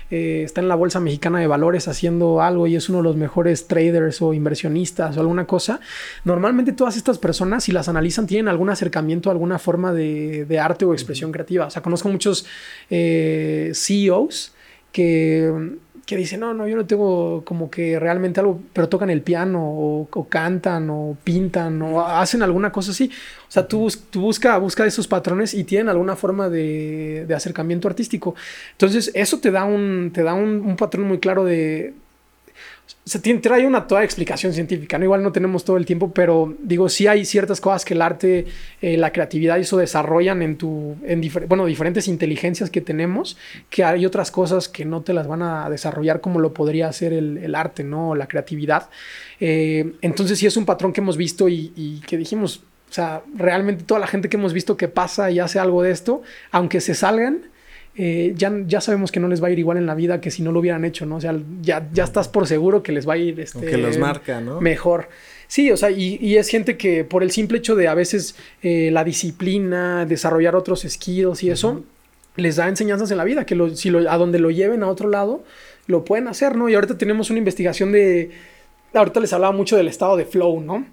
[0.09, 3.15] eh, está en la Bolsa Mexicana de Valores haciendo algo y es uno de los
[3.15, 5.79] mejores traders o inversionistas o alguna cosa,
[6.23, 10.85] normalmente todas estas personas, si las analizan, tienen algún acercamiento a alguna forma de, arte
[10.85, 11.67] o expresión creativa.
[11.67, 12.45] O sea, conozco muchos
[12.89, 14.53] eh, CEOs
[14.91, 15.77] que
[16.07, 19.61] que dicen, no, no, yo no tengo como que realmente algo, pero tocan el piano
[19.61, 23.11] o, cantan o pintan o hacen alguna cosa así.
[23.47, 27.89] O sea, tú, tú busca, busca esos patrones y tienen alguna forma de, de acercamiento
[27.89, 28.35] artístico.
[28.71, 31.93] Entonces, eso te da un, te da un patrón muy claro de,
[33.07, 35.05] se trae una toda explicación científica, ¿no?
[35.05, 38.45] Igual no tenemos todo el tiempo, pero digo, sí hay ciertas cosas que el arte,
[38.81, 43.37] eh, la creatividad eso desarrollan en tu, en bueno, diferentes inteligencias que tenemos,
[43.69, 47.13] que hay otras cosas que no te las van a desarrollar como lo podría hacer
[47.13, 48.13] el, arte, ¿no?
[48.13, 48.89] La creatividad.
[49.39, 53.21] Eh, entonces sí es un patrón que hemos visto y, y que dijimos, o sea,
[53.35, 56.81] realmente toda la gente que hemos visto que pasa y hace algo de esto, aunque
[56.81, 57.41] se salgan,
[57.99, 60.29] eh, ya, ya sabemos que no les va a ir igual en la vida que
[60.29, 61.15] si no lo hubieran hecho, ¿no?
[61.15, 63.97] O sea, ya, ya estás por seguro que les va a ir este, que los
[63.97, 64.61] marca, ¿no?
[64.61, 65.09] mejor.
[65.47, 68.35] Sí, o sea, y, y, es gente que por el simple hecho de a veces
[68.61, 71.83] eh, la disciplina, desarrollar otros skills y eso,
[72.35, 74.87] les da enseñanzas en la vida, que lo, si lo, a donde lo lleven a
[74.89, 75.43] otro lado,
[75.87, 76.69] lo pueden hacer, ¿no?
[76.69, 78.29] Y ahorita tenemos una investigación de,
[78.93, 80.85] ahorita les hablaba mucho del estado de flow, ¿no?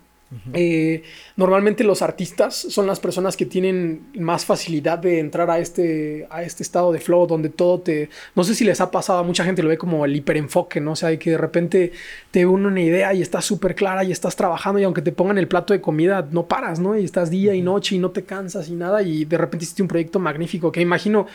[0.53, 1.03] Eh,
[1.37, 6.43] normalmente los artistas son las personas que tienen más facilidad de entrar a este, a
[6.43, 8.09] este estado de flow donde todo te...
[8.35, 10.93] No sé si les ha pasado, a mucha gente lo ve como el hiperenfoque, ¿no?
[10.93, 11.93] O sea, que de repente
[12.31, 15.39] te une una idea y está súper clara y estás trabajando y aunque te pongan
[15.39, 16.97] el plato de comida, no paras, ¿no?
[16.97, 19.83] Y estás día y noche y no te cansas y nada y de repente hiciste
[19.83, 21.27] un proyecto magnífico que imagino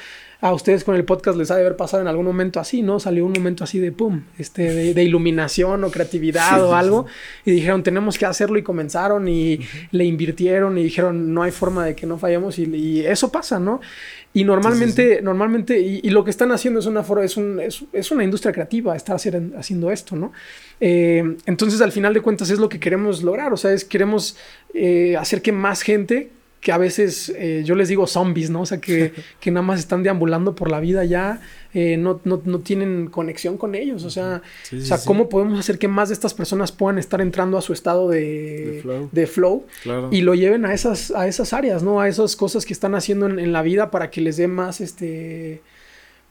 [0.42, 3.00] a ustedes con el podcast les ha de haber pasado en algún momento así, ¿no?
[3.00, 7.08] Salió un momento así de pum, este, de, iluminación o creatividad o algo,
[7.44, 9.60] y dijeron, tenemos que hacerlo, y comenzaron y
[9.92, 13.82] le invirtieron y dijeron, no hay forma de que no fallemos, y, eso pasa, ¿no?
[14.34, 18.52] Y normalmente, normalmente, y, lo que están haciendo es una, es, un, es, una industria
[18.52, 20.32] creativa, estar haciendo esto, ¿no?
[20.80, 24.38] Eh, entonces, al final de cuentas, es lo que queremos lograr, o sea, es queremos
[24.74, 28.62] eh, hacer que más gente que a veces eh, yo les digo zombies, ¿no?
[28.62, 31.42] O sea, que, que, nada más están deambulando por la vida ya,
[31.74, 34.04] eh, no, no, no, tienen conexión con ellos.
[34.04, 34.42] O sea,
[34.72, 37.74] o sea ¿cómo podemos hacer que más de estas personas puedan estar entrando a su
[37.74, 39.66] estado de, de flow,
[40.12, 42.02] y lo lleven a esas, a esas áreas, ¿no?
[42.02, 44.82] A esas cosas que están haciendo en, en la vida para que les dé más,
[44.82, 45.62] este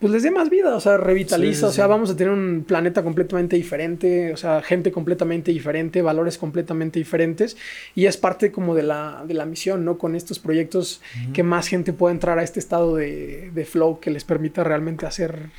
[0.01, 3.03] pues les dé más vida, o sea, revitaliza, o sea, vamos a tener un planeta
[3.03, 7.57] completamente diferente, o sea, gente completamente diferente, valores completamente diferentes,
[7.97, 9.99] y es parte como de la, de la misión, ¿no?
[9.99, 11.01] Con estos proyectos,
[11.33, 15.05] que más gente pueda entrar a este estado de, de flow que les permita realmente
[15.05, 15.51] hacer,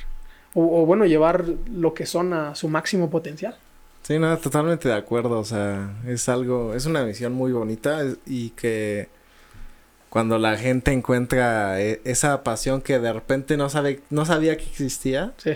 [0.54, 3.56] o, bueno, llevar lo que son a su máximo potencial.
[4.02, 8.50] Sí, no, totalmente de acuerdo, o sea, es algo, es una misión muy bonita y
[8.50, 9.08] que
[10.10, 14.64] cuando la gente encuentra eh, esa pasión que de repente no sabe, no sabía que
[14.64, 15.32] existía.
[15.38, 15.52] Sí.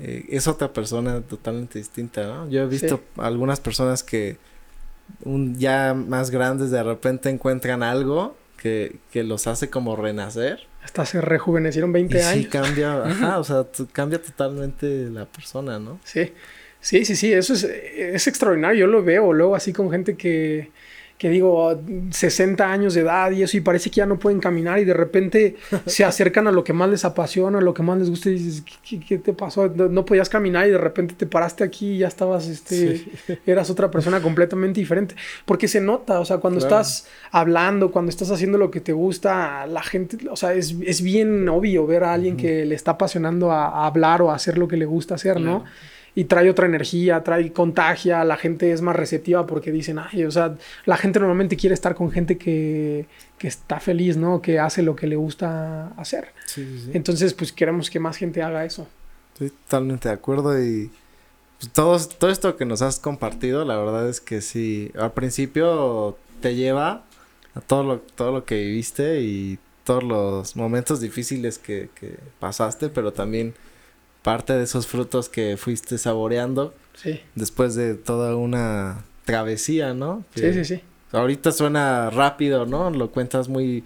[0.00, 2.48] Eh, es otra persona totalmente distinta, ¿no?
[2.48, 4.36] Yo he visto algunas personas que
[5.24, 10.60] un, ya más grandes de repente encuentran algo que, que los hace como renacer.
[10.84, 12.44] Hasta se rejuvenecieron 20 años.
[12.44, 15.98] Sí, cambia, ajá, o sea, cambia totalmente la persona, ¿no?
[16.04, 16.32] Sí,
[16.80, 20.70] sí, sí, sí, eso es, es extraordinario, yo lo veo luego así con gente que
[21.18, 21.80] que digo,
[22.10, 24.92] 60 años de edad y eso, y parece que ya no pueden caminar y de
[24.92, 25.56] repente
[25.86, 28.34] se acercan a lo que más les apasiona, a lo que más les gusta y
[28.34, 29.68] dices, ¿qué, te pasó?
[29.68, 33.06] No, podías caminar y de repente te paraste aquí y ya estabas, este,
[33.46, 35.14] eras otra persona completamente diferente.
[35.46, 39.66] Porque se nota, o sea, cuando estás hablando, cuando estás haciendo lo que te gusta,
[39.66, 43.50] la gente, o sea, es, es bien obvio ver a alguien que le está apasionando
[43.50, 45.64] a, hablar o a hacer lo que le gusta hacer, ¿no?
[46.16, 50.30] Y trae otra energía, trae contagia, la gente es más receptiva porque dicen, ay, o
[50.30, 50.56] sea,
[50.86, 53.04] la gente normalmente quiere estar con gente que,
[53.36, 54.40] que está feliz, ¿no?
[54.40, 56.28] Que hace lo que le gusta hacer.
[56.46, 56.90] Sí, sí, sí.
[56.94, 58.88] Entonces, pues queremos que más gente haga eso.
[59.34, 60.90] Estoy totalmente de acuerdo y
[61.58, 66.16] pues, todo, todo esto que nos has compartido, la verdad es que sí, al principio
[66.40, 67.04] te lleva
[67.54, 72.88] a todo lo, todo lo que viviste y todos los momentos difíciles que, que pasaste,
[72.88, 73.52] pero también
[74.26, 76.74] parte de esos frutos que fuiste saboreando.
[76.94, 77.20] Sí.
[77.36, 80.24] Después de toda una travesía, ¿no?
[80.34, 80.80] sí, sí, sí.
[81.12, 82.90] Ahorita suena rápido, ¿no?
[82.90, 83.84] Lo cuentas muy,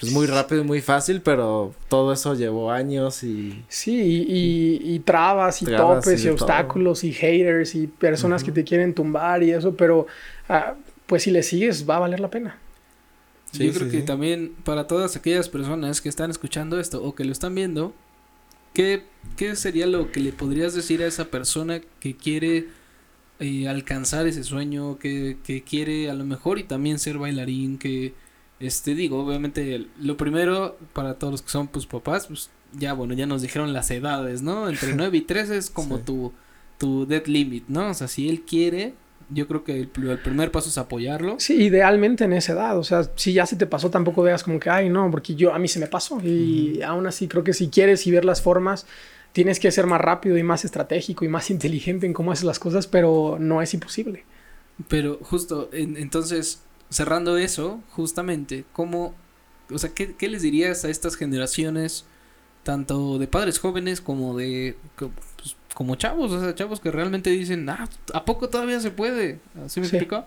[0.00, 3.64] pues muy rápido y muy fácil, pero todo eso llevó años y...
[3.68, 9.44] Sí, y, trabas y topes y, obstáculos y haters y personas que te quieren tumbar
[9.44, 10.08] y eso, pero
[10.48, 10.74] ah,
[11.06, 12.58] pues si le sigues va a valer la pena.
[13.52, 17.30] Yo creo que también para todas aquellas personas que están escuchando esto o que lo
[17.30, 17.94] están viendo,
[18.78, 22.68] ¿Qué, sería lo que le podrías decir a esa persona que quiere
[23.40, 28.14] eh, alcanzar ese sueño, que, que, quiere a lo mejor y también ser bailarín, que,
[28.60, 33.14] este, digo, obviamente, lo primero para todos los que son, pues, papás, pues, ya, bueno,
[33.14, 34.68] ya nos dijeron las edades, ¿no?
[34.68, 36.32] Entre 9 y 13 es como tu,
[36.78, 37.90] tu dead limit, ¿no?
[37.90, 38.94] O sea, si él quiere,
[39.30, 41.36] yo creo que el, primer paso es apoyarlo.
[41.38, 42.78] Sí, idealmente en esa edad.
[42.78, 45.52] O sea, si ya se te pasó, tampoco veas como que, ay, no, porque yo,
[45.52, 46.20] a mí se me pasó.
[46.22, 48.86] Y aún así, creo que si quieres y ver las formas,
[49.32, 52.58] tienes que ser más rápido y más estratégico y más inteligente en cómo haces las
[52.58, 54.24] cosas, pero no es imposible.
[54.88, 59.14] Pero justo, entonces, cerrando eso, justamente, ¿cómo,
[59.70, 62.06] o sea, ¿qué, qué les dirías a estas generaciones?
[62.68, 67.68] tanto de padres jóvenes como de pues, como chavos, o sea, chavos que realmente dicen,
[67.68, 69.38] ah, ¿a poco todavía se puede?
[69.64, 70.24] ¿Así me explico?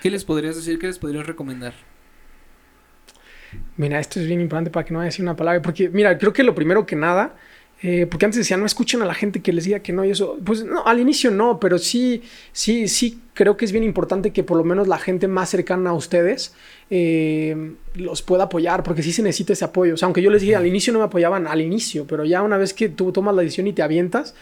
[0.00, 0.78] ¿Qué les podrías decir?
[0.78, 1.74] ¿Qué les podrías recomendar?
[3.76, 6.16] Mira, esto es bien importante para que no vaya a decir una palabra, porque mira,
[6.16, 7.34] creo que lo primero que nada
[7.82, 10.10] eh, porque antes decía, no escuchen a la gente que les diga que no y
[10.10, 10.38] eso.
[10.44, 12.22] Pues no, al inicio no, pero sí,
[12.52, 15.90] sí, sí creo que es bien importante que por lo menos la gente más cercana
[15.90, 16.54] a ustedes
[16.90, 19.94] eh, los pueda apoyar, porque sí se necesita ese apoyo.
[19.94, 22.42] O sea, aunque yo les dije, al inicio no me apoyaban al inicio, pero ya
[22.42, 24.34] una vez que tú tomas la decisión y te avientas,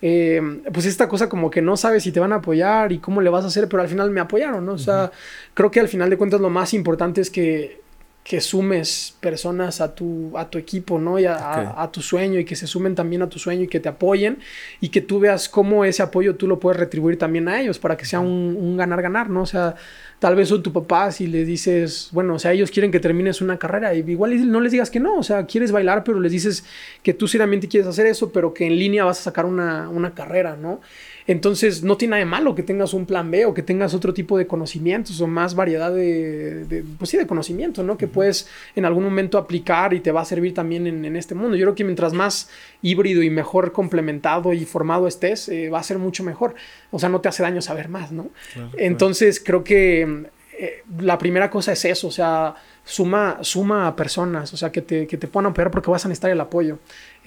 [0.00, 0.40] eh,
[0.72, 3.30] pues esta cosa como que no sabes si te van a apoyar y cómo le
[3.30, 4.74] vas a hacer, pero al final me apoyaron, ¿no?
[4.74, 5.10] O sea,
[5.54, 7.80] creo que al final de cuentas lo más importante es que
[8.26, 11.16] que sumes personas a tu, a tu equipo, ¿no?
[11.20, 13.88] Y a, tu sueño y que se sumen también a tu sueño y que te
[13.88, 14.38] apoyen
[14.80, 17.96] y que tú veas cómo ese apoyo tú lo puedes retribuir también a ellos para
[17.96, 19.42] que sea un ganar-ganar, ¿no?
[19.42, 19.76] O sea,
[20.18, 23.40] tal vez son tu papá si le dices, bueno, o sea, ellos quieren que termines
[23.40, 26.32] una carrera y igual no les digas que no, o sea, quieres bailar, pero les
[26.32, 26.64] dices
[27.02, 30.14] que tú seriamente quieres hacer eso, pero que en línea vas a sacar una, una
[30.14, 30.80] carrera, ¿no?
[31.26, 34.14] Entonces, no tiene nada de malo que tengas un plan B o que tengas otro
[34.14, 37.98] tipo de conocimientos o más variedad de, pues sí, de conocimiento, ¿no?
[37.98, 41.56] Que puedes en algún momento aplicar y te va a servir también en, este mundo.
[41.56, 42.48] Yo creo que mientras más
[42.82, 46.54] híbrido y mejor complementado y formado estés, eh, va a ser mucho mejor.
[46.90, 48.30] O sea, no te hace daño saber más, ¿no?
[48.76, 50.26] Entonces, creo que
[50.58, 54.80] eh, la primera cosa es eso, o sea, suma, suma a personas, o sea, que
[54.80, 56.78] te, que te puedan apoyar porque vas a necesitar el apoyo.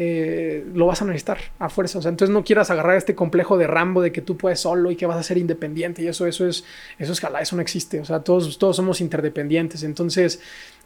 [0.01, 1.99] Eh, lo vas a necesitar a fuerza.
[1.99, 4.91] O sea, entonces no quieras agarrar este complejo de Rambo de que tú puedes solo
[4.91, 6.63] y que vas a ser independiente y eso, eso es,
[6.97, 7.99] eso es eso no existe.
[7.99, 9.83] O sea, todos, todos somos interdependientes.
[9.83, 10.39] Entonces,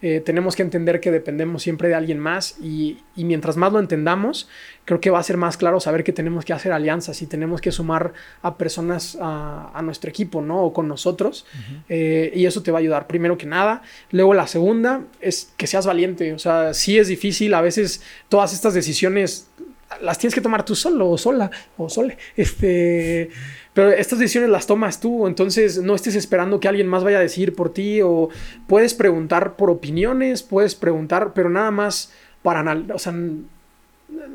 [0.05, 3.79] eh, tenemos que entender que dependemos siempre de alguien más y, y, mientras más lo
[3.79, 4.49] entendamos,
[4.83, 7.61] creo que va a ser más claro saber que tenemos que hacer alianzas y tenemos
[7.61, 8.11] que sumar
[8.41, 10.61] a personas a, a nuestro equipo, ¿no?
[10.61, 11.45] O con nosotros.
[11.87, 13.81] Eh, y eso te va a ayudar, primero que nada.
[14.11, 16.33] Luego la segunda es que seas valiente.
[16.33, 19.47] O sea, sí es difícil, a veces todas estas decisiones
[20.01, 22.17] las tienes que tomar tú solo o sola o sole.
[22.35, 23.29] Este,
[23.73, 27.21] pero estas decisiones las tomas tú, entonces no estés esperando que alguien más vaya a
[27.21, 28.29] decir por ti o
[28.67, 32.11] puedes preguntar por opiniones, puedes preguntar, pero nada más
[32.43, 33.13] para, o sea,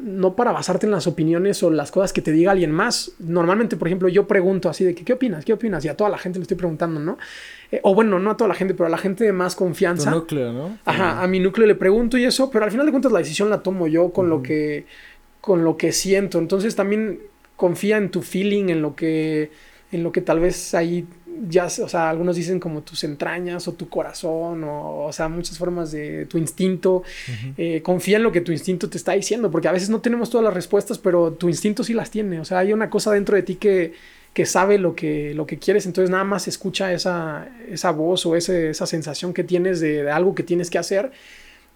[0.02, 3.12] no para basarte en las opiniones o las cosas que te diga alguien más.
[3.18, 5.44] Normalmente, por ejemplo, yo pregunto así de que, ¿qué opinas?
[5.44, 5.84] ¿Qué opinas?
[5.84, 7.18] Y a toda la gente le estoy preguntando, ¿no?
[7.70, 10.10] Eh, o bueno, no a toda la gente, pero a la gente de más confianza.
[10.10, 10.78] núcleo, ¿no?
[10.84, 13.50] Ajá, a mi núcleo le pregunto y eso, pero al final de cuentas la decisión
[13.50, 14.86] la tomo yo con lo que
[15.40, 16.38] con lo que siento.
[16.38, 17.20] Entonces también
[17.58, 19.50] confía en tu feeling, en lo que
[19.90, 21.06] en lo que tal vez ahí
[21.48, 25.58] ya, o sea, algunos dicen como tus entrañas o tu corazón, o, o sea, muchas
[25.58, 27.02] formas de tu instinto.
[27.56, 30.30] Eh, confía en lo que tu instinto te está diciendo, porque a veces no tenemos
[30.30, 32.40] todas las respuestas, pero tu instinto sí las tiene.
[32.40, 33.92] O sea, hay una cosa dentro de ti que,
[34.32, 38.36] que sabe lo que, lo que quieres, entonces nada más escucha esa, esa voz o
[38.36, 41.12] ese, esa sensación que tienes de, algo que tienes que hacer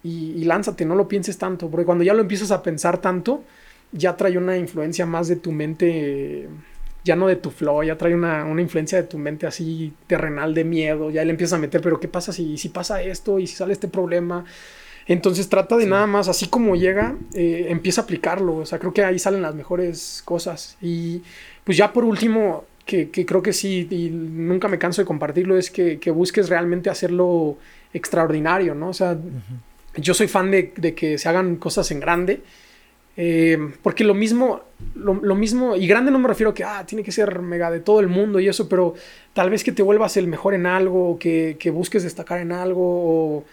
[0.02, 3.44] y, y, lánzate, no lo pienses tanto, porque cuando ya lo empiezas a pensar tanto,
[3.92, 6.48] ya trae una influencia más de tu mente
[7.04, 10.64] ya no de tu flow, ya trae una, influencia de tu mente así terrenal de
[10.64, 13.56] miedo, ya le empiezas a meter, pero ¿qué pasa si, si pasa esto y si
[13.56, 14.44] sale este problema?
[15.06, 18.94] Entonces trata de nada más, así como llega, eh, empieza a aplicarlo, o sea, creo
[18.94, 20.76] que ahí salen las mejores cosas.
[20.80, 21.22] Y
[21.64, 25.70] pues ya por último, que, creo que sí, y nunca me canso de compartirlo, es
[25.70, 27.58] que, busques realmente hacerlo
[27.92, 28.90] extraordinario, ¿no?
[28.90, 29.18] O sea,
[29.96, 32.42] yo soy fan de, de que se hagan cosas en grande
[33.16, 34.62] eh, porque lo mismo,
[34.94, 37.80] lo, mismo, y grande no me refiero a que ah, tiene que ser mega de
[37.80, 38.94] todo el mundo y eso, pero
[39.34, 42.80] tal vez que te vuelvas el mejor en algo, que, que busques destacar en algo,
[42.82, 43.44] o,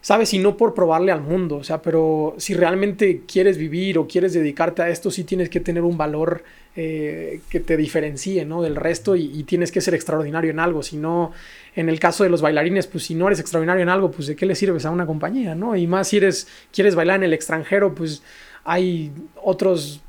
[0.00, 0.32] ¿sabes?
[0.32, 4.32] Y no por probarle al mundo, o sea, pero si realmente quieres vivir o quieres
[4.32, 6.42] dedicarte a esto, sí tienes que tener un valor
[6.74, 8.62] eh, que te diferencie, ¿no?
[8.62, 11.32] Del resto y, y, tienes que ser extraordinario en algo, si no,
[11.76, 14.36] en el caso de los bailarines, pues si no eres extraordinario en algo, pues de
[14.36, 15.76] qué le sirves a una compañía, ¿no?
[15.76, 18.22] Y más si eres, quieres bailar en el extranjero, pues
[18.64, 19.12] hay
[19.42, 20.02] otros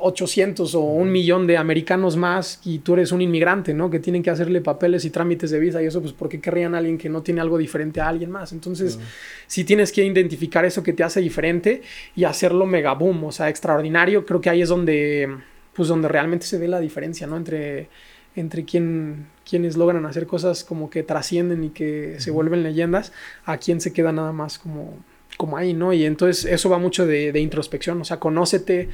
[0.00, 3.90] 800 o un millón de americanos más y tú eres un inmigrante, ¿no?
[3.90, 6.74] Que tienen que hacerle papeles y trámites de visa y eso, pues ¿por qué querrían
[6.74, 8.52] a alguien que no tiene algo diferente a alguien más?
[8.52, 8.98] Entonces,
[9.46, 11.82] si tienes que identificar eso que te hace diferente
[12.14, 15.28] y hacerlo mega boom, o sea, extraordinario, creo que ahí es donde,
[15.72, 17.36] pues donde realmente se ve la diferencia, ¿no?
[17.36, 17.88] Entre,
[18.36, 23.12] entre quien, quienes logran hacer cosas como que trascienden y que se vuelven leyendas,
[23.44, 24.98] a quien se queda nada más como
[25.36, 25.92] como ahí, ¿no?
[25.92, 28.88] Y entonces eso va mucho de, introspección, o sea, conócete.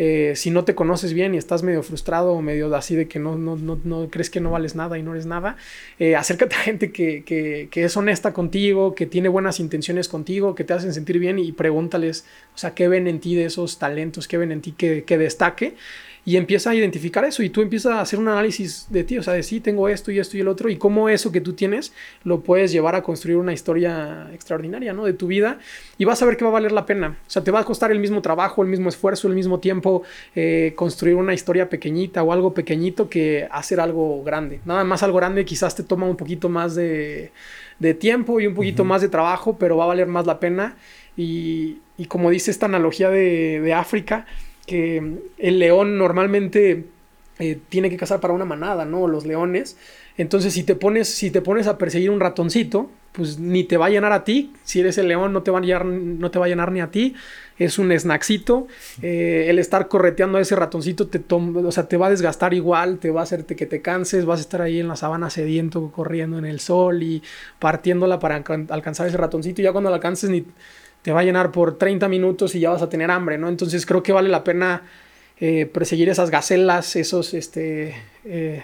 [0.00, 3.18] Eh, si no te conoces bien y estás medio frustrado o medio así de que
[3.18, 5.56] no, no, no, no crees que no vales nada y no eres nada,
[5.98, 10.54] eh, acércate a gente que, que, que, es honesta contigo, que tiene buenas intenciones contigo,
[10.54, 12.24] que te hacen sentir bien y pregúntales,
[12.54, 15.18] o sea, qué ven en ti de esos talentos, qué ven en ti que, que
[15.18, 15.74] destaque
[16.28, 19.22] y empieza a identificar eso y tú empiezas a hacer un análisis de ti, o
[19.22, 21.54] sea, de sí, tengo esto y esto y el otro y cómo eso que tú
[21.54, 25.06] tienes lo puedes llevar a construir una historia extraordinaria, ¿no?
[25.06, 25.58] De tu vida
[25.96, 27.16] y vas a ver que va a valer la pena.
[27.26, 30.02] O sea, te va a costar el mismo trabajo, el mismo esfuerzo, el mismo tiempo
[30.34, 34.60] eh, construir una historia pequeñita o algo pequeñito que hacer algo grande.
[34.66, 37.32] Nada más algo grande quizás te toma un poquito más de,
[37.98, 40.76] tiempo y un poquito más de trabajo, pero va a valer más la pena.
[41.16, 44.26] Y, como dice esta analogía de, de África,
[44.68, 46.84] que el león normalmente
[47.40, 49.08] eh, tiene que cazar para una manada, ¿no?
[49.08, 49.76] Los leones.
[50.16, 53.86] Entonces, si te pones, si te pones a perseguir un ratoncito, pues ni te va
[53.86, 54.52] a llenar a ti.
[54.64, 56.80] Si eres el león, no te va a llenar, no te va a llenar ni
[56.80, 57.14] a ti.
[57.58, 58.66] Es un snackcito.
[59.02, 62.98] Eh, el estar correteando a ese ratoncito te, o sea, te va a desgastar igual,
[62.98, 65.92] te va a hacerte que te canses, vas a estar ahí en la sabana sediento,
[65.92, 67.22] corriendo en el sol y
[67.60, 69.60] partiéndola para alcanzar ese ratoncito.
[69.60, 70.44] Y ya cuando lo alcances ni
[71.02, 73.48] te va a llenar por 30 minutos y ya vas a tener hambre, ¿no?
[73.48, 74.82] Entonces creo que vale la pena
[75.40, 77.94] eh, perseguir esas gacelas, esos, este...
[78.24, 78.62] Eh,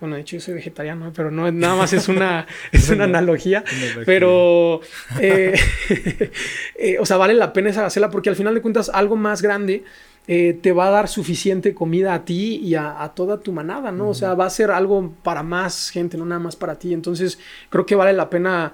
[0.00, 3.64] bueno, de hecho yo soy vegetariano, pero no, nada más es una, es una analogía.
[4.06, 4.80] pero,
[5.20, 5.58] eh,
[6.76, 9.42] eh, o sea, vale la pena esa gacela porque al final de cuentas algo más
[9.42, 9.84] grande
[10.28, 14.10] eh, te va a dar suficiente comida a ti y a, toda tu manada, ¿no?
[14.10, 16.94] O sea, va a ser algo para más gente, no nada más para ti.
[16.94, 17.38] Entonces,
[17.70, 18.72] creo que vale la pena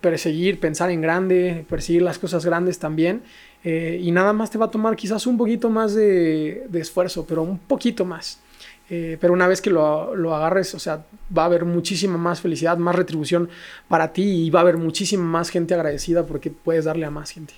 [0.00, 3.22] perseguir, pensar en grande, perseguir las cosas grandes también.
[3.62, 7.58] y nada más te va a tomar quizás un poquito más de esfuerzo, pero un
[7.58, 8.40] poquito más.
[8.90, 11.04] Eh, pero una vez que lo, lo, agarres, o sea,
[11.36, 13.48] va a haber muchísima más felicidad, más retribución
[13.86, 17.30] para ti y va a haber muchísima más gente agradecida porque puedes darle a más
[17.30, 17.54] gente.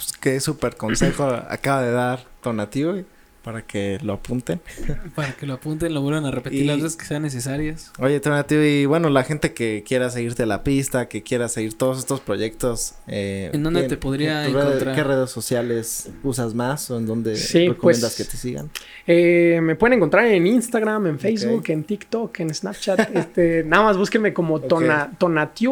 [0.00, 2.94] Pues qué súper consejo acaba de dar Donativo
[3.42, 4.60] para que lo apunten.
[5.14, 7.92] para que lo apunten, lo vuelvan a repetir las veces que sean necesarias.
[7.98, 11.98] Oye, Tonativo, y bueno, la gente que quiera seguirte la pista, que quiera seguir todos
[11.98, 12.94] estos proyectos.
[13.06, 14.94] Eh, ¿En dónde te podría encontrar?
[14.94, 18.70] ¿Qué redes sociales usas más o en dónde recomiendas pues, que te sigan?
[19.06, 23.10] Eh, me pueden encontrar en Instagram, en Facebook, en TikTok, en Snapchat.
[23.14, 25.10] este, nada más búsquenme como tona,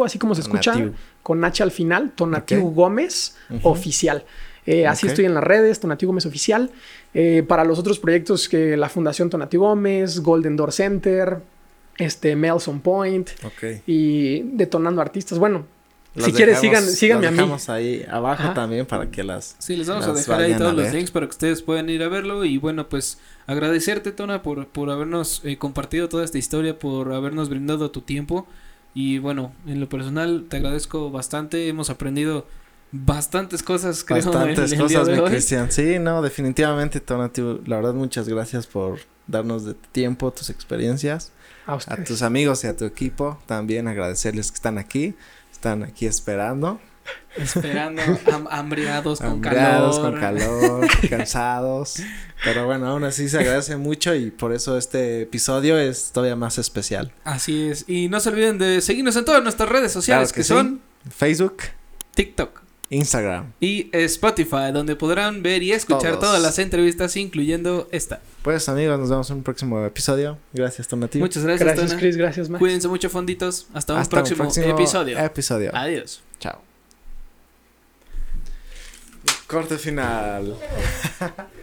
[0.04, 0.74] así como se escucha,
[1.22, 4.24] con H al final, Tonatiu Gómez, oficial.
[4.70, 6.70] Eh, así estoy en las redes, Tonatiuh Gómez Oficial.
[7.14, 11.38] Eh, para los otros proyectos que la Fundación Tonatiuh Gómez, Golden Door Center,
[11.96, 13.30] este, Melson Point
[13.86, 15.38] y Detonando Artistas.
[15.38, 15.64] Bueno,
[16.16, 17.38] si quieres, sigan, síganme a mí.
[17.68, 19.56] ahí abajo también para que las.
[19.58, 22.08] Sí, les vamos a dejar ahí todos los links para que ustedes puedan ir a
[22.08, 22.44] verlo.
[22.44, 27.48] Y bueno, pues agradecerte, Tona, por, por habernos eh, compartido toda esta historia, por habernos
[27.48, 28.46] brindado tu tiempo.
[28.98, 31.68] Y bueno, en lo personal te agradezco bastante.
[31.68, 32.48] Hemos aprendido
[32.90, 34.24] bastantes cosas, creo.
[34.24, 35.70] Bastantes cosas, mi Cristian.
[35.70, 38.98] Sí, no, definitivamente, Tonatiuh, la verdad, muchas gracias por
[39.28, 41.30] darnos de tiempo, tus experiencias.
[41.64, 45.14] A, a, tus amigos y a tu equipo, también agradecerles que están aquí,
[45.52, 46.80] están aquí esperando.
[47.36, 48.02] Esperando,
[48.50, 50.00] hambriados, con calor.
[50.00, 52.02] con calor, cansados.
[52.42, 56.58] Pero bueno, aún así se agradece mucho y por eso este episodio es todavía más
[56.58, 57.12] especial.
[57.24, 57.84] Así es.
[57.88, 60.80] Y no se olviden de seguirnos en todas nuestras redes sociales que, son
[61.14, 61.58] Facebook,
[62.14, 62.60] TikTok,
[62.90, 68.20] Instagram y Spotify, donde podrán ver y escuchar todas las entrevistas, incluyendo esta.
[68.42, 70.38] Pues amigos, nos vemos en un próximo episodio.
[70.52, 71.24] Gracias, Tonativo.
[71.24, 72.16] Muchas gracias, Gracias, Chris.
[72.16, 72.58] Gracias, Max.
[72.58, 73.66] Cuídense mucho, fonditos.
[73.74, 75.18] Hasta, un, próximo episodio.
[75.18, 75.70] episodio.
[75.74, 76.22] Adiós.
[76.40, 76.67] Chao.
[79.48, 80.54] Corte final.